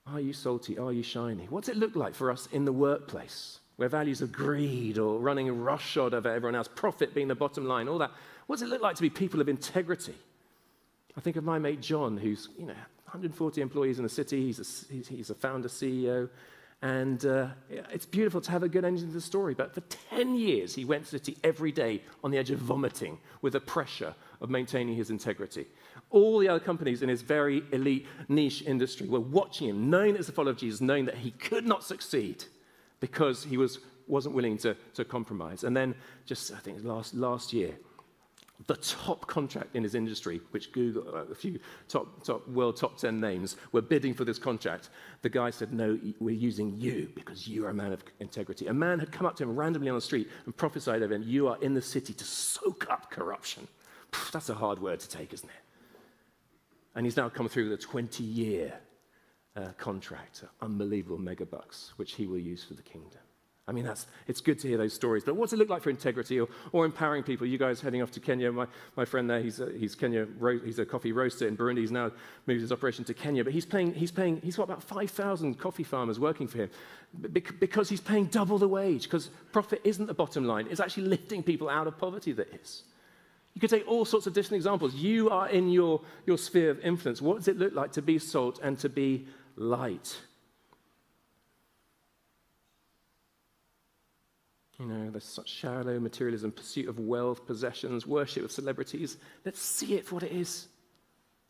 Are 0.07 0.21
you 0.21 0.33
salty? 0.33 0.79
Are 0.79 0.93
you 0.93 1.03
shiny? 1.03 1.47
What's 1.49 1.69
it 1.69 1.77
look 1.77 1.95
like 1.95 2.15
for 2.15 2.31
us 2.31 2.49
in 2.53 2.65
the 2.65 2.73
workplace, 2.73 3.61
where 3.77 3.88
values 3.88 4.21
of 4.21 4.33
greed 4.33 4.99
or 4.99 5.19
running 5.19 5.62
roughshod 5.62 6.12
over 6.12 6.29
everyone 6.29 6.57
else, 6.57 6.69
profit 6.69 7.15
being 7.15 7.29
the 7.29 7.35
bottom 7.35 7.67
line, 7.67 7.88
all 7.88 7.99
that? 7.99 8.11
What 8.47 8.57
does 8.57 8.62
it 8.62 8.69
look 8.69 8.83
like 8.83 8.97
to 8.97 9.03
be 9.03 9.11
people 9.11 9.41
of 9.41 9.49
integrity? 9.49 10.15
I 11.17 11.21
think 11.21 11.37
of 11.37 11.45
my 11.45 11.59
mate 11.59 11.81
John, 11.81 12.17
who's 12.17 12.49
you 12.59 12.67
know 12.67 12.75
140 13.05 13.61
employees 13.61 13.99
in 13.99 14.03
the 14.03 14.09
city. 14.09 14.47
He's 14.47 14.88
a, 14.91 14.95
he's 15.12 15.31
a 15.31 15.35
founder 15.35 15.69
CEO. 15.69 16.29
And 16.83 17.25
uh, 17.25 17.47
it's 17.71 18.07
beautiful 18.07 18.40
to 18.40 18.51
have 18.51 18.64
a 18.64 18.68
good 18.68 18.85
ending 18.85 19.07
to 19.07 19.12
the 19.12 19.21
story. 19.21 19.55
But 19.55 19.73
for 19.73 19.83
10 20.11 20.35
years, 20.35 20.75
he 20.75 20.85
went 20.85 21.05
to 21.07 21.12
the 21.12 21.18
city 21.18 21.38
every 21.45 21.71
day 21.71 22.03
on 22.25 22.33
the 22.33 22.38
edge 22.38 22.51
of 22.51 22.59
vomiting 22.59 23.18
with 23.40 23.53
the 23.53 23.61
pressure 23.61 24.16
of 24.40 24.51
maintaining 24.51 24.97
his 24.97 25.09
integrity. 25.09 25.66
All 26.11 26.40
the 26.40 26.49
other 26.49 26.59
companies 26.59 27.03
in 27.03 27.09
his 27.09 27.23
very 27.23 27.62
elite 27.71 28.07
niche 28.29 28.62
industry 28.66 29.09
were 29.09 29.21
watching 29.21 29.68
him, 29.68 29.90
knowing 29.90 30.16
as 30.16 30.29
a 30.29 30.33
follower 30.33 30.51
of 30.51 30.59
Jesus, 30.59 30.81
knowing 30.81 31.05
that 31.05 31.18
he 31.18 31.31
could 31.31 31.64
not 31.64 31.85
succeed 31.85 32.45
because 32.99 33.45
he 33.45 33.57
was, 33.57 33.79
wasn't 34.09 34.35
willing 34.35 34.59
to, 34.59 34.77
to 34.95 35.05
compromise. 35.05 35.62
And 35.62 35.77
then, 35.77 35.95
just 36.27 36.53
I 36.53 36.59
think 36.59 36.83
last, 36.83 37.14
last 37.14 37.53
year, 37.53 37.77
the 38.66 38.77
top 38.77 39.27
contract 39.27 39.75
in 39.75 39.83
his 39.83 39.94
industry, 39.94 40.40
which 40.51 40.72
Google, 40.72 41.05
uh, 41.14 41.25
a 41.31 41.35
few 41.35 41.59
top, 41.88 42.22
top, 42.25 42.46
world 42.48 42.77
top 42.77 42.96
10 42.96 43.20
names 43.20 43.57
were 43.72 43.83
bidding 43.83 44.14
for 44.14 44.25
this 44.25 44.38
contract. 44.38 44.90
The 45.22 45.29
guy 45.29 45.51
said, 45.51 45.72
No, 45.72 45.98
we're 46.20 46.35
using 46.35 46.79
you 46.79 47.11
because 47.14 47.48
you 47.48 47.66
are 47.66 47.70
a 47.70 47.75
man 47.75 47.92
of 47.92 48.05
integrity. 48.20 48.66
A 48.66 48.75
man 48.75 48.98
had 48.98 49.11
come 49.11 49.27
up 49.27 49.37
to 49.37 49.44
him 49.44 49.57
randomly 49.57 49.88
on 49.88 49.94
the 49.94 50.01
street 50.01 50.29
and 50.44 50.57
prophesied 50.57 51.03
over 51.03 51.14
him, 51.14 51.22
You 51.25 51.48
are 51.48 51.57
in 51.61 51.75
the 51.75 51.83
city 51.83 52.12
to 52.12 52.25
soak 52.25 52.88
up 52.90 53.11
corruption. 53.11 53.66
That's 54.33 54.51
a 54.51 54.55
hard 54.55 54.79
word 54.79 55.01
to 55.01 55.09
take, 55.09 55.33
isn't 55.33 55.48
it? 55.48 55.55
And 56.94 57.07
he's 57.07 57.16
now 57.16 57.29
come 57.29 57.48
through 57.48 57.70
with 57.70 57.81
a 57.81 57.83
20 57.83 58.22
year 58.22 58.75
uh, 59.57 59.68
contract, 59.79 60.44
unbelievable 60.61 61.18
megabucks, 61.18 61.90
which 61.96 62.14
he 62.14 62.27
will 62.27 62.38
use 62.38 62.64
for 62.64 62.75
the 62.75 62.83
kingdom. 62.83 63.20
I 63.72 63.74
mean, 63.74 63.87
that's, 63.87 64.06
it's 64.28 64.42
good 64.42 64.58
to 64.58 64.68
hear 64.68 64.76
those 64.76 64.92
stories. 64.92 65.24
But 65.24 65.35
what's 65.35 65.54
it 65.54 65.56
look 65.56 65.70
like 65.70 65.80
for 65.80 65.88
integrity 65.88 66.38
or, 66.38 66.46
or 66.72 66.85
empowering 66.85 67.22
people? 67.22 67.46
You 67.46 67.56
guys 67.56 67.80
heading 67.80 68.02
off 68.02 68.11
to 68.11 68.20
Kenya. 68.20 68.52
My, 68.52 68.66
my 68.96 69.06
friend 69.06 69.30
there, 69.30 69.40
he's 69.40 69.61
a, 69.61 69.72
he's 69.72 69.94
Kenya, 69.94 70.26
he's 70.62 70.78
a 70.78 70.85
coffee 70.85 71.12
roaster 71.12 71.48
in 71.48 71.56
Burundi. 71.56 71.78
He's 71.78 71.90
now 71.90 72.11
moved 72.46 72.61
his 72.61 72.70
operation 72.70 73.02
to 73.06 73.14
Kenya. 73.14 73.44
But 73.44 73.54
he's 73.54 73.64
paying, 73.64 73.94
he's 73.94 74.11
paying, 74.11 74.42
he's 74.42 74.56
got 74.56 74.64
about 74.64 74.82
5,000 74.82 75.58
coffee 75.58 75.85
farmers 75.85 76.20
working 76.20 76.46
for 76.46 76.58
him 76.58 76.70
because 77.58 77.88
he's 77.88 78.00
paying 78.00 78.26
double 78.26 78.58
the 78.58 78.68
wage. 78.68 79.04
Because 79.04 79.30
profit 79.52 79.80
isn't 79.85 80.04
the 80.04 80.12
bottom 80.12 80.44
line. 80.44 80.66
It's 80.70 80.80
actually 80.80 81.04
lifting 81.04 81.42
people 81.42 81.70
out 81.70 81.87
of 81.87 81.96
poverty 81.96 82.32
that 82.32 82.52
is. 82.52 82.82
You 83.54 83.61
could 83.62 83.70
take 83.70 83.88
all 83.88 84.04
sorts 84.04 84.26
of 84.26 84.35
different 84.35 84.56
examples. 84.56 84.94
You 84.94 85.30
are 85.30 85.48
in 85.48 85.70
your, 85.70 86.02
your 86.26 86.37
sphere 86.37 86.68
of 86.68 86.80
influence. 86.80 87.22
What 87.22 87.38
does 87.38 87.48
it 87.48 87.58
look 87.58 87.74
like 87.74 87.92
to 87.92 88.02
be 88.02 88.18
salt 88.18 88.61
and 88.62 88.78
to 88.80 88.90
be 88.90 89.26
light? 89.56 90.18
You 94.83 94.88
know, 94.88 95.11
there's 95.11 95.25
such 95.25 95.49
shallow 95.49 96.01
materialism, 96.01 96.51
pursuit 96.51 96.88
of 96.88 96.99
wealth, 96.99 97.47
possessions, 97.47 98.05
worship 98.05 98.45
of 98.45 98.51
celebrities. 98.51 99.16
Let's 99.45 99.62
see 99.62 99.95
it 99.95 100.05
for 100.05 100.16
what 100.16 100.25
it 100.25 100.33
is. 100.33 100.66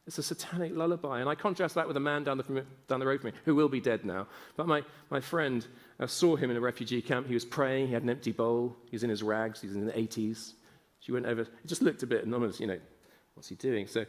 It's 0.06 0.18
a 0.18 0.22
satanic 0.22 0.76
lullaby. 0.76 1.20
And 1.20 1.30
I 1.30 1.34
contrast 1.34 1.74
that 1.76 1.88
with 1.88 1.96
a 1.96 2.00
man 2.00 2.24
down 2.24 2.36
the, 2.36 2.64
down 2.88 3.00
the 3.00 3.06
road 3.06 3.22
from 3.22 3.30
me 3.30 3.36
who 3.46 3.54
will 3.54 3.70
be 3.70 3.80
dead 3.80 4.04
now. 4.04 4.26
But 4.56 4.66
my, 4.66 4.82
my 5.08 5.20
friend 5.20 5.66
uh, 5.98 6.06
saw 6.06 6.36
him 6.36 6.50
in 6.50 6.58
a 6.58 6.60
refugee 6.60 7.00
camp. 7.00 7.26
He 7.26 7.32
was 7.32 7.46
praying. 7.46 7.86
He 7.86 7.94
had 7.94 8.02
an 8.02 8.10
empty 8.10 8.32
bowl. 8.32 8.76
He 8.90 8.96
was 8.96 9.02
in 9.02 9.08
his 9.08 9.22
rags. 9.22 9.62
He 9.62 9.66
was 9.66 9.76
in 9.76 9.86
the 9.86 9.92
80s. 9.92 10.52
She 11.00 11.12
went 11.12 11.24
over, 11.24 11.40
it 11.40 11.66
just 11.66 11.80
looked 11.80 12.02
a 12.02 12.06
bit 12.06 12.26
anonymous, 12.26 12.60
you 12.60 12.66
know, 12.66 12.78
what's 13.34 13.48
he 13.48 13.54
doing? 13.54 13.86
So 13.86 14.04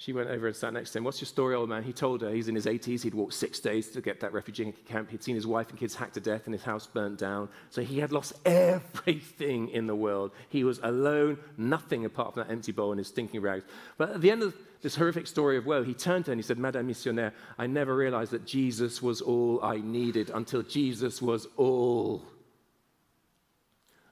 she 0.00 0.12
went 0.12 0.30
over 0.30 0.46
and 0.46 0.54
sat 0.54 0.72
next 0.72 0.92
to 0.92 0.98
him. 0.98 1.04
What's 1.04 1.20
your 1.20 1.26
story, 1.26 1.56
old 1.56 1.68
man? 1.68 1.82
He 1.82 1.92
told 1.92 2.22
her 2.22 2.30
he's 2.30 2.46
in 2.46 2.54
his 2.54 2.66
80s. 2.66 3.02
He'd 3.02 3.14
walked 3.14 3.34
six 3.34 3.58
days 3.58 3.90
to 3.90 4.00
get 4.00 4.20
that 4.20 4.32
refugee 4.32 4.72
camp. 4.86 5.10
He'd 5.10 5.24
seen 5.24 5.34
his 5.34 5.46
wife 5.46 5.70
and 5.70 5.78
kids 5.78 5.96
hacked 5.96 6.14
to 6.14 6.20
death 6.20 6.42
and 6.44 6.54
his 6.54 6.62
house 6.62 6.86
burnt 6.86 7.18
down. 7.18 7.48
So 7.70 7.82
he 7.82 7.98
had 7.98 8.12
lost 8.12 8.34
everything 8.46 9.70
in 9.70 9.88
the 9.88 9.96
world. 9.96 10.30
He 10.50 10.62
was 10.62 10.78
alone, 10.84 11.36
nothing 11.56 12.04
apart 12.04 12.34
from 12.34 12.44
that 12.44 12.52
empty 12.52 12.70
bowl 12.70 12.92
and 12.92 13.00
his 13.00 13.08
stinking 13.08 13.40
rags. 13.40 13.64
But 13.96 14.10
at 14.10 14.20
the 14.20 14.30
end 14.30 14.44
of 14.44 14.54
this 14.82 14.94
horrific 14.94 15.26
story 15.26 15.56
of 15.56 15.66
woe, 15.66 15.82
he 15.82 15.94
turned 15.94 16.26
to 16.26 16.30
her 16.30 16.32
and 16.32 16.38
he 16.38 16.46
said, 16.46 16.58
Madame 16.58 16.86
Missionnaire, 16.86 17.34
I 17.58 17.66
never 17.66 17.96
realized 17.96 18.30
that 18.30 18.46
Jesus 18.46 19.02
was 19.02 19.20
all 19.20 19.58
I 19.64 19.78
needed 19.78 20.30
until 20.30 20.62
Jesus 20.62 21.20
was 21.20 21.48
all 21.56 22.22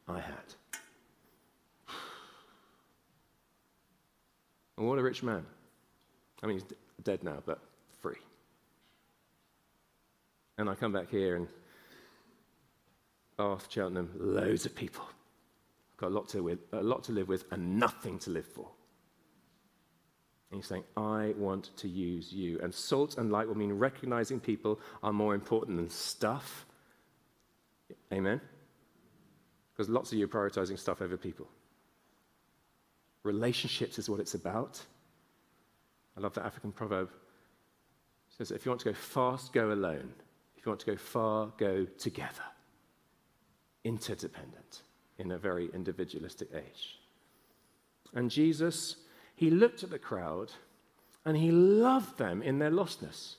I 0.09 0.19
had. 0.19 0.35
And 4.79 4.87
what 4.87 4.99
a 4.99 5.03
rich 5.03 5.23
man. 5.23 5.47
I 6.47 6.49
mean, 6.49 6.61
he's 6.61 6.77
dead 7.03 7.25
now, 7.25 7.43
but 7.45 7.59
free. 8.01 8.15
And 10.59 10.71
I 10.71 10.77
come 10.77 10.93
back 10.93 11.11
here 11.11 11.35
and 11.35 11.49
Bath, 13.37 13.67
Cheltenham, 13.69 14.13
loads 14.17 14.65
of 14.65 14.73
people. 14.73 15.03
I've 15.05 15.97
got 15.97 16.07
a 16.13 16.15
lot 16.15 16.29
to, 16.29 16.45
with, 16.45 16.61
a 16.73 16.85
lot 16.85 17.03
to 17.05 17.13
live 17.13 17.27
with 17.27 17.47
and 17.51 17.81
nothing 17.81 18.21
to 18.21 18.31
live 18.31 18.47
for. 18.47 18.69
And 20.53 20.61
he's 20.61 20.69
saying, 20.69 20.85
I 20.97 21.35
want 21.37 21.77
to 21.79 21.89
use 21.89 22.33
you. 22.33 22.61
And 22.63 22.73
salt 22.73 23.19
and 23.19 23.33
light 23.33 23.49
will 23.49 23.57
mean 23.57 23.73
recognizing 23.73 24.39
people 24.39 24.79
are 25.03 25.13
more 25.13 25.35
important 25.35 25.79
than 25.79 25.91
stuff. 25.91 26.65
Amen? 28.13 28.41
Because 29.73 29.89
lots 29.89 30.13
of 30.13 30.19
you 30.19 30.27
are 30.27 30.29
prioritizing 30.29 30.79
stuff 30.79 31.03
over 31.03 31.17
people. 31.17 31.49
Relationships 33.25 33.99
is 33.99 34.09
what 34.09 34.21
it's 34.21 34.35
about. 34.35 34.81
I 36.17 36.21
love 36.21 36.35
that 36.35 36.47
African 36.47 36.73
proverb. 36.73 37.09
It 37.09 38.37
says, 38.37 38.51
if 38.51 38.65
you 38.65 38.71
want 38.71 38.81
to 38.83 38.91
go 38.91 38.95
fast, 38.95 39.53
go 39.53 39.73
alone. 39.73 40.13
If 40.57 40.65
you 40.65 40.71
want 40.71 40.81
to 40.81 40.87
go 40.87 40.97
far, 40.97 41.53
go 41.59 41.85
together. 41.85 42.45
Interdependent 43.85 44.83
in 45.19 45.31
a 45.33 45.39
very 45.39 45.71
individualistic 45.73 46.49
age. 46.55 46.99
And 48.15 48.31
Jesus, 48.31 48.97
he 49.35 49.51
looked 49.51 49.83
at 49.83 49.91
the 49.91 49.99
crowd 49.99 50.53
and 51.25 51.37
he 51.37 51.51
loved 51.51 52.19
them 52.19 52.43
in 52.43 52.59
their 52.59 52.71
lostness. 52.71 53.37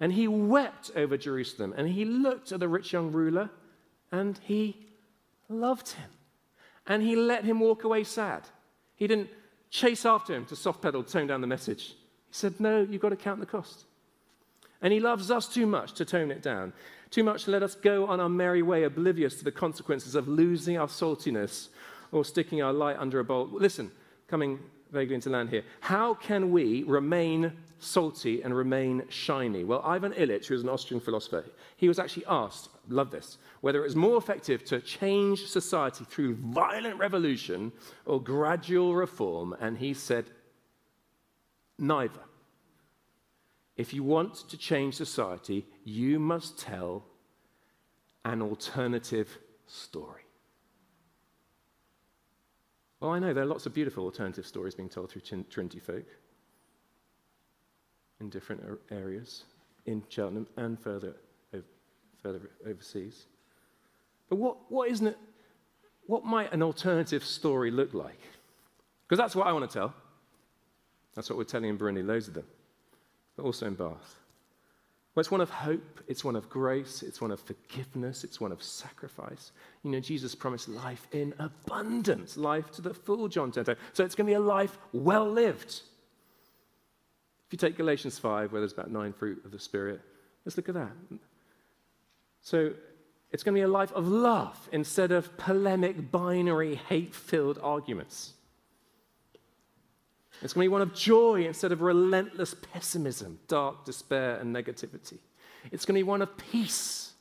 And 0.00 0.12
he 0.12 0.28
wept 0.28 0.90
over 0.94 1.16
Jerusalem. 1.16 1.74
And 1.76 1.88
he 1.88 2.04
looked 2.04 2.52
at 2.52 2.60
the 2.60 2.68
rich 2.68 2.92
young 2.92 3.10
ruler 3.10 3.50
and 4.12 4.38
he 4.44 4.86
loved 5.48 5.90
him. 5.90 6.10
And 6.86 7.02
he 7.02 7.16
let 7.16 7.44
him 7.44 7.60
walk 7.60 7.84
away 7.84 8.04
sad. 8.04 8.42
He 8.94 9.06
didn't 9.06 9.30
chase 9.70 10.04
after 10.06 10.34
him 10.34 10.44
to 10.46 10.56
soft 10.56 10.82
pedal, 10.82 11.02
tone 11.02 11.26
down 11.26 11.40
the 11.40 11.46
message. 11.46 11.88
He 12.28 12.34
said, 12.34 12.58
No, 12.60 12.80
you've 12.80 13.02
got 13.02 13.10
to 13.10 13.16
count 13.16 13.40
the 13.40 13.46
cost. 13.46 13.84
And 14.80 14.92
he 14.92 15.00
loves 15.00 15.30
us 15.30 15.48
too 15.48 15.66
much 15.66 15.92
to 15.94 16.04
tone 16.04 16.30
it 16.30 16.42
down, 16.42 16.72
too 17.10 17.24
much 17.24 17.44
to 17.44 17.50
let 17.50 17.62
us 17.62 17.74
go 17.74 18.06
on 18.06 18.20
our 18.20 18.28
merry 18.28 18.62
way, 18.62 18.84
oblivious 18.84 19.36
to 19.38 19.44
the 19.44 19.52
consequences 19.52 20.14
of 20.14 20.28
losing 20.28 20.78
our 20.78 20.86
saltiness 20.86 21.68
or 22.12 22.24
sticking 22.24 22.62
our 22.62 22.72
light 22.72 22.96
under 22.98 23.18
a 23.18 23.24
bowl. 23.24 23.48
Listen, 23.50 23.90
coming 24.28 24.60
vaguely 24.92 25.14
into 25.14 25.30
land 25.30 25.50
here. 25.50 25.64
How 25.80 26.14
can 26.14 26.50
we 26.50 26.84
remain 26.84 27.52
salty 27.80 28.42
and 28.42 28.54
remain 28.54 29.02
shiny? 29.08 29.64
Well, 29.64 29.82
Ivan 29.84 30.12
Illich, 30.12 30.46
who 30.46 30.54
was 30.54 30.62
an 30.62 30.68
Austrian 30.68 31.00
philosopher, 31.00 31.44
he 31.76 31.88
was 31.88 31.98
actually 31.98 32.24
asked, 32.26 32.68
love 32.88 33.10
this, 33.10 33.38
whether 33.60 33.80
it 33.80 33.84
was 33.84 33.96
more 33.96 34.16
effective 34.16 34.64
to 34.64 34.80
change 34.80 35.46
society 35.46 36.04
through 36.04 36.34
violent 36.36 36.98
revolution 36.98 37.72
or 38.06 38.20
gradual 38.20 38.94
reform, 38.94 39.54
and 39.60 39.78
he 39.78 39.94
said, 39.94 40.30
neither. 41.78 42.20
If 43.76 43.94
you 43.94 44.02
want 44.02 44.48
to 44.48 44.56
change 44.56 44.94
society, 44.94 45.66
you 45.84 46.18
must 46.18 46.58
tell 46.58 47.04
an 48.24 48.42
alternative 48.42 49.38
story. 49.66 50.22
Well, 53.00 53.12
I 53.12 53.20
know 53.20 53.32
there 53.32 53.44
are 53.44 53.46
lots 53.46 53.66
of 53.66 53.74
beautiful 53.74 54.04
alternative 54.04 54.46
stories 54.46 54.74
being 54.74 54.88
told 54.88 55.10
through 55.10 55.22
Trinity 55.48 55.78
folk 55.78 56.06
in 58.20 58.28
different 58.28 58.62
areas, 58.90 59.44
in 59.86 60.02
Cheltenham 60.08 60.48
and 60.56 60.78
further, 60.78 61.14
further 62.22 62.50
overseas. 62.66 63.26
But 64.28 64.36
what, 64.36 64.56
what 64.70 64.90
isn't 64.90 65.06
it, 65.06 65.18
what 66.06 66.24
might 66.24 66.52
an 66.52 66.62
alternative 66.62 67.24
story 67.24 67.70
look 67.70 67.94
like? 67.94 68.20
Because 69.06 69.18
that's 69.18 69.34
what 69.34 69.46
I 69.46 69.52
want 69.52 69.70
to 69.70 69.78
tell. 69.78 69.94
That's 71.14 71.28
what 71.30 71.38
we're 71.38 71.44
telling 71.44 71.70
in 71.70 71.78
Burundi, 71.78 72.06
loads 72.06 72.28
of 72.28 72.34
them, 72.34 72.46
but 73.36 73.44
also 73.44 73.66
in 73.66 73.74
Bath. 73.74 74.16
Well, 75.14 75.22
it's 75.22 75.30
one 75.32 75.40
of 75.40 75.50
hope, 75.50 76.00
it's 76.06 76.24
one 76.24 76.36
of 76.36 76.48
grace, 76.48 77.02
it's 77.02 77.20
one 77.20 77.32
of 77.32 77.40
forgiveness, 77.40 78.22
it's 78.22 78.40
one 78.40 78.52
of 78.52 78.62
sacrifice. 78.62 79.50
You 79.82 79.90
know, 79.90 79.98
Jesus 79.98 80.34
promised 80.34 80.68
life 80.68 81.08
in 81.10 81.34
abundance, 81.40 82.36
life 82.36 82.70
to 82.72 82.82
the 82.82 82.94
full, 82.94 83.26
John 83.26 83.50
10. 83.50 83.64
So 83.64 84.04
it's 84.04 84.14
going 84.14 84.26
to 84.26 84.30
be 84.30 84.34
a 84.34 84.40
life 84.40 84.78
well 84.92 85.28
lived. 85.28 85.82
If 87.48 87.52
you 87.52 87.56
take 87.56 87.76
Galatians 87.76 88.16
5, 88.18 88.52
where 88.52 88.60
there's 88.60 88.74
about 88.74 88.92
nine 88.92 89.12
fruit 89.12 89.44
of 89.44 89.50
the 89.50 89.58
Spirit, 89.58 90.00
let's 90.44 90.56
look 90.56 90.68
at 90.68 90.76
that. 90.76 90.92
So 92.40 92.72
it's 93.30 93.42
going 93.42 93.54
to 93.54 93.58
be 93.58 93.64
a 93.64 93.68
life 93.68 93.92
of 93.92 94.08
love 94.08 94.68
instead 94.72 95.12
of 95.12 95.36
polemic, 95.36 96.10
binary, 96.10 96.76
hate 96.76 97.14
filled 97.14 97.58
arguments. 97.62 98.34
It's 100.40 100.52
going 100.52 100.64
to 100.64 100.68
be 100.70 100.72
one 100.72 100.82
of 100.82 100.94
joy 100.94 101.44
instead 101.46 101.72
of 101.72 101.82
relentless 101.82 102.54
pessimism, 102.54 103.40
dark 103.48 103.84
despair, 103.84 104.36
and 104.36 104.54
negativity. 104.54 105.18
It's 105.72 105.84
going 105.84 105.94
to 105.94 105.98
be 105.98 106.08
one 106.08 106.22
of 106.22 106.36
peace. 106.36 107.12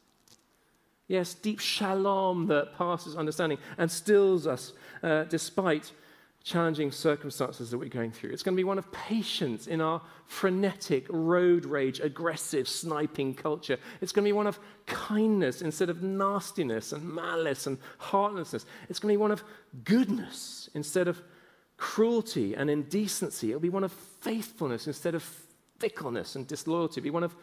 Yes, 1.07 1.33
deep 1.33 1.59
shalom 1.59 2.47
that 2.47 2.77
passes 2.77 3.15
understanding 3.15 3.57
and 3.77 3.89
stills 3.89 4.45
us 4.45 4.73
uh, 5.01 5.23
despite 5.23 5.91
challenging 6.47 6.93
circumstances 6.93 7.69
that 7.69 7.77
we're 7.77 7.89
going 7.89 8.11
through. 8.11 8.29
It's 8.29 8.41
going 8.41 8.55
to 8.55 8.59
be 8.59 8.63
one 8.63 8.77
of 8.77 8.89
patience 8.93 9.67
in 9.67 9.81
our 9.81 10.01
frenetic, 10.27 11.05
road 11.09 11.65
rage, 11.65 11.99
aggressive, 11.99 12.69
sniping 12.69 13.33
culture. 13.33 13.77
It's 13.99 14.13
going 14.13 14.23
to 14.23 14.29
be 14.29 14.33
one 14.33 14.47
of 14.47 14.57
kindness 14.85 15.61
instead 15.61 15.89
of 15.89 16.01
nastiness 16.01 16.93
and 16.93 17.03
malice 17.03 17.67
and 17.67 17.77
heartlessness. 17.97 18.65
It's 18.87 18.97
going 18.97 19.13
to 19.13 19.17
be 19.17 19.21
one 19.21 19.31
of 19.31 19.43
goodness 19.83 20.69
instead 20.73 21.09
of 21.09 21.21
cruelty 21.75 22.55
and 22.55 22.69
indecency. 22.69 23.49
It'll 23.49 23.59
be 23.59 23.67
one 23.67 23.83
of 23.83 23.91
faithfulness 23.91 24.87
instead 24.87 25.15
of 25.15 25.23
fickleness 25.79 26.37
and 26.37 26.47
disloyalty. 26.47 27.01
It'll 27.01 27.03
be 27.03 27.09
one 27.09 27.23
of 27.23 27.35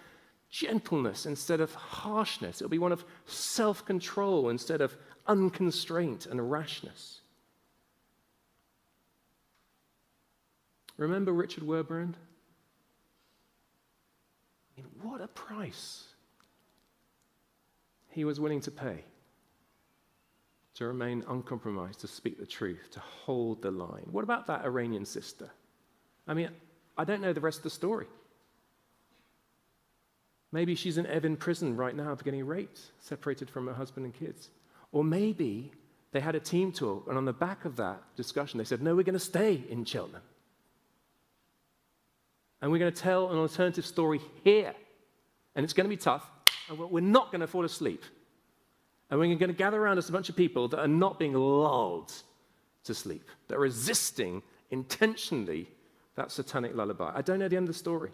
gentleness 0.49 1.27
instead 1.27 1.61
of 1.61 1.75
harshness. 1.75 2.63
It'll 2.63 2.71
be 2.71 2.79
one 2.79 2.93
of 2.93 3.05
self 3.27 3.85
control 3.85 4.49
instead 4.49 4.81
of 4.81 4.97
unconstraint 5.29 6.27
and 6.31 6.51
rashness. 6.51 7.21
Remember 10.97 11.33
Richard 11.33 11.65
Wurmbrand? 11.65 12.15
I 14.77 14.81
mean, 14.81 14.87
what 15.03 15.21
a 15.21 15.29
price 15.29 16.05
he 18.11 18.25
was 18.25 18.39
willing 18.39 18.61
to 18.63 18.71
pay 18.71 19.05
to 20.75 20.87
remain 20.87 21.25
uncompromised, 21.29 22.01
to 22.01 22.09
speak 22.09 22.39
the 22.39 22.47
truth, 22.47 22.91
to 22.93 23.01
hold 23.01 23.63
the 23.63 23.71
line. 23.71 24.07
What 24.11 24.25
about 24.25 24.47
that 24.49 24.65
Iranian 24.65 25.05
sister? 25.05 25.51
I 26.27 26.35
mean, 26.35 26.51
I 26.99 27.05
don't 27.05 27.21
know 27.21 27.33
the 27.33 27.41
rest 27.41 27.59
of 27.59 27.65
the 27.65 27.71
story. 27.71 28.07
Maybe 30.51 30.75
she's 30.75 30.99
in 30.99 31.07
Evin 31.07 31.39
prison 31.39 31.77
right 31.77 31.95
now 31.95 32.15
for 32.15 32.25
getting 32.25 32.47
raped, 32.47 32.81
separated 33.01 33.51
from 33.51 33.67
her 33.67 33.75
husband 33.75 34.07
and 34.07 34.15
kids. 34.15 34.51
Or 34.93 35.03
maybe 35.03 35.73
they 36.13 36.21
had 36.21 36.37
a 36.37 36.41
team 36.41 36.71
talk, 36.71 37.07
and 37.09 37.17
on 37.17 37.25
the 37.25 37.33
back 37.33 37.65
of 37.65 37.77
that 37.77 38.03
discussion, 38.17 38.59
they 38.59 38.65
said, 38.65 38.83
No, 38.83 38.95
we're 38.95 39.03
going 39.03 39.15
to 39.15 39.21
stay 39.21 39.65
in 39.69 39.85
Cheltenham. 39.85 40.23
And 42.65 42.73
we're 42.73 42.79
going 42.79 42.95
to 42.95 42.99
tell 42.99 43.29
an 43.29 43.37
alternative 43.37 43.85
story 43.85 44.23
here. 44.43 44.73
And 45.55 45.65
it's 45.65 45.75
going 45.75 45.85
to 45.85 45.95
be 45.95 45.99
tough, 45.99 46.31
and 46.71 46.79
we're 46.79 47.01
not 47.01 47.31
going 47.31 47.43
to 47.43 47.47
fall 47.47 47.67
asleep. 47.67 48.03
And 49.11 49.21
we're 49.21 49.27
going 49.37 49.51
to 49.51 49.53
gather 49.53 49.79
around 49.79 49.99
us 49.99 50.09
a 50.09 50.13
bunch 50.13 50.31
of 50.31 50.35
people 50.35 50.67
that 50.69 50.81
are 50.81 50.89
not 50.89 51.19
being 51.19 51.35
lulled 51.35 52.11
to 52.85 52.95
sleep, 52.95 53.29
that 53.49 53.57
are 53.57 53.61
resisting 53.61 54.43
intentionally 54.71 55.69
that 56.15 56.31
satanic 56.31 56.75
lullaby. 56.75 57.13
I 57.15 57.21
don't 57.21 57.39
know 57.39 57.49
the 57.49 57.57
end 57.59 57.69
of 57.69 57.75
the 57.75 57.79
story. 57.79 58.13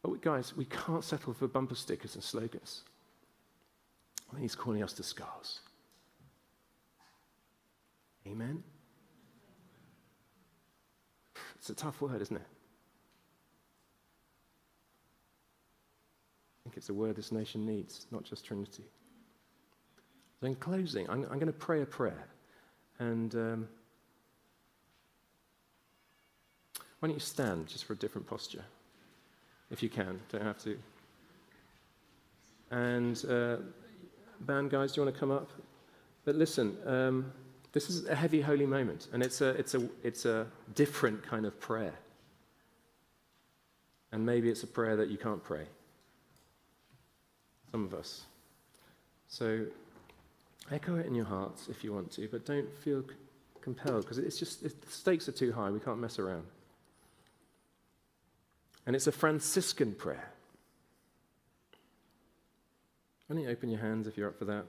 But 0.00 0.22
guys, 0.22 0.56
we 0.56 0.64
can't 0.64 1.04
settle 1.04 1.34
for 1.34 1.48
bumper 1.48 1.74
stickers 1.74 2.14
and 2.14 2.24
slogans. 2.24 2.80
I 4.30 4.36
mean, 4.36 4.42
he's 4.42 4.54
calling 4.54 4.82
us 4.82 4.94
to 4.94 5.02
scars. 5.02 5.60
Amen? 8.26 8.62
It's 11.60 11.68
a 11.68 11.74
tough 11.74 12.00
word, 12.00 12.22
isn't 12.22 12.36
it? 12.36 12.42
I 16.56 16.58
think 16.64 16.78
it's 16.78 16.88
a 16.88 16.94
word 16.94 17.16
this 17.16 17.32
nation 17.32 17.66
needs, 17.66 18.06
not 18.10 18.24
just 18.24 18.46
Trinity. 18.46 18.84
So 20.40 20.46
in 20.46 20.54
closing, 20.54 21.08
I'm, 21.10 21.24
I'm 21.24 21.38
going 21.38 21.46
to 21.48 21.52
pray 21.52 21.82
a 21.82 21.86
prayer. 21.86 22.24
And 22.98 23.34
um, 23.34 23.68
why 26.98 27.08
don't 27.08 27.14
you 27.14 27.20
stand 27.20 27.66
just 27.66 27.84
for 27.84 27.92
a 27.92 27.96
different 27.96 28.26
posture, 28.26 28.64
if 29.70 29.82
you 29.82 29.90
can, 29.90 30.18
don't 30.32 30.42
have 30.42 30.58
to. 30.64 30.78
And 32.70 33.22
uh, 33.28 33.56
band 34.40 34.70
guys, 34.70 34.92
do 34.92 35.00
you 35.00 35.04
want 35.04 35.14
to 35.14 35.20
come 35.20 35.30
up? 35.30 35.50
But 36.24 36.36
listen, 36.36 36.78
um, 36.86 37.32
this 37.72 37.88
is 37.88 38.06
a 38.06 38.14
heavy, 38.14 38.40
holy 38.40 38.66
moment, 38.66 39.08
and 39.12 39.22
it's 39.22 39.40
a, 39.40 39.50
it's, 39.50 39.74
a, 39.74 39.88
it's 40.02 40.24
a 40.24 40.46
different 40.74 41.22
kind 41.22 41.46
of 41.46 41.58
prayer. 41.60 41.94
And 44.12 44.26
maybe 44.26 44.50
it's 44.50 44.64
a 44.64 44.66
prayer 44.66 44.96
that 44.96 45.08
you 45.08 45.18
can't 45.18 45.42
pray 45.42 45.66
some 47.70 47.84
of 47.84 47.94
us. 47.94 48.22
So 49.28 49.66
echo 50.70 50.96
it 50.96 51.06
in 51.06 51.14
your 51.14 51.24
hearts 51.24 51.68
if 51.68 51.84
you 51.84 51.92
want 51.92 52.10
to, 52.12 52.28
but 52.28 52.44
don't 52.44 52.72
feel 52.78 53.02
c- 53.02 53.14
compelled 53.60 54.02
because 54.02 54.18
it's 54.18 54.38
just 54.38 54.62
the 54.62 54.72
stakes 54.88 55.28
are 55.28 55.32
too 55.32 55.52
high. 55.52 55.70
We 55.70 55.80
can't 55.80 55.98
mess 55.98 56.18
around. 56.18 56.44
And 58.86 58.96
it's 58.96 59.06
a 59.06 59.12
Franciscan 59.12 59.94
prayer. 59.94 60.30
Why 63.26 63.36
don't 63.36 63.44
you 63.44 63.50
open 63.50 63.70
your 63.70 63.80
hands 63.80 64.08
if 64.08 64.16
you're 64.16 64.28
up 64.28 64.38
for 64.38 64.46
that? 64.46 64.64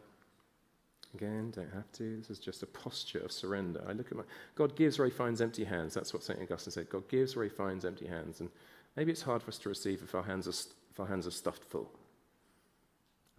Again, 1.14 1.51
don't 1.51 1.74
have 1.74 1.91
to. 1.93 2.18
This 2.18 2.30
is 2.30 2.39
just 2.39 2.64
a 2.64 2.68
posture 2.68 3.20
of 3.20 3.32
surrender. 3.32 3.84
I 3.88 3.91
look 3.91 4.07
at 4.07 4.18
my 4.18 4.24
God 4.55 4.76
gives 4.76 4.97
where 4.97 5.07
he 5.07 5.14
finds 5.14 5.41
empty 5.41 5.66
hands. 5.66 5.93
That's 5.93 6.14
what 6.14 6.24
St. 6.24 6.39
Augustine 6.41 6.72
said. 6.72 6.89
God 6.89 7.07
gives 7.09 7.36
where 7.36 7.43
he 7.43 7.49
finds 7.49 7.84
empty 7.84 8.07
hands. 8.07 8.39
And 8.39 8.49
maybe 8.95 9.12
it's 9.12 9.22
hard 9.22 9.43
for 9.43 9.49
us 9.49 9.57
to 9.59 9.70
receive 9.70 10.01
if 10.03 10.16
our 10.16 10.24
hands 10.24 10.47
are, 10.47 10.72
if 10.89 10.99
our 10.99 11.07
hands 11.07 11.28
are 11.28 11.32
stuffed 11.32 11.66
full 11.66 11.91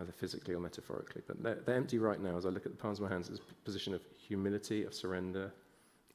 either 0.02 0.12
physically 0.12 0.54
or 0.54 0.60
metaphorically. 0.60 1.22
But 1.26 1.42
they're, 1.42 1.58
they're, 1.64 1.76
empty 1.76 1.98
right 1.98 2.20
now 2.20 2.36
as 2.36 2.44
I 2.46 2.50
look 2.50 2.66
at 2.66 2.72
the 2.72 2.78
palms 2.78 2.98
of 2.98 3.04
my 3.04 3.10
hands. 3.10 3.28
It's 3.28 3.38
a 3.38 3.54
position 3.64 3.94
of 3.94 4.02
humility, 4.16 4.84
of 4.84 4.94
surrender, 4.94 5.52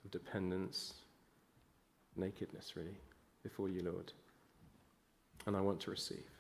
of 0.04 0.12
dependence, 0.12 0.94
nakedness, 2.16 2.76
really, 2.76 2.98
before 3.44 3.70
you, 3.70 3.82
Lord. 3.84 4.12
and 5.46 5.56
I 5.56 5.62
want 5.62 5.80
to 5.82 5.92
receive. 5.92 6.37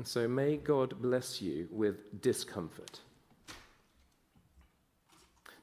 And 0.00 0.08
so 0.08 0.26
may 0.26 0.56
God 0.56 0.94
bless 1.02 1.42
you 1.42 1.68
with 1.70 2.22
discomfort. 2.22 3.00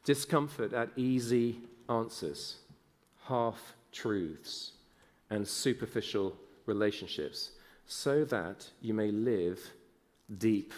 Discomfort 0.06 0.74
at 0.74 0.92
easy 0.96 1.62
answers, 1.90 2.58
half 3.24 3.74
truths, 3.92 4.74
and 5.32 5.48
superficial 5.48 6.36
relationships, 6.68 7.50
so 7.88 8.24
that 8.26 8.70
you 8.80 8.94
may 8.94 9.10
live 9.10 9.72
deep 10.38 10.72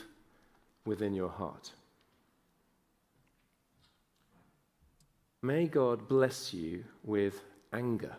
within 0.86 1.14
your 1.14 1.28
heart. 1.28 1.74
May 5.42 5.68
God 5.68 6.08
bless 6.08 6.54
you 6.54 6.86
with 7.04 7.42
anger 7.74 8.16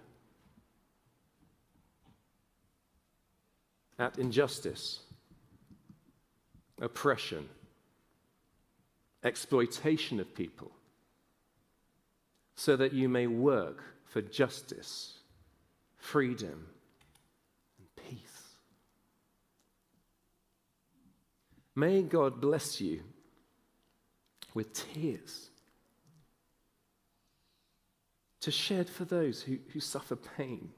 at 3.98 4.18
injustice, 4.18 5.00
oppression, 6.80 7.48
exploitation 9.22 10.18
of 10.18 10.34
people, 10.34 10.70
so 12.56 12.76
that 12.76 12.92
you 12.92 13.08
may 13.08 13.26
work 13.26 13.82
for 14.04 14.20
justice, 14.20 15.18
freedom, 15.96 16.66
and 17.78 18.08
peace. 18.08 18.56
May 21.76 22.02
God 22.02 22.40
bless 22.40 22.80
you 22.80 23.02
with 24.52 24.72
tears 24.72 25.50
to 28.40 28.50
shed 28.50 28.88
for 28.88 29.04
those 29.04 29.42
who, 29.42 29.58
who 29.72 29.80
suffer 29.80 30.16
pain, 30.16 30.70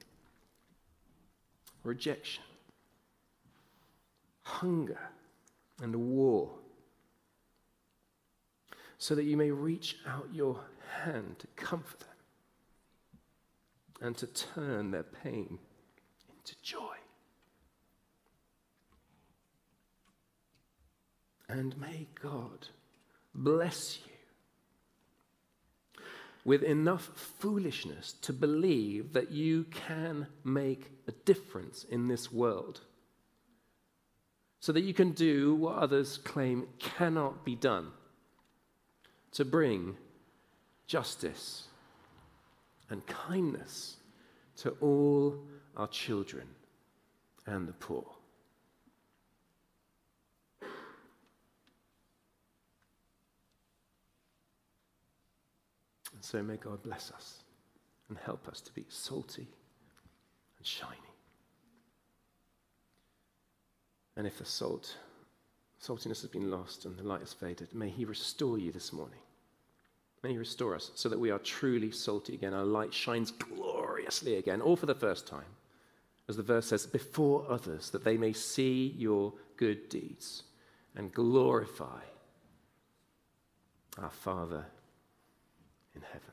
rejection, 1.83 2.43
hunger, 4.41 4.99
and 5.83 5.95
war, 5.95 6.49
so 8.97 9.13
that 9.15 9.25
you 9.25 9.35
may 9.35 9.51
reach 9.51 9.97
out 10.07 10.29
your 10.31 10.61
hand 11.03 11.35
to 11.39 11.47
comfort 11.57 11.99
them 11.99 12.07
and 14.01 14.17
to 14.17 14.25
turn 14.27 14.91
their 14.91 15.03
pain 15.03 15.59
into 16.29 16.55
joy. 16.61 16.95
And 21.49 21.77
may 21.77 22.07
God 22.21 22.69
bless 23.35 23.99
you 24.05 24.11
with 26.45 26.63
enough 26.63 27.11
foolishness 27.15 28.13
to 28.21 28.31
believe 28.31 29.11
that 29.13 29.31
you 29.31 29.65
can 29.65 30.27
make 30.45 30.91
a 31.07 31.11
difference 31.11 31.83
in 31.83 32.07
this 32.07 32.31
world. 32.31 32.81
So 34.63 34.71
that 34.71 34.85
you 34.85 34.93
can 34.93 35.11
do 35.11 35.55
what 35.55 35.75
others 35.75 36.19
claim 36.19 36.67
cannot 36.79 37.43
be 37.43 37.53
done 37.53 37.91
to 39.33 39.43
bring 39.43 39.97
justice 40.87 41.67
and 42.89 43.05
kindness 43.05 43.97
to 44.59 44.69
all 44.79 45.37
our 45.75 45.89
children 45.89 46.47
and 47.45 47.67
the 47.67 47.73
poor. 47.73 48.05
And 50.61 50.71
so 56.21 56.41
may 56.41 56.55
God 56.55 56.81
bless 56.83 57.11
us 57.11 57.43
and 58.07 58.17
help 58.17 58.47
us 58.47 58.61
to 58.61 58.71
be 58.71 58.85
salty 58.87 59.49
and 60.57 60.65
shiny. 60.65 61.02
And 64.15 64.27
if 64.27 64.37
the 64.37 64.45
salt, 64.45 64.95
saltiness 65.81 66.21
has 66.21 66.29
been 66.29 66.51
lost 66.51 66.85
and 66.85 66.97
the 66.97 67.03
light 67.03 67.21
has 67.21 67.33
faded, 67.33 67.73
may 67.73 67.89
He 67.89 68.05
restore 68.05 68.57
you 68.57 68.71
this 68.71 68.93
morning. 68.93 69.19
May 70.21 70.31
He 70.31 70.37
restore 70.37 70.75
us 70.75 70.91
so 70.95 71.09
that 71.09 71.19
we 71.19 71.31
are 71.31 71.39
truly 71.39 71.91
salty 71.91 72.35
again. 72.35 72.53
Our 72.53 72.63
light 72.63 72.93
shines 72.93 73.31
gloriously 73.31 74.35
again, 74.35 74.61
all 74.61 74.75
for 74.75 74.85
the 74.85 74.95
first 74.95 75.27
time. 75.27 75.45
As 76.29 76.37
the 76.37 76.43
verse 76.43 76.67
says, 76.67 76.85
before 76.85 77.45
others, 77.49 77.89
that 77.89 78.05
they 78.05 78.17
may 78.17 78.31
see 78.31 78.95
your 78.97 79.33
good 79.57 79.89
deeds 79.89 80.43
and 80.95 81.13
glorify 81.13 81.99
our 83.97 84.09
Father 84.09 84.65
in 85.95 86.01
heaven. 86.01 86.32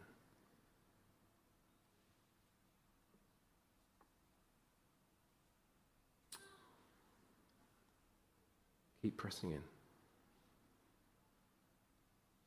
Keep 9.03 9.16
pressing 9.16 9.53
in. 9.53 9.62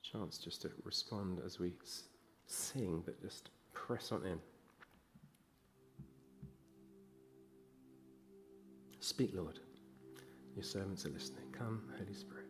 Chance 0.04 0.38
just 0.38 0.62
to 0.62 0.72
respond 0.84 1.41
as 1.45 1.60
we 1.60 1.74
sing, 2.45 3.01
but 3.06 3.20
just 3.22 3.49
press 3.74 4.12
on 4.12 4.24
in. 4.26 4.39
Speak, 8.99 9.32
Lord. 9.34 9.60
Your 10.56 10.64
servants 10.64 11.06
are 11.06 11.10
listening. 11.10 11.45
Come, 11.51 11.82
Holy 11.97 12.14
Spirit. 12.14 12.43